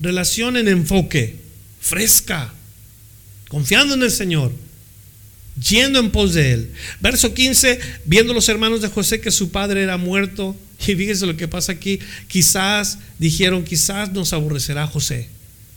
relación 0.00 0.56
en 0.56 0.68
enfoque, 0.68 1.36
fresca, 1.80 2.52
confiando 3.48 3.94
en 3.94 4.02
el 4.02 4.10
Señor, 4.10 4.52
yendo 5.68 5.98
en 5.98 6.10
pos 6.10 6.34
de 6.34 6.52
Él. 6.52 6.72
Verso 7.00 7.34
15, 7.34 7.80
viendo 8.04 8.32
los 8.32 8.48
hermanos 8.48 8.80
de 8.80 8.88
José 8.88 9.20
que 9.20 9.30
su 9.30 9.50
padre 9.50 9.82
era 9.82 9.96
muerto, 9.96 10.56
y 10.86 10.94
fíjese 10.94 11.26
lo 11.26 11.36
que 11.36 11.48
pasa 11.48 11.72
aquí, 11.72 11.98
quizás 12.28 12.98
dijeron, 13.18 13.64
quizás 13.64 14.12
nos 14.12 14.32
aborrecerá 14.32 14.86
José. 14.86 15.28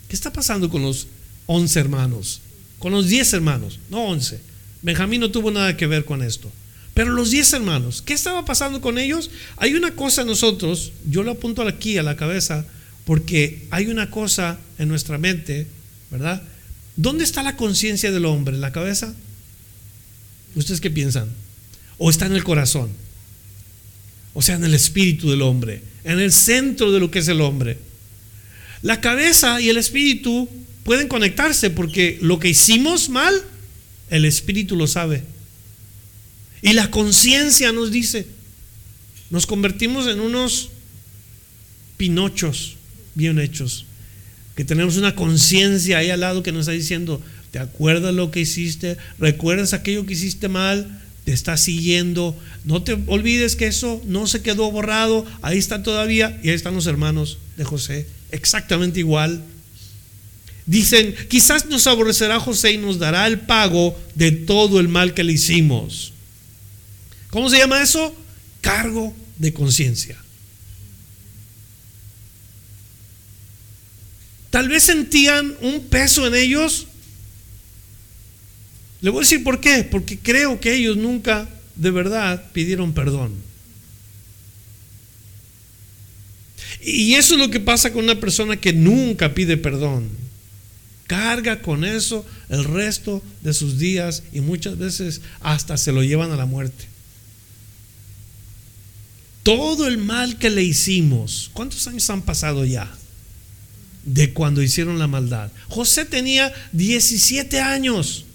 ¿Qué 0.07 0.15
está 0.15 0.31
pasando 0.31 0.69
con 0.69 0.83
los 0.83 1.07
11 1.47 1.79
hermanos? 1.79 2.41
Con 2.79 2.91
los 2.91 3.07
10 3.07 3.33
hermanos, 3.33 3.79
no 3.89 4.03
11. 4.05 4.39
Benjamín 4.81 5.21
no 5.21 5.31
tuvo 5.31 5.51
nada 5.51 5.77
que 5.77 5.87
ver 5.87 6.05
con 6.05 6.21
esto. 6.21 6.51
Pero 6.93 7.11
los 7.11 7.31
10 7.31 7.53
hermanos, 7.53 8.03
¿qué 8.05 8.13
estaba 8.13 8.45
pasando 8.45 8.81
con 8.81 8.99
ellos? 8.99 9.31
Hay 9.57 9.73
una 9.73 9.95
cosa 9.95 10.21
en 10.21 10.27
nosotros, 10.27 10.91
yo 11.09 11.23
lo 11.23 11.31
apunto 11.31 11.63
aquí 11.63 11.97
a 11.97 12.03
la 12.03 12.17
cabeza, 12.17 12.65
porque 13.05 13.65
hay 13.71 13.87
una 13.87 14.11
cosa 14.11 14.59
en 14.77 14.89
nuestra 14.89 15.17
mente, 15.17 15.65
¿verdad? 16.13 16.43
¿Dónde 16.95 17.23
está 17.23 17.41
la 17.41 17.57
conciencia 17.57 18.11
del 18.11 18.25
hombre? 18.25 18.53
¿En 18.53 18.61
la 18.61 18.71
cabeza? 18.71 19.15
¿Ustedes 20.55 20.79
qué 20.79 20.91
piensan? 20.91 21.27
¿O 21.97 22.11
está 22.11 22.27
en 22.27 22.33
el 22.33 22.43
corazón? 22.43 22.91
O 24.35 24.43
sea, 24.43 24.55
en 24.55 24.63
el 24.63 24.75
espíritu 24.75 25.31
del 25.31 25.41
hombre, 25.41 25.81
en 26.03 26.19
el 26.19 26.31
centro 26.31 26.91
de 26.91 26.99
lo 26.99 27.09
que 27.09 27.19
es 27.19 27.27
el 27.27 27.41
hombre. 27.41 27.79
La 28.83 29.01
cabeza 29.01 29.59
y 29.59 29.69
el 29.69 29.77
espíritu 29.77 30.47
pueden 30.83 31.07
conectarse 31.07 31.71
porque 31.71 32.19
lo 32.21 32.37
que 32.37 32.49
hicimos 32.49 33.09
mal, 33.09 33.33
el 34.11 34.25
espíritu 34.25 34.75
lo 34.75 34.85
sabe. 34.85 35.23
Y 36.61 36.73
la 36.73 36.91
conciencia 36.91 37.71
nos 37.71 37.89
dice, 37.89 38.27
nos 39.31 39.47
convertimos 39.47 40.05
en 40.05 40.19
unos 40.19 40.69
pinochos 41.97 42.75
bien 43.15 43.39
hechos, 43.39 43.85
que 44.55 44.65
tenemos 44.65 44.97
una 44.97 45.15
conciencia 45.15 45.97
ahí 45.97 46.09
al 46.09 46.19
lado 46.19 46.43
que 46.43 46.51
nos 46.51 46.61
está 46.61 46.71
diciendo, 46.73 47.21
¿te 47.51 47.59
acuerdas 47.59 48.13
lo 48.13 48.31
que 48.31 48.41
hiciste? 48.41 48.97
¿Recuerdas 49.19 49.73
aquello 49.73 50.05
que 50.05 50.13
hiciste 50.13 50.47
mal? 50.47 51.01
Te 51.25 51.33
está 51.33 51.57
siguiendo. 51.57 52.37
No 52.63 52.83
te 52.83 52.93
olvides 53.07 53.55
que 53.55 53.67
eso 53.67 54.01
no 54.05 54.27
se 54.27 54.41
quedó 54.41 54.69
borrado, 54.71 55.25
ahí 55.41 55.57
está 55.57 55.81
todavía 55.81 56.39
y 56.43 56.49
ahí 56.49 56.55
están 56.55 56.75
los 56.75 56.87
hermanos 56.87 57.39
de 57.57 57.63
José, 57.63 58.07
exactamente 58.31 58.99
igual. 58.99 59.43
Dicen, 60.65 61.13
quizás 61.29 61.65
nos 61.65 61.87
aborrecerá 61.87 62.39
José 62.39 62.73
y 62.73 62.77
nos 62.77 62.99
dará 62.99 63.27
el 63.27 63.39
pago 63.39 63.99
de 64.15 64.31
todo 64.31 64.79
el 64.79 64.87
mal 64.87 65.13
que 65.13 65.23
le 65.23 65.33
hicimos. 65.33 66.13
¿Cómo 67.29 67.49
se 67.49 67.57
llama 67.57 67.81
eso? 67.81 68.15
Cargo 68.61 69.13
de 69.37 69.51
conciencia. 69.51 70.22
Tal 74.53 74.69
vez 74.69 74.83
sentían 74.83 75.57
un 75.61 75.87
peso 75.87 76.27
en 76.27 76.35
ellos. 76.35 76.85
Le 79.01 79.09
voy 79.09 79.21
a 79.21 79.23
decir 79.23 79.43
por 79.43 79.59
qué. 79.59 79.83
Porque 79.83 80.19
creo 80.19 80.59
que 80.59 80.75
ellos 80.75 80.95
nunca 80.95 81.49
de 81.75 81.89
verdad 81.89 82.51
pidieron 82.53 82.93
perdón. 82.93 83.33
Y 86.83 87.15
eso 87.15 87.33
es 87.33 87.39
lo 87.39 87.49
que 87.49 87.59
pasa 87.59 87.91
con 87.91 88.03
una 88.03 88.19
persona 88.19 88.55
que 88.55 88.73
nunca 88.73 89.33
pide 89.33 89.57
perdón. 89.57 90.07
Carga 91.07 91.63
con 91.63 91.83
eso 91.83 92.23
el 92.49 92.63
resto 92.63 93.23
de 93.41 93.55
sus 93.55 93.79
días 93.79 94.21
y 94.33 94.41
muchas 94.41 94.77
veces 94.77 95.21
hasta 95.39 95.77
se 95.77 95.91
lo 95.91 96.03
llevan 96.03 96.31
a 96.31 96.35
la 96.35 96.45
muerte. 96.45 96.85
Todo 99.41 99.87
el 99.87 99.97
mal 99.97 100.37
que 100.37 100.51
le 100.51 100.61
hicimos, 100.61 101.49
¿cuántos 101.53 101.87
años 101.87 102.07
han 102.11 102.21
pasado 102.21 102.65
ya? 102.65 102.95
De 104.05 104.33
cuando 104.33 104.61
hicieron 104.61 104.99
la 104.99 105.07
maldad. 105.07 105.51
José 105.69 106.05
tenía 106.05 106.53
17 106.71 107.59
años. 107.59 108.25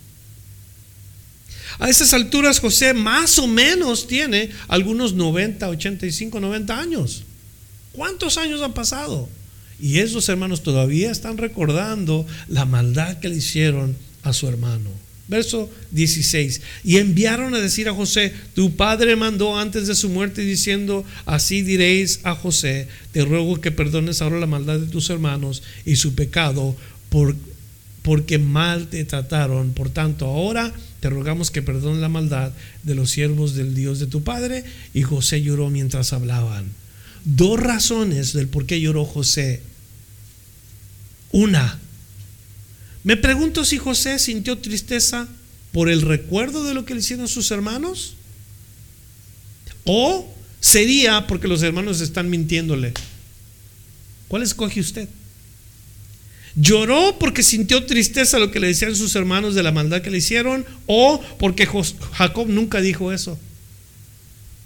A 1.78 1.88
esas 1.88 2.12
alturas 2.12 2.58
José 2.58 2.94
más 2.94 3.38
o 3.38 3.46
menos 3.46 4.06
tiene 4.06 4.50
algunos 4.66 5.14
90, 5.14 5.68
85, 5.68 6.40
90 6.40 6.78
años. 6.78 7.24
¿Cuántos 7.92 8.36
años 8.38 8.62
han 8.62 8.74
pasado? 8.74 9.28
Y 9.80 9.98
esos 9.98 10.28
hermanos 10.28 10.62
todavía 10.62 11.10
están 11.10 11.38
recordando 11.38 12.26
la 12.48 12.64
maldad 12.64 13.18
que 13.18 13.28
le 13.28 13.36
hicieron 13.36 13.96
a 14.22 14.32
su 14.32 14.48
hermano. 14.48 14.90
Verso 15.28 15.70
16. 15.90 16.62
Y 16.84 16.96
enviaron 16.96 17.54
a 17.54 17.60
decir 17.60 17.88
a 17.88 17.94
José, 17.94 18.32
tu 18.54 18.76
padre 18.76 19.14
mandó 19.14 19.58
antes 19.58 19.86
de 19.86 19.94
su 19.94 20.08
muerte 20.08 20.40
diciendo, 20.40 21.04
así 21.26 21.60
diréis 21.60 22.20
a 22.24 22.34
José, 22.34 22.88
te 23.12 23.24
ruego 23.26 23.60
que 23.60 23.70
perdones 23.70 24.22
ahora 24.22 24.40
la 24.40 24.46
maldad 24.46 24.78
de 24.78 24.86
tus 24.86 25.10
hermanos 25.10 25.62
y 25.84 25.96
su 25.96 26.14
pecado 26.14 26.74
por, 27.10 27.36
porque 28.02 28.38
mal 28.38 28.88
te 28.88 29.04
trataron. 29.04 29.72
Por 29.72 29.90
tanto, 29.90 30.24
ahora 30.24 30.72
te 31.00 31.10
rogamos 31.10 31.50
que 31.50 31.60
perdones 31.60 32.00
la 32.00 32.08
maldad 32.08 32.52
de 32.82 32.94
los 32.94 33.10
siervos 33.10 33.54
del 33.54 33.74
Dios 33.74 33.98
de 34.00 34.06
tu 34.06 34.22
padre. 34.22 34.64
Y 34.94 35.02
José 35.02 35.42
lloró 35.42 35.68
mientras 35.68 36.14
hablaban. 36.14 36.64
Dos 37.26 37.60
razones 37.60 38.32
del 38.32 38.48
por 38.48 38.64
qué 38.64 38.80
lloró 38.80 39.04
José. 39.04 39.60
Una, 41.32 41.78
me 43.04 43.16
pregunto 43.16 43.64
si 43.64 43.78
José 43.78 44.18
sintió 44.18 44.58
tristeza 44.58 45.28
por 45.72 45.88
el 45.88 46.02
recuerdo 46.02 46.64
de 46.64 46.74
lo 46.74 46.84
que 46.84 46.94
le 46.94 47.00
hicieron 47.00 47.28
sus 47.28 47.50
hermanos. 47.50 48.14
O 49.84 50.34
sería 50.60 51.26
porque 51.26 51.48
los 51.48 51.62
hermanos 51.62 52.00
están 52.00 52.28
mintiéndole. 52.28 52.92
¿Cuál 54.28 54.42
escoge 54.42 54.80
usted? 54.80 55.08
¿Lloró 56.54 57.18
porque 57.18 57.42
sintió 57.42 57.86
tristeza 57.86 58.38
lo 58.38 58.50
que 58.50 58.60
le 58.60 58.66
decían 58.66 58.96
sus 58.96 59.14
hermanos 59.14 59.54
de 59.54 59.62
la 59.62 59.72
maldad 59.72 60.02
que 60.02 60.10
le 60.10 60.18
hicieron? 60.18 60.66
¿O 60.86 61.22
porque 61.38 61.68
Jacob 62.12 62.48
nunca 62.48 62.80
dijo 62.80 63.12
eso? 63.12 63.38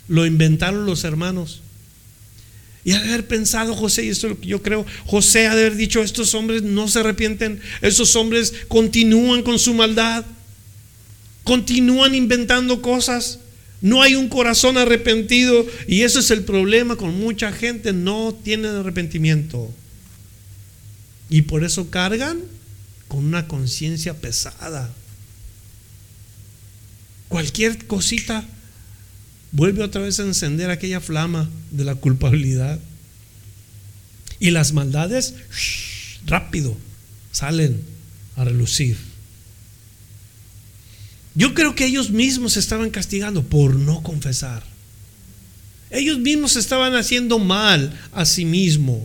Lo 0.08 0.26
inventaron 0.26 0.86
los 0.86 1.04
hermanos. 1.04 1.60
Y 2.84 2.92
al 2.92 3.04
haber 3.04 3.26
pensado 3.26 3.74
José, 3.74 4.04
y 4.04 4.08
esto 4.08 4.26
es 4.26 4.32
lo 4.32 4.40
que 4.40 4.48
yo 4.48 4.62
creo, 4.62 4.84
José 5.06 5.46
ha 5.46 5.54
de 5.54 5.62
haber 5.62 5.76
dicho, 5.76 6.02
estos 6.02 6.34
hombres 6.34 6.62
no 6.62 6.88
se 6.88 7.00
arrepienten, 7.00 7.60
estos 7.80 8.16
hombres 8.16 8.52
continúan 8.66 9.42
con 9.42 9.58
su 9.58 9.72
maldad, 9.72 10.24
continúan 11.44 12.14
inventando 12.14 12.82
cosas, 12.82 13.38
no 13.80 14.02
hay 14.02 14.14
un 14.16 14.28
corazón 14.28 14.78
arrepentido 14.78 15.66
y 15.86 16.02
eso 16.02 16.20
es 16.20 16.30
el 16.30 16.44
problema 16.44 16.96
con 16.96 17.18
mucha 17.18 17.52
gente, 17.52 17.92
no 17.92 18.34
tienen 18.42 18.74
arrepentimiento. 18.74 19.72
Y 21.28 21.42
por 21.42 21.64
eso 21.64 21.90
cargan 21.90 22.40
con 23.08 23.24
una 23.24 23.48
conciencia 23.48 24.14
pesada. 24.14 24.92
Cualquier 27.28 27.86
cosita 27.86 28.46
vuelve 29.52 29.84
otra 29.84 30.00
vez 30.00 30.18
a 30.18 30.24
encender 30.24 30.70
aquella 30.70 31.00
flama 31.00 31.48
de 31.70 31.84
la 31.84 31.94
culpabilidad. 31.94 32.80
Y 34.40 34.50
las 34.50 34.72
maldades 34.72 35.34
rápido 36.26 36.76
salen 37.30 37.80
a 38.36 38.44
relucir. 38.44 38.96
Yo 41.34 41.54
creo 41.54 41.74
que 41.74 41.86
ellos 41.86 42.10
mismos 42.10 42.54
se 42.54 42.60
estaban 42.60 42.90
castigando 42.90 43.44
por 43.44 43.76
no 43.76 44.02
confesar. 44.02 44.64
Ellos 45.90 46.18
mismos 46.18 46.56
estaban 46.56 46.94
haciendo 46.94 47.38
mal 47.38 47.98
a 48.12 48.24
sí 48.24 48.44
mismos. 48.44 49.02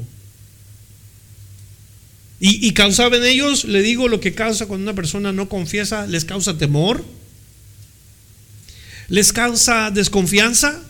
Y, 2.40 2.66
y 2.66 2.72
causaban 2.74 3.24
ellos, 3.24 3.66
le 3.66 3.82
digo 3.82 4.08
lo 4.08 4.20
que 4.20 4.34
causa 4.34 4.66
cuando 4.68 4.84
una 4.84 4.96
persona 4.96 5.32
no 5.32 5.50
confiesa, 5.50 6.08
les 6.08 6.26
causa 6.26 6.58
temor 6.58 7.04
les 9.10 9.32
causa 9.32 9.92
desconfianza 9.92 10.82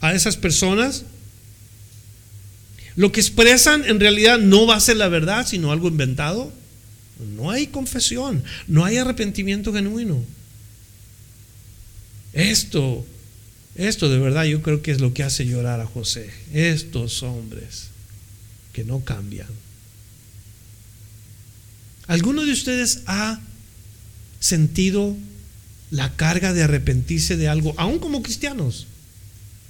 a 0.00 0.14
esas 0.14 0.36
personas. 0.36 1.04
Lo 2.94 3.12
que 3.12 3.20
expresan 3.20 3.84
en 3.84 4.00
realidad 4.00 4.38
no 4.38 4.66
va 4.66 4.76
a 4.76 4.80
ser 4.80 4.96
la 4.96 5.08
verdad, 5.08 5.46
sino 5.46 5.72
algo 5.72 5.88
inventado. 5.88 6.52
No 7.34 7.50
hay 7.50 7.66
confesión, 7.66 8.44
no 8.66 8.84
hay 8.84 8.98
arrepentimiento 8.98 9.72
genuino. 9.72 10.22
Esto, 12.32 13.06
esto 13.74 14.08
de 14.10 14.18
verdad 14.18 14.44
yo 14.44 14.60
creo 14.62 14.82
que 14.82 14.90
es 14.90 15.00
lo 15.00 15.14
que 15.14 15.22
hace 15.22 15.46
llorar 15.46 15.80
a 15.80 15.86
José. 15.86 16.30
Estos 16.52 17.22
hombres 17.22 17.88
que 18.72 18.84
no 18.84 19.00
cambian. 19.00 19.48
¿Alguno 22.06 22.44
de 22.44 22.52
ustedes 22.52 23.00
ha 23.06 23.40
sentido 24.38 25.16
la 25.90 26.14
carga 26.16 26.52
de 26.52 26.62
arrepentirse 26.62 27.36
de 27.36 27.48
algo, 27.48 27.74
aún 27.76 27.98
como 27.98 28.22
cristianos. 28.22 28.86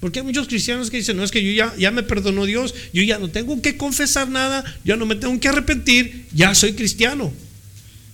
Porque 0.01 0.21
hay 0.21 0.27
muchos 0.27 0.47
cristianos 0.47 0.91
que 0.91 0.99
dicen, 0.99 1.17
no 1.17 1.25
es 1.25 1.31
que 1.31 1.43
yo 1.43 1.67
ya, 1.77 1.91
me 1.91 2.03
perdonó 2.03 2.45
Dios, 2.45 2.75
yo 2.93 3.03
ya 3.03 3.19
no 3.19 3.31
tengo 3.31 3.61
que 3.63 3.77
confesar 3.77 4.29
nada, 4.29 4.65
ya 4.85 4.97
no 4.97 5.07
me 5.07 5.17
tengo 5.17 5.39
que 5.41 5.49
arrepentir, 5.49 6.27
ya 6.33 6.55
soy 6.55 6.75
cristiano. 6.75 7.33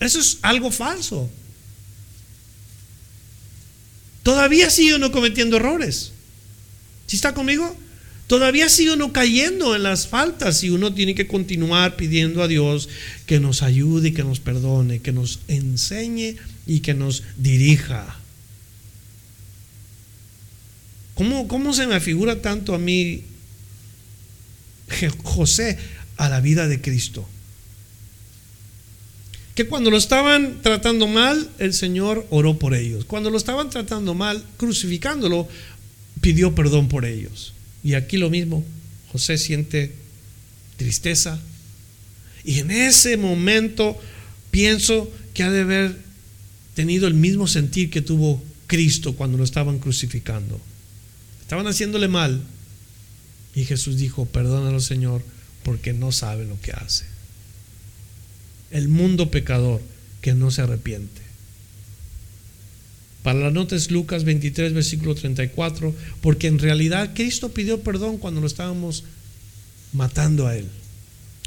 Eso 0.01 0.21
es 0.21 0.39
algo 0.43 0.71
falso. 0.71 1.29
Todavía 4.23 4.71
sigue 4.71 4.95
uno 4.95 5.11
cometiendo 5.11 5.57
errores. 5.57 6.13
¿Sí 7.07 7.17
está 7.17 7.35
conmigo? 7.35 7.77
Todavía 8.33 8.71
sigue 8.71 8.95
uno 8.95 9.13
cayendo 9.13 9.77
en 9.77 9.83
las 9.83 10.09
faltas 10.09 10.65
y 10.65 10.71
uno 10.71 10.95
tiene 10.95 11.15
que 11.15 11.27
continuar 11.27 11.97
pidiendo 11.97 12.43
a 12.43 12.49
Dios 12.49 12.89
que 13.27 13.41
nos 13.41 13.63
ayude 13.63 14.09
y 14.09 14.13
que 14.13 14.25
nos 14.25 14.41
perdone, 14.41 15.01
que 15.01 15.13
nos 15.13 15.41
enseñe 15.49 16.37
y 16.67 16.81
que 16.81 16.95
nos 16.95 17.25
dirija. 17.37 18.17
¿Cómo, 21.15 21.47
cómo 21.47 21.75
se 21.75 21.87
me 21.87 22.01
figura 22.01 22.41
tanto 22.41 22.75
a 22.75 22.79
mí 22.79 23.23
José 25.25 25.77
a 26.17 26.31
la 26.31 26.41
vida 26.41 26.69
de 26.69 26.81
Cristo? 26.81 27.29
que 29.55 29.67
cuando 29.67 29.91
lo 29.91 29.99
estaban 29.99 30.63
tratando 30.63 31.07
mal, 31.07 31.51
el 31.59 31.75
Señor 31.75 32.27
oró 32.31 32.59
por 32.59 32.73
ellos. 32.73 33.05
Cuando 33.05 33.29
lo 33.29 33.37
estaban 33.37 33.69
tratando 33.69 34.15
mal, 34.15 34.43
crucificándolo, 34.57 35.47
pidió 36.23 36.55
perdón 36.55 36.89
por 36.89 37.05
ellos. 37.05 37.53
Y 37.85 37.95
aquí 37.95 38.17
lo 38.17 38.31
mismo, 38.31 38.65
José 39.11 39.39
siente 39.39 39.93
tristeza. 40.77 41.41
Y 42.45 42.59
en 42.59 42.71
ese 42.71 43.17
momento 43.17 43.99
pienso 44.51 45.13
que 45.35 45.43
ha 45.43 45.51
de 45.51 45.63
haber 45.63 45.97
tenido 46.75 47.07
el 47.07 47.15
mismo 47.15 47.47
sentir 47.47 47.91
que 47.91 48.03
tuvo 48.03 48.43
Cristo 48.67 49.15
cuando 49.15 49.39
lo 49.39 49.45
estaban 49.45 49.79
crucificando. 49.79 50.61
Estaban 51.41 51.67
haciéndole 51.67 52.09
mal. 52.09 52.43
Y 53.55 53.65
Jesús 53.65 53.97
dijo, 53.99 54.27
perdónalo 54.27 54.81
Señor, 54.81 55.23
porque 55.63 55.93
no 55.93 56.11
sabe 56.13 56.45
lo 56.45 56.61
que 56.61 56.73
hace 56.73 57.13
el 58.73 58.89
mundo 58.89 59.31
pecador 59.31 59.81
que 60.21 60.35
no 60.35 60.51
se 60.51 60.63
arrepiente. 60.63 61.21
Para 63.23 63.39
la 63.39 63.51
nota 63.51 63.77
es 63.77 63.91
Lucas 63.91 64.25
23, 64.25 64.73
versículo 64.73 65.15
34, 65.15 65.95
porque 66.21 66.49
en 66.49 66.59
realidad 66.59 67.11
Cristo 67.15 67.51
pidió 67.51 67.81
perdón 67.81 68.19
cuando 68.19 68.41
lo 68.41 68.47
estábamos 68.47 69.05
matando 69.93 70.47
a 70.47 70.57
Él, 70.57 70.67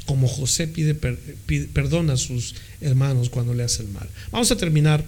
como 0.06 0.26
José 0.26 0.68
pide, 0.68 0.94
perdón 0.94 2.10
a 2.10 2.16
sus 2.16 2.54
hermanos 2.80 3.28
cuando 3.28 3.52
le 3.52 3.64
hace 3.64 3.82
el 3.82 3.88
mal. 3.88 4.08
Vamos 4.30 4.50
a 4.50 4.56
terminar. 4.56 5.04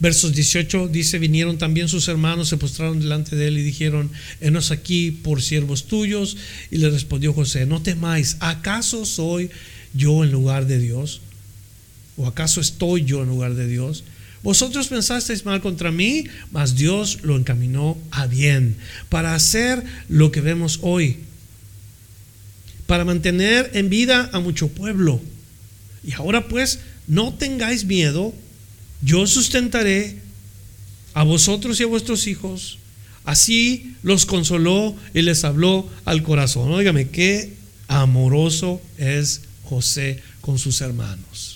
Versos 0.00 0.32
18 0.32 0.88
dice, 0.88 1.20
vinieron 1.20 1.58
también 1.58 1.88
sus 1.88 2.08
hermanos, 2.08 2.48
se 2.48 2.56
postraron 2.56 2.98
delante 2.98 3.36
de 3.36 3.46
él 3.46 3.58
y 3.58 3.62
dijeron, 3.62 4.10
enos 4.40 4.72
aquí 4.72 5.12
por 5.12 5.42
siervos 5.42 5.84
tuyos. 5.84 6.36
Y 6.72 6.78
le 6.78 6.90
respondió 6.90 7.32
José, 7.32 7.66
no 7.66 7.82
temáis, 7.82 8.36
¿acaso 8.40 9.04
soy 9.04 9.50
yo 9.94 10.24
en 10.24 10.32
lugar 10.32 10.66
de 10.66 10.80
Dios? 10.80 11.20
¿O 12.16 12.26
acaso 12.26 12.60
estoy 12.60 13.04
yo 13.04 13.22
en 13.22 13.28
lugar 13.28 13.54
de 13.54 13.68
Dios? 13.68 14.02
Vosotros 14.42 14.88
pensasteis 14.88 15.44
mal 15.44 15.60
contra 15.60 15.92
mí, 15.92 16.24
mas 16.50 16.74
Dios 16.74 17.20
lo 17.22 17.36
encaminó 17.36 17.96
a 18.10 18.26
bien, 18.26 18.76
para 19.08 19.34
hacer 19.34 19.82
lo 20.08 20.32
que 20.32 20.40
vemos 20.40 20.80
hoy, 20.82 21.18
para 22.86 23.04
mantener 23.04 23.70
en 23.74 23.88
vida 23.88 24.30
a 24.32 24.40
mucho 24.40 24.68
pueblo. 24.68 25.20
Y 26.04 26.12
ahora 26.14 26.48
pues, 26.48 26.80
no 27.06 27.34
tengáis 27.34 27.84
miedo, 27.84 28.34
yo 29.00 29.26
sustentaré 29.26 30.16
a 31.14 31.22
vosotros 31.22 31.78
y 31.78 31.84
a 31.84 31.86
vuestros 31.86 32.26
hijos. 32.26 32.78
Así 33.24 33.94
los 34.02 34.26
consoló 34.26 34.96
y 35.14 35.22
les 35.22 35.44
habló 35.44 35.88
al 36.04 36.24
corazón. 36.24 36.72
Óigame, 36.72 37.08
qué 37.08 37.52
amoroso 37.86 38.80
es 38.98 39.42
José 39.64 40.20
con 40.40 40.58
sus 40.58 40.80
hermanos. 40.80 41.51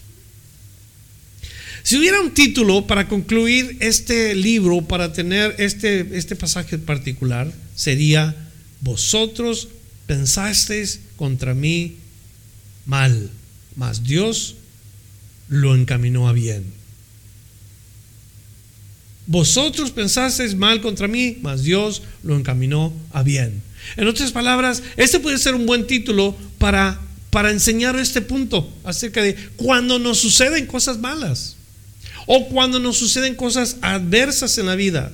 Si 1.87 1.97
hubiera 1.97 2.20
un 2.20 2.34
título 2.34 2.89
para 2.89 3.07
concluir 3.07 3.76
este 3.78 4.34
libro, 4.34 4.82
para 4.82 5.12
tener 5.12 5.55
este, 5.59 6.18
este 6.18 6.34
pasaje 6.34 6.78
particular, 6.78 7.53
sería, 7.76 8.34
vosotros 8.80 9.68
pensasteis 10.09 10.99
contra 11.14 11.55
mí 11.55 11.95
mal, 12.87 13.30
mas 13.76 14.03
Dios 14.03 14.57
lo 15.49 15.76
encaminó 15.76 16.28
a 16.28 16.32
bien. 16.32 16.64
Vosotros 19.28 19.93
pensasteis 19.93 20.57
mal 20.57 20.80
contra 20.80 21.07
mí, 21.07 21.39
mas 21.41 21.62
Dios 21.62 22.03
lo 22.24 22.34
encaminó 22.34 22.93
a 23.12 23.22
bien. 23.22 23.62
En 23.97 24.09
otras 24.09 24.32
palabras, 24.32 24.82
este 24.97 25.20
puede 25.20 25.39
ser 25.39 25.55
un 25.55 25.66
buen 25.66 25.87
título 25.87 26.37
para 26.59 27.01
para 27.30 27.51
enseñar 27.51 27.97
este 27.97 28.22
punto 28.22 28.72
acerca 28.82 29.22
de 29.22 29.37
cuando 29.57 29.99
nos 29.99 30.18
suceden 30.18 30.66
cosas 30.66 30.99
malas 30.99 31.56
o 32.27 32.49
cuando 32.49 32.79
nos 32.79 32.99
suceden 32.99 33.35
cosas 33.35 33.77
adversas 33.81 34.59
en 34.59 34.66
la 34.66 34.74
vida. 34.74 35.12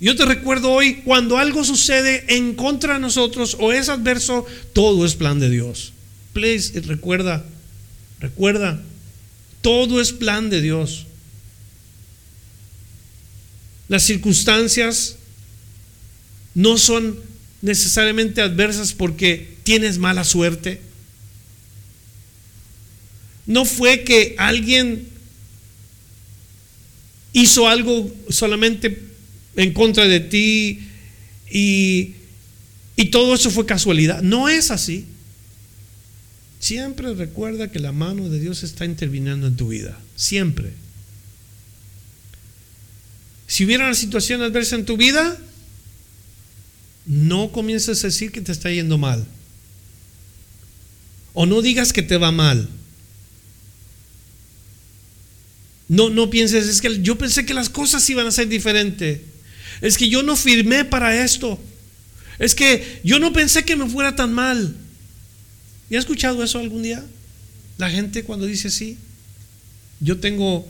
Yo 0.00 0.16
te 0.16 0.24
recuerdo 0.24 0.72
hoy, 0.72 0.96
cuando 1.02 1.38
algo 1.38 1.64
sucede 1.64 2.24
en 2.36 2.54
contra 2.54 2.94
de 2.94 3.00
nosotros 3.00 3.56
o 3.60 3.72
es 3.72 3.88
adverso, 3.88 4.44
todo 4.72 5.06
es 5.06 5.14
plan 5.14 5.38
de 5.38 5.48
Dios. 5.48 5.92
Please, 6.32 6.80
recuerda, 6.80 7.44
recuerda, 8.18 8.82
todo 9.60 10.00
es 10.00 10.12
plan 10.12 10.50
de 10.50 10.60
Dios. 10.60 11.06
Las 13.88 14.02
circunstancias 14.02 15.16
no 16.54 16.78
son 16.78 17.18
necesariamente 17.60 18.42
adversas 18.42 18.92
porque 18.92 19.56
tienes 19.62 19.98
mala 19.98 20.24
suerte. 20.24 20.80
No 23.46 23.64
fue 23.64 24.02
que 24.02 24.34
alguien 24.38 25.11
hizo 27.32 27.68
algo 27.68 28.10
solamente 28.28 29.02
en 29.56 29.72
contra 29.72 30.06
de 30.06 30.20
ti 30.20 30.80
y, 31.50 32.14
y 32.96 33.06
todo 33.06 33.34
eso 33.34 33.50
fue 33.50 33.66
casualidad. 33.66 34.22
No 34.22 34.48
es 34.48 34.70
así. 34.70 35.06
Siempre 36.60 37.12
recuerda 37.14 37.70
que 37.70 37.80
la 37.80 37.92
mano 37.92 38.28
de 38.28 38.38
Dios 38.38 38.62
está 38.62 38.84
interviniendo 38.84 39.46
en 39.46 39.56
tu 39.56 39.68
vida. 39.68 39.98
Siempre. 40.16 40.72
Si 43.46 43.64
hubiera 43.64 43.84
una 43.84 43.94
situación 43.94 44.42
adversa 44.42 44.76
en 44.76 44.84
tu 44.84 44.96
vida, 44.96 45.36
no 47.04 47.50
comiences 47.50 48.02
a 48.02 48.06
decir 48.06 48.30
que 48.30 48.40
te 48.40 48.52
está 48.52 48.70
yendo 48.70 48.96
mal. 48.96 49.26
O 51.34 51.46
no 51.46 51.62
digas 51.62 51.92
que 51.92 52.02
te 52.02 52.16
va 52.16 52.30
mal. 52.30 52.68
No, 55.92 56.08
no 56.08 56.30
pienses, 56.30 56.68
es 56.68 56.80
que 56.80 57.02
yo 57.02 57.18
pensé 57.18 57.44
que 57.44 57.52
las 57.52 57.68
cosas 57.68 58.08
iban 58.08 58.26
a 58.26 58.30
ser 58.30 58.48
diferentes. 58.48 59.20
Es 59.82 59.98
que 59.98 60.08
yo 60.08 60.22
no 60.22 60.36
firmé 60.36 60.86
para 60.86 61.22
esto. 61.22 61.60
Es 62.38 62.54
que 62.54 63.00
yo 63.04 63.18
no 63.18 63.34
pensé 63.34 63.66
que 63.66 63.76
me 63.76 63.86
fuera 63.86 64.16
tan 64.16 64.32
mal. 64.32 64.74
¿Y 65.90 65.96
has 65.96 66.04
escuchado 66.04 66.42
eso 66.42 66.58
algún 66.58 66.82
día? 66.82 67.04
La 67.76 67.90
gente 67.90 68.24
cuando 68.24 68.46
dice 68.46 68.70
sí. 68.70 68.96
Yo 70.00 70.16
tengo 70.16 70.66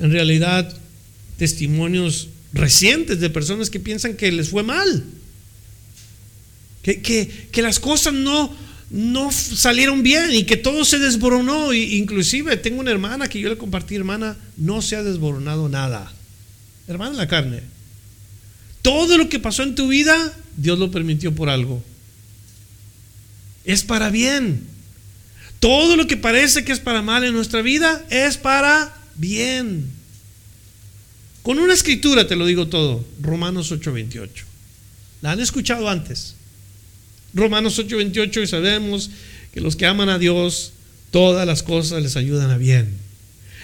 en 0.00 0.10
realidad 0.10 0.76
testimonios 1.38 2.26
recientes 2.52 3.20
de 3.20 3.30
personas 3.30 3.70
que 3.70 3.78
piensan 3.78 4.16
que 4.16 4.32
les 4.32 4.48
fue 4.48 4.64
mal. 4.64 5.04
Que, 6.82 7.00
que, 7.00 7.30
que 7.52 7.62
las 7.62 7.78
cosas 7.78 8.14
no, 8.14 8.52
no 8.94 9.32
salieron 9.32 10.04
bien 10.04 10.32
y 10.32 10.44
que 10.44 10.56
todo 10.56 10.84
se 10.84 11.00
desboronó. 11.00 11.72
inclusive 11.72 12.56
tengo 12.56 12.78
una 12.78 12.92
hermana 12.92 13.26
que 13.26 13.40
yo 13.40 13.48
le 13.48 13.58
compartí, 13.58 13.96
hermana, 13.96 14.36
no 14.56 14.82
se 14.82 14.94
ha 14.94 15.02
desboronado 15.02 15.68
nada. 15.68 16.12
Hermana 16.86 17.14
la 17.14 17.26
carne. 17.26 17.62
Todo 18.82 19.18
lo 19.18 19.28
que 19.28 19.40
pasó 19.40 19.64
en 19.64 19.74
tu 19.74 19.88
vida, 19.88 20.32
Dios 20.56 20.78
lo 20.78 20.92
permitió 20.92 21.34
por 21.34 21.48
algo. 21.48 21.82
Es 23.64 23.82
para 23.82 24.10
bien. 24.10 24.64
Todo 25.58 25.96
lo 25.96 26.06
que 26.06 26.16
parece 26.16 26.64
que 26.64 26.70
es 26.70 26.78
para 26.78 27.02
mal 27.02 27.24
en 27.24 27.32
nuestra 27.32 27.62
vida 27.62 28.06
es 28.10 28.36
para 28.36 28.96
bien. 29.16 29.90
Con 31.42 31.58
una 31.58 31.74
escritura 31.74 32.28
te 32.28 32.36
lo 32.36 32.46
digo 32.46 32.68
todo, 32.68 33.04
Romanos 33.20 33.72
8:28. 33.72 34.44
La 35.20 35.32
han 35.32 35.40
escuchado 35.40 35.88
antes. 35.88 36.36
Romanos 37.34 37.78
8:28 37.78 38.42
y 38.42 38.46
sabemos 38.46 39.10
que 39.52 39.60
los 39.60 39.76
que 39.76 39.86
aman 39.86 40.08
a 40.08 40.18
Dios, 40.18 40.72
todas 41.10 41.46
las 41.46 41.62
cosas 41.62 42.02
les 42.02 42.16
ayudan 42.16 42.50
a 42.50 42.58
bien. 42.58 42.96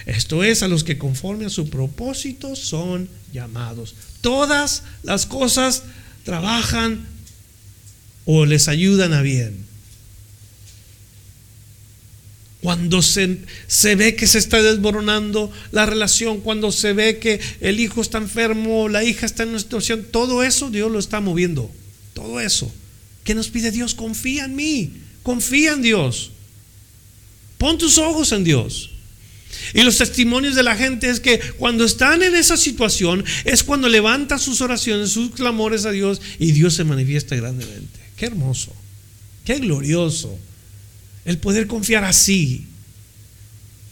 Esto 0.05 0.43
es 0.43 0.63
a 0.63 0.67
los 0.67 0.83
que 0.83 0.97
conforme 0.97 1.45
a 1.45 1.49
su 1.49 1.69
propósito 1.69 2.55
son 2.55 3.09
llamados. 3.33 3.95
Todas 4.21 4.83
las 5.03 5.25
cosas 5.25 5.83
trabajan 6.23 7.05
o 8.25 8.45
les 8.45 8.67
ayudan 8.67 9.13
a 9.13 9.21
bien. 9.21 9.65
Cuando 12.61 13.01
se, 13.01 13.39
se, 13.67 13.95
ve 13.95 14.15
que 14.15 14.27
se 14.27 14.37
está 14.37 14.61
desmoronando 14.61 15.51
la 15.71 15.87
relación, 15.87 16.41
cuando 16.41 16.71
se 16.71 16.93
ve 16.93 17.17
que 17.17 17.39
el 17.59 17.79
hijo 17.79 18.01
está 18.01 18.19
enfermo, 18.19 18.87
la 18.87 19.03
hija 19.03 19.25
está 19.25 19.43
en 19.43 19.49
una 19.49 19.59
situación, 19.59 20.05
todo 20.11 20.43
eso 20.43 20.69
Dios 20.69 20.91
lo 20.91 20.99
está 20.99 21.21
moviendo. 21.21 21.71
Todo 22.13 22.39
eso. 22.39 22.71
¿Qué 23.31 23.35
nos 23.35 23.47
pide 23.47 23.71
Dios? 23.71 23.95
Confía 23.95 24.43
en 24.43 24.57
mí, 24.57 24.91
confía 25.23 25.71
en 25.71 25.81
Dios. 25.81 26.31
Pon 27.57 27.77
tus 27.77 27.97
ojos 27.97 28.33
en 28.33 28.43
Dios. 28.43 28.89
Y 29.73 29.83
los 29.83 29.99
testimonios 29.99 30.53
de 30.53 30.63
la 30.63 30.75
gente 30.75 31.09
es 31.09 31.21
que 31.21 31.39
cuando 31.57 31.85
están 31.85 32.23
en 32.23 32.35
esa 32.35 32.57
situación 32.57 33.23
es 33.45 33.63
cuando 33.63 33.87
levanta 33.87 34.37
sus 34.37 34.59
oraciones, 34.59 35.11
sus 35.11 35.31
clamores 35.31 35.85
a 35.85 35.91
Dios 35.91 36.19
y 36.39 36.51
Dios 36.51 36.73
se 36.73 36.83
manifiesta 36.83 37.37
grandemente. 37.37 38.01
Qué 38.17 38.25
hermoso, 38.25 38.75
qué 39.45 39.59
glorioso 39.59 40.37
el 41.23 41.37
poder 41.37 41.67
confiar 41.67 42.03
así 42.03 42.65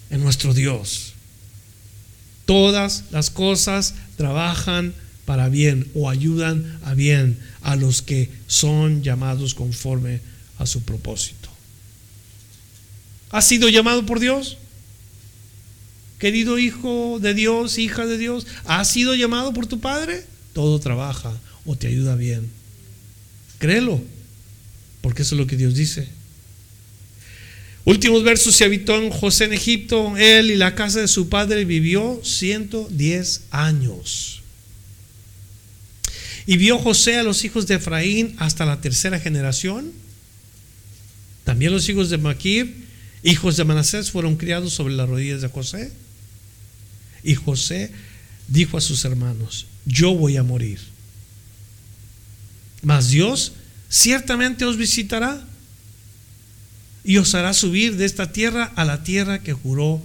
en 0.10 0.22
nuestro 0.22 0.54
Dios. 0.54 1.14
Todas 2.44 3.06
las 3.12 3.30
cosas 3.30 3.94
trabajan 4.18 4.94
para 5.24 5.48
bien 5.48 5.88
o 5.94 6.10
ayudan 6.10 6.78
a 6.84 6.94
bien 6.94 7.40
a 7.62 7.76
los 7.76 8.02
que 8.02 8.30
son 8.48 9.04
llamados 9.04 9.54
conforme 9.54 10.22
a 10.58 10.66
su 10.66 10.82
propósito. 10.82 11.50
¿Has 13.32 13.48
sido 13.48 13.70
llamado 13.70 14.06
por 14.06 14.20
Dios? 14.20 14.58
Querido 16.18 16.58
hijo 16.60 17.20
de 17.22 17.34
Dios, 17.34 17.78
hija 17.78 18.06
de 18.06 18.18
Dios, 18.18 18.46
¿has 18.66 18.90
sido 18.90 19.16
llamado 19.16 19.54
por 19.54 19.68
tu 19.68 19.80
Padre? 19.80 20.26
Todo 20.54 20.80
trabaja 20.80 21.32
o 21.66 21.76
te 21.76 21.88
ayuda 21.88 22.16
bien. 22.16 22.50
Créelo, 23.60 24.02
porque 25.02 25.22
eso 25.22 25.36
es 25.36 25.40
lo 25.40 25.48
que 25.48 25.58
Dios 25.58 25.76
dice. 25.76 26.08
Últimos 27.86 28.24
versos, 28.24 28.56
se 28.56 28.66
habitó 28.66 28.98
en 29.02 29.10
José 29.10 29.46
en 29.46 29.54
Egipto, 29.54 30.16
él 30.18 30.52
y 30.52 30.56
la 30.56 30.76
casa 30.76 31.00
de 31.00 31.08
su 31.08 31.30
padre 31.30 31.66
vivió 31.66 32.20
110 32.24 33.42
años. 33.52 34.39
Y 36.50 36.58
vio 36.58 36.80
José 36.80 37.20
a 37.20 37.22
los 37.22 37.46
hijos 37.46 37.68
de 37.68 37.76
Efraín 37.76 38.36
hasta 38.40 38.66
la 38.66 38.82
tercera 38.82 39.20
generación. 39.20 39.92
También 41.44 41.72
los 41.72 41.88
hijos 41.90 42.10
de 42.10 42.18
Maquir, 42.18 42.88
hijos 43.22 43.56
de 43.56 43.66
Manasés, 43.66 44.10
fueron 44.10 44.36
criados 44.36 44.74
sobre 44.74 44.96
las 44.96 45.08
rodillas 45.08 45.42
de 45.42 45.48
José. 45.48 45.94
Y 47.24 47.36
José 47.36 47.92
dijo 48.48 48.80
a 48.80 48.82
sus 48.82 49.06
hermanos, 49.06 49.68
yo 49.86 50.16
voy 50.16 50.38
a 50.38 50.44
morir. 50.44 50.80
Mas 52.82 53.10
Dios 53.10 53.52
ciertamente 53.88 54.66
os 54.66 54.76
visitará 54.76 55.48
y 57.04 57.18
os 57.18 57.36
hará 57.36 57.54
subir 57.54 57.96
de 57.96 58.06
esta 58.06 58.32
tierra 58.32 58.74
a 58.76 58.86
la 58.86 59.04
tierra 59.04 59.44
que 59.44 59.54
juró 59.54 60.02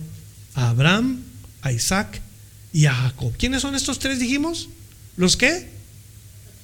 a 0.52 0.68
Abraham, 0.68 1.22
a 1.62 1.72
Isaac 1.72 2.20
y 2.74 2.84
a 2.84 2.92
Jacob. 2.92 3.32
¿Quiénes 3.38 3.62
son 3.62 3.74
estos 3.74 3.98
tres, 3.98 4.18
dijimos? 4.18 4.68
¿Los 5.16 5.38
qué? 5.38 5.72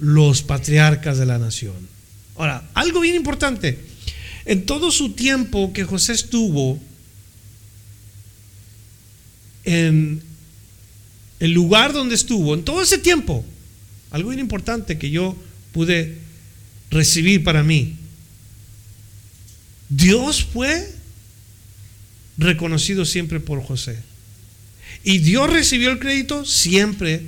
Los 0.00 0.42
patriarcas 0.42 1.18
de 1.18 1.26
la 1.26 1.38
nación. 1.38 1.74
Ahora, 2.36 2.68
algo 2.74 3.00
bien 3.00 3.14
importante. 3.14 3.78
En 4.46 4.66
todo 4.66 4.90
su 4.90 5.12
tiempo 5.12 5.72
que 5.72 5.84
José 5.84 6.14
estuvo 6.14 6.80
en 9.64 10.22
el 11.38 11.52
lugar 11.52 11.92
donde 11.92 12.14
estuvo, 12.14 12.54
en 12.54 12.64
todo 12.64 12.82
ese 12.82 12.98
tiempo, 12.98 13.44
algo 14.10 14.30
bien 14.30 14.40
importante 14.40 14.98
que 14.98 15.10
yo 15.10 15.36
pude 15.72 16.18
recibir 16.90 17.44
para 17.44 17.62
mí, 17.62 17.96
Dios 19.88 20.44
fue 20.44 20.94
reconocido 22.38 23.04
siempre 23.04 23.40
por 23.40 23.62
José. 23.62 23.98
Y 25.04 25.18
Dios 25.18 25.50
recibió 25.50 25.90
el 25.90 25.98
crédito 25.98 26.44
siempre 26.44 27.22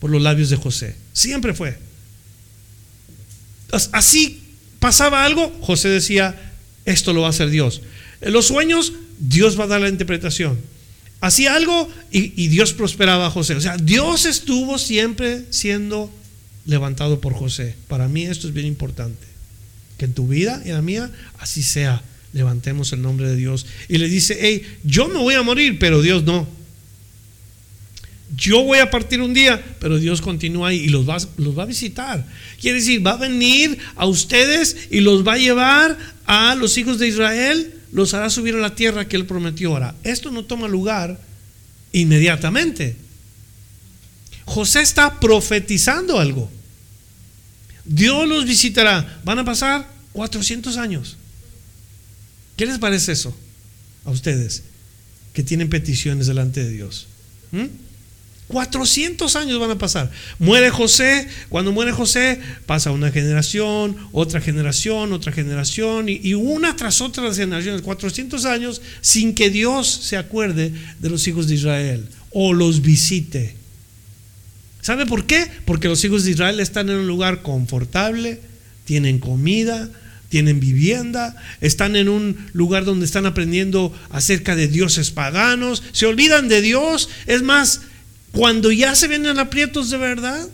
por 0.00 0.10
los 0.10 0.22
labios 0.22 0.50
de 0.50 0.56
José. 0.56 0.96
Siempre 1.18 1.52
fue. 1.52 1.76
Así 3.90 4.40
pasaba 4.78 5.24
algo, 5.24 5.50
José 5.62 5.88
decía, 5.88 6.52
esto 6.84 7.12
lo 7.12 7.22
va 7.22 7.26
a 7.26 7.30
hacer 7.30 7.50
Dios. 7.50 7.82
En 8.20 8.32
los 8.32 8.46
sueños, 8.46 8.92
Dios 9.18 9.58
va 9.58 9.64
a 9.64 9.66
dar 9.66 9.80
la 9.80 9.88
interpretación. 9.88 10.60
Hacía 11.20 11.56
algo 11.56 11.90
y, 12.12 12.46
Dios 12.46 12.72
prosperaba 12.72 13.26
a 13.26 13.30
José. 13.30 13.56
O 13.56 13.60
sea, 13.60 13.76
Dios 13.78 14.26
estuvo 14.26 14.78
siempre 14.78 15.44
siendo 15.50 16.08
levantado 16.66 17.20
por 17.20 17.34
José. 17.34 17.74
Para 17.88 18.06
mí 18.06 18.22
esto 18.22 18.46
es 18.46 18.54
bien 18.54 18.68
importante. 18.68 19.26
Que 19.96 20.04
en 20.04 20.14
tu 20.14 20.28
vida 20.28 20.62
y 20.64 20.68
en 20.68 20.76
la 20.76 20.82
mía 20.82 21.10
así 21.40 21.64
sea. 21.64 22.00
Levantemos 22.32 22.92
el 22.92 23.02
nombre 23.02 23.28
de 23.28 23.34
Dios. 23.34 23.66
Y 23.88 23.98
le 23.98 24.08
dice, 24.08 24.38
hey, 24.40 24.62
yo 24.84 25.08
me 25.08 25.18
voy 25.18 25.34
a 25.34 25.42
morir, 25.42 25.80
pero 25.80 26.00
Dios 26.00 26.22
no. 26.22 26.57
Yo 28.36 28.62
voy 28.62 28.78
a 28.78 28.90
partir 28.90 29.20
un 29.20 29.32
día, 29.32 29.62
pero 29.80 29.98
Dios 29.98 30.20
continúa 30.20 30.68
ahí 30.68 30.80
y 30.80 30.88
los 30.88 31.08
va, 31.08 31.16
a 31.16 31.66
visitar. 31.66 32.26
Quiere 32.60 32.78
decir, 32.78 33.06
va 33.06 33.12
a 33.12 33.16
venir 33.16 33.78
a 33.96 34.06
ustedes 34.06 34.76
y 34.90 35.00
los 35.00 35.26
va 35.26 35.34
a 35.34 35.38
llevar 35.38 35.98
a 36.26 36.54
los 36.54 36.76
hijos 36.76 36.98
de 36.98 37.08
Israel, 37.08 37.74
los 37.90 38.12
hará 38.12 38.28
subir 38.28 38.54
a 38.54 38.58
la 38.58 38.74
tierra 38.74 39.08
que 39.08 39.16
Él 39.16 39.24
prometió. 39.24 39.70
Ahora, 39.70 39.94
esto 40.02 40.30
no 40.30 40.44
toma 40.44 40.68
lugar 40.68 41.18
inmediatamente. 41.92 42.96
José 44.44 44.82
está 44.82 45.20
profetizando 45.20 46.18
algo. 46.18 46.50
Dios 47.84 48.28
los 48.28 48.44
visitará. 48.44 49.20
Van 49.24 49.38
a 49.38 49.44
pasar 49.44 49.88
400 50.12 50.76
años. 50.76 51.16
¿Qué 52.56 52.66
les 52.66 52.78
parece 52.78 53.12
eso 53.12 53.34
a 54.04 54.10
ustedes 54.10 54.64
que 55.32 55.42
tienen 55.42 55.70
peticiones 55.70 56.26
delante 56.26 56.62
de 56.62 56.70
Dios? 56.70 57.06
400 58.48 59.34
¿Mm? 59.34 59.38
años 59.38 59.60
van 59.60 59.70
a 59.70 59.78
pasar. 59.78 60.10
Muere 60.38 60.70
José, 60.70 61.28
cuando 61.48 61.72
muere 61.72 61.92
José 61.92 62.40
pasa 62.66 62.90
una 62.90 63.10
generación, 63.10 63.96
otra 64.12 64.40
generación, 64.40 65.12
otra 65.12 65.32
generación 65.32 66.08
y, 66.08 66.20
y 66.22 66.34
una 66.34 66.74
tras 66.76 67.00
otra 67.00 67.24
las 67.24 67.36
generaciones, 67.36 67.82
400 67.82 68.44
años 68.46 68.82
sin 69.00 69.34
que 69.34 69.50
Dios 69.50 69.88
se 69.88 70.16
acuerde 70.16 70.72
de 70.98 71.10
los 71.10 71.26
hijos 71.28 71.46
de 71.46 71.54
Israel 71.54 72.08
o 72.30 72.52
los 72.52 72.82
visite. 72.82 73.56
¿Sabe 74.80 75.06
por 75.06 75.26
qué? 75.26 75.46
Porque 75.64 75.88
los 75.88 76.02
hijos 76.04 76.24
de 76.24 76.30
Israel 76.30 76.60
están 76.60 76.88
en 76.88 76.96
un 76.96 77.06
lugar 77.06 77.42
confortable, 77.42 78.40
tienen 78.84 79.18
comida, 79.18 79.90
tienen 80.28 80.60
vivienda, 80.60 81.36
están 81.60 81.96
en 81.96 82.08
un 82.08 82.36
lugar 82.52 82.84
donde 82.84 83.06
están 83.06 83.26
aprendiendo 83.26 83.92
acerca 84.10 84.56
de 84.56 84.68
dioses 84.68 85.10
paganos, 85.10 85.82
se 85.92 86.06
olvidan 86.06 86.48
de 86.48 86.62
Dios. 86.62 87.08
Es 87.26 87.42
más, 87.42 87.82
cuando 88.32 88.70
ya 88.70 88.94
se 88.94 89.08
vienen 89.08 89.38
aprietos 89.38 89.90
de 89.90 89.96
verdad, 89.96 90.48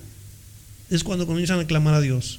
es 0.90 1.04
cuando 1.04 1.26
comienzan 1.26 1.60
a 1.60 1.66
clamar 1.66 1.94
a 1.94 2.00
Dios. 2.00 2.38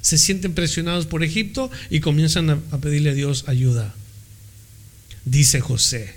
Se 0.00 0.18
sienten 0.18 0.54
presionados 0.54 1.06
por 1.06 1.24
Egipto 1.24 1.70
y 1.90 2.00
comienzan 2.00 2.50
a, 2.50 2.78
pedirle 2.78 3.10
a 3.10 3.14
Dios 3.14 3.44
ayuda. 3.48 3.94
Dice 5.24 5.60
José, 5.60 6.14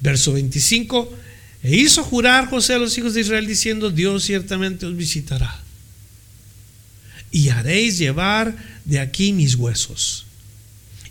verso 0.00 0.34
25, 0.34 1.16
e 1.62 1.76
hizo 1.76 2.02
jurar 2.02 2.48
José 2.50 2.74
a 2.74 2.78
los 2.78 2.98
hijos 2.98 3.14
de 3.14 3.22
Israel 3.22 3.46
diciendo, 3.46 3.90
Dios 3.90 4.24
ciertamente 4.24 4.84
os 4.84 4.96
visitará. 4.96 5.62
Y 7.30 7.48
haréis 7.48 7.96
llevar 7.96 8.54
de 8.84 9.00
aquí 9.00 9.32
mis 9.32 9.54
huesos. 9.54 10.26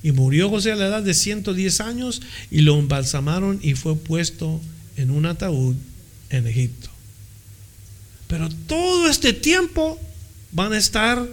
Y 0.04 0.12
murió 0.12 0.50
José 0.50 0.72
a 0.72 0.76
la 0.76 0.88
edad 0.88 1.04
de 1.04 1.14
110 1.14 1.82
años 1.82 2.22
y 2.50 2.62
lo 2.62 2.78
embalsamaron 2.78 3.60
y 3.62 3.76
fue 3.76 3.96
puesto 3.96 4.60
en 4.98 5.12
un 5.12 5.26
ataúd 5.26 5.76
en 6.30 6.48
Egipto. 6.48 6.90
Pero 8.28 8.50
todo 8.68 9.08
este 9.08 9.34
tiempo 9.34 10.00
van 10.52 10.74
a 10.74 10.78
estar 10.78 11.28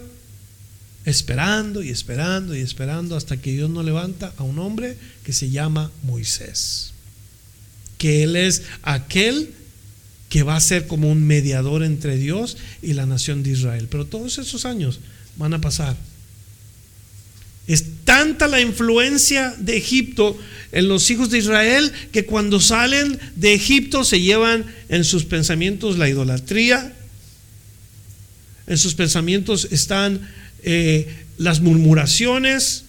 esperando 1.04 1.82
y 1.82 1.90
esperando 1.90 2.54
y 2.54 2.60
esperando 2.60 3.16
hasta 3.16 3.38
que 3.38 3.52
Dios 3.52 3.70
no 3.70 3.82
levanta 3.82 4.32
a 4.36 4.42
un 4.42 4.58
hombre 4.58 4.96
que 5.24 5.32
se 5.32 5.48
llama 5.48 5.90
Moisés 6.02 6.92
que 7.98 8.22
Él 8.22 8.36
es 8.36 8.62
aquel 8.82 9.50
que 10.30 10.42
va 10.42 10.56
a 10.56 10.60
ser 10.60 10.86
como 10.86 11.10
un 11.10 11.26
mediador 11.26 11.82
entre 11.82 12.16
Dios 12.16 12.56
y 12.80 12.94
la 12.94 13.06
nación 13.06 13.42
de 13.42 13.50
Israel. 13.50 13.88
Pero 13.90 14.06
todos 14.06 14.38
esos 14.38 14.64
años 14.64 15.00
van 15.36 15.52
a 15.54 15.60
pasar. 15.60 15.96
Es 17.68 17.84
tanta 18.04 18.48
la 18.48 18.60
influencia 18.60 19.54
de 19.58 19.76
Egipto 19.76 20.36
en 20.72 20.88
los 20.88 21.10
hijos 21.10 21.30
de 21.30 21.38
Israel 21.38 21.92
que 22.10 22.24
cuando 22.24 22.60
salen 22.60 23.18
de 23.36 23.54
Egipto 23.54 24.04
se 24.04 24.20
llevan 24.20 24.64
en 24.88 25.04
sus 25.04 25.24
pensamientos 25.24 25.98
la 25.98 26.08
idolatría, 26.08 26.94
en 28.66 28.78
sus 28.78 28.94
pensamientos 28.94 29.68
están 29.70 30.28
eh, 30.62 31.14
las 31.36 31.60
murmuraciones, 31.60 32.84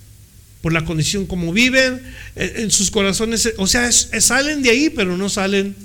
por 0.62 0.74
la 0.74 0.84
condición 0.84 1.26
como 1.26 1.54
viven, 1.54 2.02
en 2.36 2.70
sus 2.72 2.92
corazones, 2.92 3.54
o 3.58 3.68
sea, 3.68 3.92
salen 3.92 4.62
de 4.62 4.72
ahí, 4.72 4.90
pero 4.90 5.16
no 5.16 5.30
salen 5.30 5.76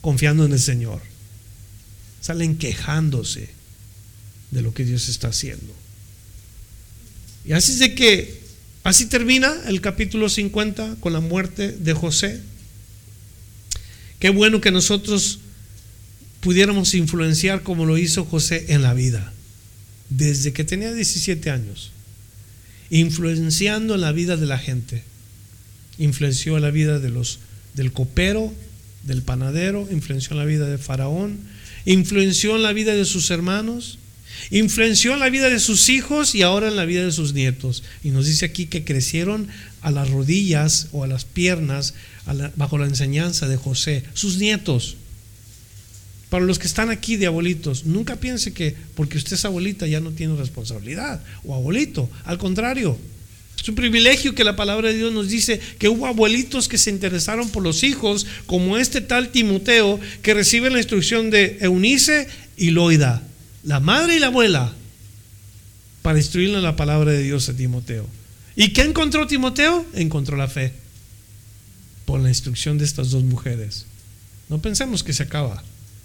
confiando 0.00 0.44
en 0.46 0.52
el 0.52 0.60
Señor. 0.60 1.02
Salen 2.20 2.56
quejándose 2.56 3.50
de 4.50 4.62
lo 4.62 4.72
que 4.72 4.84
Dios 4.84 5.08
está 5.08 5.28
haciendo. 5.28 5.74
Y 7.44 7.52
así 7.52 7.72
es 7.72 7.78
de 7.80 7.94
que 7.94 8.41
Así 8.84 9.06
termina 9.06 9.54
el 9.68 9.80
capítulo 9.80 10.28
50 10.28 10.96
con 10.98 11.12
la 11.12 11.20
muerte 11.20 11.70
de 11.70 11.92
José. 11.92 12.40
Qué 14.18 14.30
bueno 14.30 14.60
que 14.60 14.72
nosotros 14.72 15.38
pudiéramos 16.40 16.94
influenciar 16.94 17.62
como 17.62 17.86
lo 17.86 17.96
hizo 17.96 18.24
José 18.24 18.66
en 18.68 18.82
la 18.82 18.94
vida, 18.94 19.32
desde 20.10 20.52
que 20.52 20.64
tenía 20.64 20.92
17 20.92 21.50
años, 21.50 21.92
influenciando 22.90 23.94
en 23.94 24.00
la 24.00 24.10
vida 24.10 24.36
de 24.36 24.46
la 24.46 24.58
gente. 24.58 25.04
Influenció 25.98 26.56
en 26.56 26.62
la 26.62 26.70
vida 26.72 26.98
de 26.98 27.10
los, 27.10 27.38
del 27.74 27.92
copero, 27.92 28.52
del 29.04 29.22
panadero, 29.22 29.86
influenció 29.92 30.32
en 30.32 30.38
la 30.38 30.44
vida 30.44 30.66
de 30.66 30.78
Faraón, 30.78 31.38
influenció 31.84 32.56
en 32.56 32.62
la 32.64 32.72
vida 32.72 32.94
de 32.94 33.04
sus 33.04 33.30
hermanos, 33.30 33.98
influenció 34.50 35.14
en 35.14 35.20
la 35.20 35.30
vida 35.30 35.48
de 35.48 35.60
sus 35.60 35.88
hijos 35.88 36.34
y 36.34 36.42
ahora 36.42 36.68
en 36.68 36.76
la 36.76 36.84
vida 36.84 37.04
de 37.04 37.12
sus 37.12 37.34
nietos. 37.34 37.82
Y 38.02 38.10
nos 38.10 38.26
dice 38.26 38.44
aquí 38.44 38.66
que 38.66 38.84
crecieron 38.84 39.48
a 39.80 39.90
las 39.90 40.10
rodillas 40.10 40.88
o 40.92 41.04
a 41.04 41.06
las 41.06 41.24
piernas 41.24 41.94
bajo 42.56 42.78
la 42.78 42.86
enseñanza 42.86 43.48
de 43.48 43.56
José, 43.56 44.04
sus 44.14 44.38
nietos. 44.38 44.96
Para 46.28 46.44
los 46.44 46.58
que 46.58 46.66
están 46.66 46.88
aquí 46.88 47.16
de 47.16 47.26
abuelitos, 47.26 47.84
nunca 47.84 48.16
piense 48.16 48.54
que 48.54 48.74
porque 48.94 49.18
usted 49.18 49.34
es 49.34 49.44
abuelita 49.44 49.86
ya 49.86 50.00
no 50.00 50.12
tiene 50.12 50.34
responsabilidad 50.36 51.22
o 51.44 51.54
abuelito. 51.54 52.08
Al 52.24 52.38
contrario, 52.38 52.98
es 53.62 53.68
un 53.68 53.74
privilegio 53.76 54.34
que 54.34 54.42
la 54.42 54.56
palabra 54.56 54.88
de 54.88 54.96
Dios 54.96 55.12
nos 55.12 55.28
dice 55.28 55.60
que 55.78 55.88
hubo 55.88 56.06
abuelitos 56.06 56.68
que 56.68 56.78
se 56.78 56.90
interesaron 56.90 57.48
por 57.50 57.62
los 57.62 57.84
hijos, 57.84 58.26
como 58.46 58.76
este 58.76 59.00
tal 59.00 59.28
Timoteo, 59.28 60.00
que 60.22 60.34
recibe 60.34 60.68
la 60.70 60.78
instrucción 60.78 61.30
de 61.30 61.58
Eunice 61.60 62.26
y 62.56 62.70
Loida, 62.70 63.22
la 63.64 63.80
madre 63.80 64.16
y 64.16 64.18
la 64.18 64.28
abuela, 64.28 64.72
para 66.02 66.18
instruirle 66.18 66.60
la 66.60 66.76
palabra 66.76 67.12
de 67.12 67.22
Dios 67.22 67.48
a 67.48 67.54
Timoteo. 67.54 68.06
¿Y 68.56 68.72
qué 68.72 68.82
encontró 68.82 69.26
Timoteo? 69.26 69.86
Encontró 69.94 70.36
la 70.36 70.48
fe 70.48 70.72
por 72.04 72.20
la 72.20 72.28
instrucción 72.28 72.76
de 72.76 72.84
estas 72.84 73.10
dos 73.10 73.22
mujeres. 73.22 73.86
No 74.48 74.60
pensemos 74.60 75.02
que 75.02 75.12
se 75.12 75.22
acaba 75.22 75.62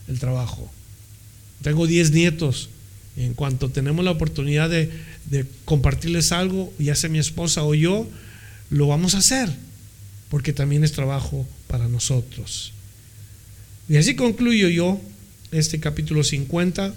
el 0.07 0.19
trabajo. 0.19 0.71
Tengo 1.63 1.87
10 1.87 2.11
nietos. 2.11 2.69
Y 3.17 3.23
en 3.23 3.33
cuanto 3.33 3.69
tenemos 3.69 4.05
la 4.05 4.11
oportunidad 4.11 4.69
de, 4.69 4.91
de 5.25 5.45
compartirles 5.65 6.31
algo, 6.31 6.71
ya 6.77 6.95
sea 6.95 7.09
mi 7.09 7.17
esposa 7.17 7.63
o 7.63 7.73
yo, 7.73 8.07
lo 8.69 8.87
vamos 8.87 9.15
a 9.15 9.17
hacer, 9.17 9.51
porque 10.29 10.53
también 10.53 10.83
es 10.83 10.91
trabajo 10.91 11.47
para 11.67 11.87
nosotros. 11.87 12.73
Y 13.89 13.97
así 13.97 14.15
concluyo 14.15 14.69
yo 14.69 15.01
este 15.51 15.79
capítulo 15.79 16.23
50. 16.23 16.93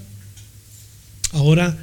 Ahora 1.32 1.78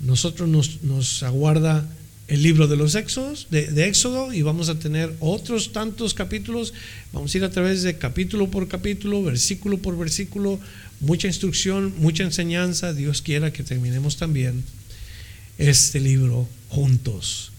nosotros 0.00 0.48
nos, 0.48 0.82
nos 0.82 1.22
aguarda 1.22 1.88
el 2.28 2.42
libro 2.42 2.66
de 2.66 2.76
los 2.76 2.94
éxodos, 2.96 3.46
de, 3.50 3.68
de, 3.68 3.86
Éxodo, 3.86 4.32
y 4.32 4.42
vamos 4.42 4.68
a 4.68 4.78
tener 4.78 5.14
otros 5.20 5.72
tantos 5.72 6.12
capítulos. 6.12 6.74
Vamos 7.12 7.34
a 7.34 7.38
ir 7.38 7.44
a 7.44 7.50
través 7.50 7.82
de 7.82 7.98
capítulo 7.98 8.50
por 8.50 8.66
capítulo, 8.66 9.22
versículo 9.22 9.78
por 9.78 9.96
versículo, 9.96 10.58
mucha 11.00 11.28
instrucción, 11.28 11.94
mucha 11.98 12.24
enseñanza. 12.24 12.92
Dios 12.92 13.22
quiera 13.22 13.52
que 13.52 13.62
terminemos 13.62 14.16
también 14.16 14.64
este 15.58 16.00
libro 16.00 16.48
juntos. 16.68 17.52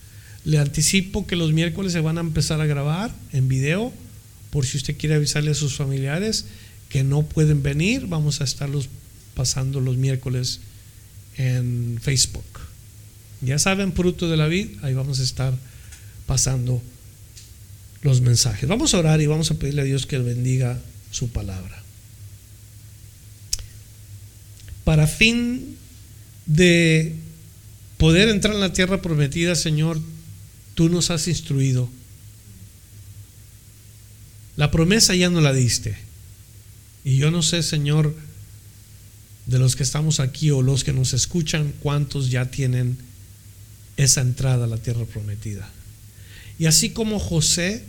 Le 0.43 0.59
anticipo 0.59 1.25
que 1.25 1.35
los 1.35 1.53
miércoles 1.53 1.93
se 1.93 2.01
van 2.01 2.17
a 2.17 2.21
empezar 2.21 2.61
a 2.61 2.65
grabar 2.65 3.13
en 3.31 3.47
video, 3.47 3.93
por 4.49 4.65
si 4.65 4.77
usted 4.77 4.97
quiere 4.97 5.15
avisarle 5.15 5.51
a 5.51 5.55
sus 5.55 5.75
familiares 5.75 6.45
que 6.89 7.03
no 7.03 7.23
pueden 7.23 7.63
venir, 7.63 8.07
vamos 8.07 8.39
a 8.39 8.45
estarlos 8.45 8.87
pasando 9.33 9.81
los 9.81 9.97
miércoles 9.97 10.61
en 11.37 11.99
Facebook. 12.01 12.45
Ya 13.41 13.59
saben, 13.59 13.93
fruto 13.93 14.29
de 14.29 14.37
la 14.37 14.47
vid, 14.47 14.69
ahí 14.81 14.93
vamos 14.93 15.19
a 15.19 15.23
estar 15.23 15.53
pasando 16.25 16.81
los 18.01 18.21
mensajes. 18.21 18.67
Vamos 18.67 18.93
a 18.93 18.99
orar 18.99 19.21
y 19.21 19.27
vamos 19.27 19.51
a 19.51 19.55
pedirle 19.55 19.81
a 19.81 19.85
Dios 19.85 20.05
que 20.05 20.17
bendiga 20.17 20.79
su 21.11 21.29
palabra. 21.29 21.83
Para 24.83 25.07
fin 25.07 25.77
de 26.45 27.15
poder 27.97 28.29
entrar 28.29 28.53
en 28.55 28.61
la 28.61 28.73
tierra 28.73 29.01
prometida, 29.01 29.55
Señor, 29.55 29.99
tú 30.75 30.89
nos 30.89 31.11
has 31.11 31.27
instruido. 31.27 31.89
La 34.55 34.71
promesa 34.71 35.13
ya 35.13 35.29
no 35.29 35.41
la 35.41 35.53
diste. 35.53 35.97
Y 37.03 37.17
yo 37.17 37.31
no 37.31 37.43
sé, 37.43 37.63
Señor, 37.63 38.15
de 39.47 39.59
los 39.59 39.75
que 39.75 39.83
estamos 39.83 40.19
aquí 40.19 40.51
o 40.51 40.61
los 40.61 40.83
que 40.83 40.93
nos 40.93 41.13
escuchan, 41.13 41.73
cuántos 41.81 42.29
ya 42.29 42.45
tienen 42.51 42.97
esa 43.95 44.21
entrada 44.21 44.65
a 44.65 44.67
la 44.67 44.77
tierra 44.77 45.05
prometida. 45.05 45.69
Y 46.59 46.65
así 46.65 46.89
como 46.91 47.17
José 47.17 47.83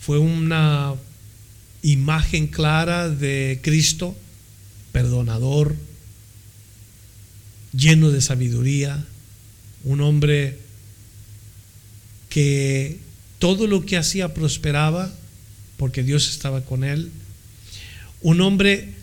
fue 0.00 0.18
una 0.18 0.94
imagen 1.82 2.46
clara 2.46 3.08
de 3.08 3.60
Cristo, 3.62 4.16
perdonador, 4.92 5.74
lleno 7.72 8.10
de 8.10 8.20
sabiduría, 8.20 9.04
un 9.82 10.00
hombre 10.00 10.58
que 12.28 12.98
todo 13.38 13.66
lo 13.66 13.84
que 13.84 13.96
hacía 13.96 14.32
prosperaba 14.34 15.12
porque 15.76 16.02
Dios 16.02 16.30
estaba 16.30 16.60
con 16.60 16.84
él, 16.84 17.10
un 18.22 18.40
hombre 18.40 18.94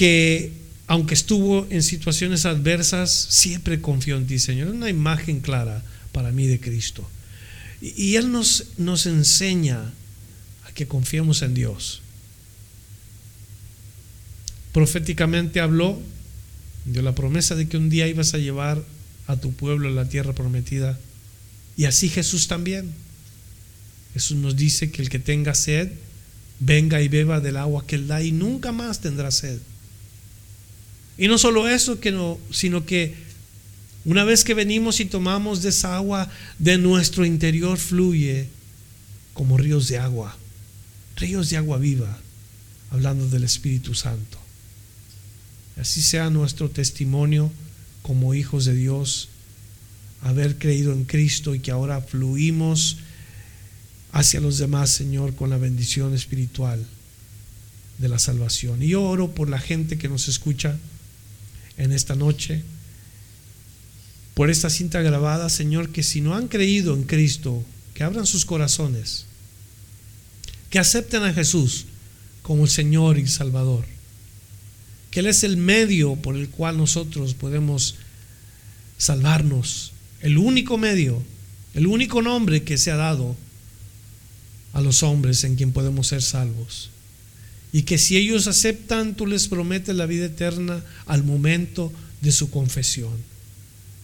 que 0.00 0.52
aunque 0.86 1.12
estuvo 1.12 1.66
en 1.68 1.82
situaciones 1.82 2.46
adversas, 2.46 3.10
siempre 3.10 3.82
confió 3.82 4.16
en 4.16 4.26
ti, 4.26 4.38
Señor. 4.38 4.68
Es 4.68 4.74
una 4.74 4.88
imagen 4.88 5.40
clara 5.40 5.82
para 6.10 6.30
mí 6.30 6.46
de 6.46 6.58
Cristo. 6.58 7.06
Y, 7.82 8.16
Él 8.16 8.32
nos, 8.32 8.68
nos 8.78 9.04
enseña 9.04 9.92
a 10.64 10.72
que 10.72 10.86
confiemos 10.86 11.42
en 11.42 11.52
Dios. 11.52 12.00
Proféticamente 14.72 15.60
habló, 15.60 16.00
dio 16.86 17.02
la 17.02 17.14
promesa 17.14 17.54
de 17.54 17.68
que 17.68 17.76
un 17.76 17.90
día 17.90 18.08
ibas 18.08 18.32
a 18.32 18.38
llevar 18.38 18.82
a 19.26 19.36
tu 19.36 19.52
pueblo 19.52 19.90
a 19.90 19.92
la 19.92 20.08
tierra 20.08 20.32
prometida. 20.32 20.98
Y 21.76 21.84
así 21.84 22.08
Jesús 22.08 22.48
también. 22.48 22.90
Jesús 24.14 24.38
nos 24.38 24.56
dice 24.56 24.90
que 24.90 25.02
el 25.02 25.10
que 25.10 25.18
tenga 25.18 25.52
sed, 25.52 25.92
venga 26.58 27.02
y 27.02 27.08
beba 27.08 27.40
del 27.40 27.58
agua 27.58 27.86
que 27.86 27.96
Él 27.96 28.08
da 28.08 28.22
y 28.22 28.32
nunca 28.32 28.72
más 28.72 29.02
tendrá 29.02 29.30
sed. 29.30 29.58
Y 31.18 31.28
no 31.28 31.38
solo 31.38 31.68
eso, 31.68 32.00
que 32.00 32.12
no, 32.12 32.38
sino 32.50 32.86
que 32.86 33.14
una 34.04 34.24
vez 34.24 34.44
que 34.44 34.54
venimos 34.54 35.00
y 35.00 35.04
tomamos 35.04 35.62
de 35.62 35.68
esa 35.68 35.96
agua, 35.96 36.30
de 36.58 36.78
nuestro 36.78 37.26
interior 37.26 37.78
fluye 37.78 38.48
como 39.34 39.58
ríos 39.58 39.88
de 39.88 39.98
agua, 39.98 40.36
ríos 41.16 41.50
de 41.50 41.58
agua 41.58 41.78
viva, 41.78 42.18
hablando 42.90 43.28
del 43.28 43.44
Espíritu 43.44 43.94
Santo. 43.94 44.38
Así 45.78 46.02
sea 46.02 46.30
nuestro 46.30 46.70
testimonio 46.70 47.50
como 48.02 48.34
hijos 48.34 48.64
de 48.64 48.74
Dios, 48.74 49.28
haber 50.22 50.58
creído 50.58 50.92
en 50.92 51.04
Cristo 51.04 51.54
y 51.54 51.60
que 51.60 51.70
ahora 51.70 52.00
fluimos 52.00 52.98
hacia 54.12 54.40
los 54.40 54.58
demás, 54.58 54.90
Señor, 54.90 55.34
con 55.34 55.50
la 55.50 55.58
bendición 55.58 56.14
espiritual 56.14 56.84
de 57.98 58.08
la 58.08 58.18
salvación. 58.18 58.82
Y 58.82 58.88
yo 58.88 59.02
oro 59.02 59.34
por 59.34 59.48
la 59.48 59.58
gente 59.58 59.98
que 59.98 60.08
nos 60.08 60.28
escucha 60.28 60.78
en 61.80 61.92
esta 61.92 62.14
noche, 62.14 62.62
por 64.34 64.50
esta 64.50 64.68
cinta 64.68 65.00
grabada, 65.00 65.48
Señor, 65.48 65.90
que 65.90 66.02
si 66.02 66.20
no 66.20 66.34
han 66.34 66.46
creído 66.46 66.94
en 66.94 67.04
Cristo, 67.04 67.64
que 67.94 68.04
abran 68.04 68.26
sus 68.26 68.44
corazones, 68.44 69.24
que 70.68 70.78
acepten 70.78 71.22
a 71.22 71.32
Jesús 71.32 71.86
como 72.42 72.64
el 72.64 72.70
Señor 72.70 73.18
y 73.18 73.26
Salvador, 73.26 73.86
que 75.10 75.20
Él 75.20 75.26
es 75.26 75.42
el 75.42 75.56
medio 75.56 76.16
por 76.16 76.36
el 76.36 76.50
cual 76.50 76.76
nosotros 76.76 77.32
podemos 77.34 77.96
salvarnos, 78.98 79.92
el 80.20 80.36
único 80.36 80.76
medio, 80.76 81.22
el 81.74 81.86
único 81.86 82.20
nombre 82.20 82.62
que 82.62 82.76
se 82.76 82.90
ha 82.90 82.96
dado 82.96 83.36
a 84.74 84.82
los 84.82 85.02
hombres 85.02 85.44
en 85.44 85.56
quien 85.56 85.72
podemos 85.72 86.08
ser 86.08 86.20
salvos 86.20 86.90
y 87.72 87.82
que 87.82 87.98
si 87.98 88.16
ellos 88.16 88.46
aceptan, 88.46 89.14
tú 89.14 89.26
les 89.26 89.48
prometes 89.48 89.94
la 89.94 90.06
vida 90.06 90.26
eterna 90.26 90.82
al 91.06 91.22
momento 91.22 91.92
de 92.20 92.32
su 92.32 92.50
confesión. 92.50 93.12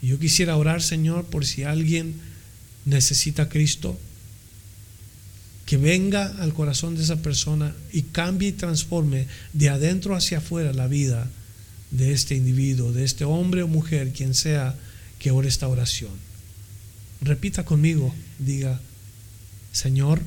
Y 0.01 0.09
yo 0.09 0.19
quisiera 0.19 0.57
orar, 0.57 0.83
Señor, 0.83 1.25
por 1.25 1.45
si 1.45 1.65
alguien 1.65 2.15
necesita 2.85 3.43
a 3.43 3.49
Cristo, 3.49 3.99
que 5.65 5.77
venga 5.77 6.27
al 6.41 6.55
corazón 6.55 6.95
de 6.95 7.03
esa 7.03 7.17
persona 7.17 7.75
y 7.93 8.03
cambie 8.03 8.51
y 8.51 8.53
transforme 8.53 9.27
de 9.53 9.69
adentro 9.69 10.15
hacia 10.15 10.39
afuera 10.39 10.73
la 10.73 10.87
vida 10.87 11.29
de 11.91 12.13
este 12.13 12.37
individuo, 12.37 12.93
de 12.93 13.03
este 13.03 13.25
hombre 13.25 13.65
o 13.65 13.69
mujer, 13.69 14.13
quien 14.13 14.35
sea 14.35 14.77
que 15.19 15.33
ore 15.33 15.49
esta 15.49 15.67
oración. 15.67 16.13
Repita 17.21 17.65
conmigo, 17.65 18.15
diga, 18.39 18.81
Señor, 19.73 20.23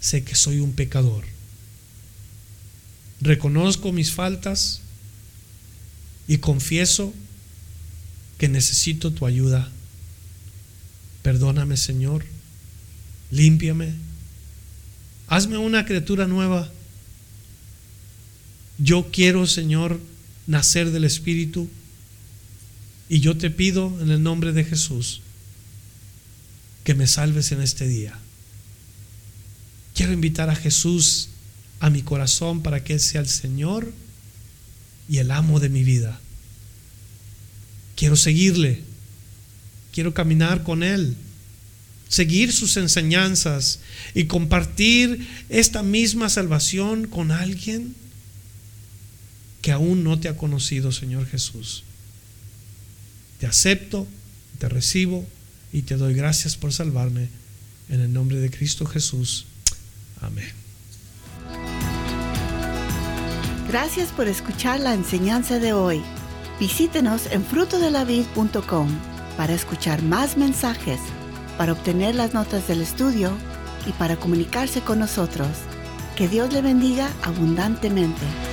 sé 0.00 0.22
que 0.22 0.34
soy 0.34 0.58
un 0.58 0.72
pecador 0.72 1.24
reconozco 3.22 3.92
mis 3.92 4.12
faltas 4.12 4.80
y 6.26 6.38
confieso 6.38 7.14
que 8.38 8.48
necesito 8.48 9.12
tu 9.12 9.26
ayuda. 9.26 9.70
Perdóname, 11.22 11.76
Señor. 11.76 12.24
Límpiame. 13.30 13.94
Hazme 15.28 15.56
una 15.56 15.86
criatura 15.86 16.26
nueva. 16.26 16.70
Yo 18.78 19.10
quiero, 19.12 19.46
Señor, 19.46 20.00
nacer 20.46 20.90
del 20.90 21.04
Espíritu. 21.04 21.68
Y 23.08 23.20
yo 23.20 23.36
te 23.36 23.50
pido 23.50 23.96
en 24.00 24.10
el 24.10 24.22
nombre 24.22 24.52
de 24.52 24.64
Jesús 24.64 25.20
que 26.82 26.94
me 26.94 27.06
salves 27.06 27.52
en 27.52 27.62
este 27.62 27.86
día. 27.86 28.18
Quiero 29.94 30.12
invitar 30.12 30.50
a 30.50 30.56
Jesús 30.56 31.28
a 31.82 31.90
mi 31.90 32.02
corazón 32.02 32.62
para 32.62 32.84
que 32.84 32.94
Él 32.94 33.00
sea 33.00 33.20
el 33.20 33.28
Señor 33.28 33.92
y 35.08 35.18
el 35.18 35.32
amo 35.32 35.58
de 35.58 35.68
mi 35.68 35.82
vida. 35.82 36.20
Quiero 37.96 38.14
seguirle. 38.14 38.84
Quiero 39.92 40.14
caminar 40.14 40.62
con 40.62 40.84
Él. 40.84 41.16
Seguir 42.08 42.52
sus 42.52 42.76
enseñanzas 42.76 43.80
y 44.14 44.26
compartir 44.26 45.26
esta 45.48 45.82
misma 45.82 46.28
salvación 46.28 47.08
con 47.08 47.32
alguien 47.32 47.96
que 49.60 49.72
aún 49.72 50.04
no 50.04 50.20
te 50.20 50.28
ha 50.28 50.36
conocido, 50.36 50.92
Señor 50.92 51.26
Jesús. 51.26 51.82
Te 53.40 53.46
acepto, 53.48 54.06
te 54.60 54.68
recibo 54.68 55.26
y 55.72 55.82
te 55.82 55.96
doy 55.96 56.14
gracias 56.14 56.56
por 56.56 56.72
salvarme. 56.72 57.26
En 57.88 58.00
el 58.00 58.12
nombre 58.12 58.38
de 58.38 58.50
Cristo 58.50 58.86
Jesús. 58.86 59.46
Amén. 60.20 60.61
Gracias 63.72 64.12
por 64.12 64.28
escuchar 64.28 64.80
la 64.80 64.92
enseñanza 64.92 65.58
de 65.58 65.72
hoy. 65.72 66.02
Visítenos 66.60 67.24
en 67.32 67.42
frutodelavid.com 67.42 68.88
para 69.38 69.54
escuchar 69.54 70.02
más 70.02 70.36
mensajes, 70.36 71.00
para 71.56 71.72
obtener 71.72 72.14
las 72.14 72.34
notas 72.34 72.68
del 72.68 72.82
estudio 72.82 73.32
y 73.86 73.92
para 73.92 74.16
comunicarse 74.16 74.82
con 74.82 74.98
nosotros. 74.98 75.48
Que 76.16 76.28
Dios 76.28 76.52
le 76.52 76.60
bendiga 76.60 77.08
abundantemente. 77.22 78.51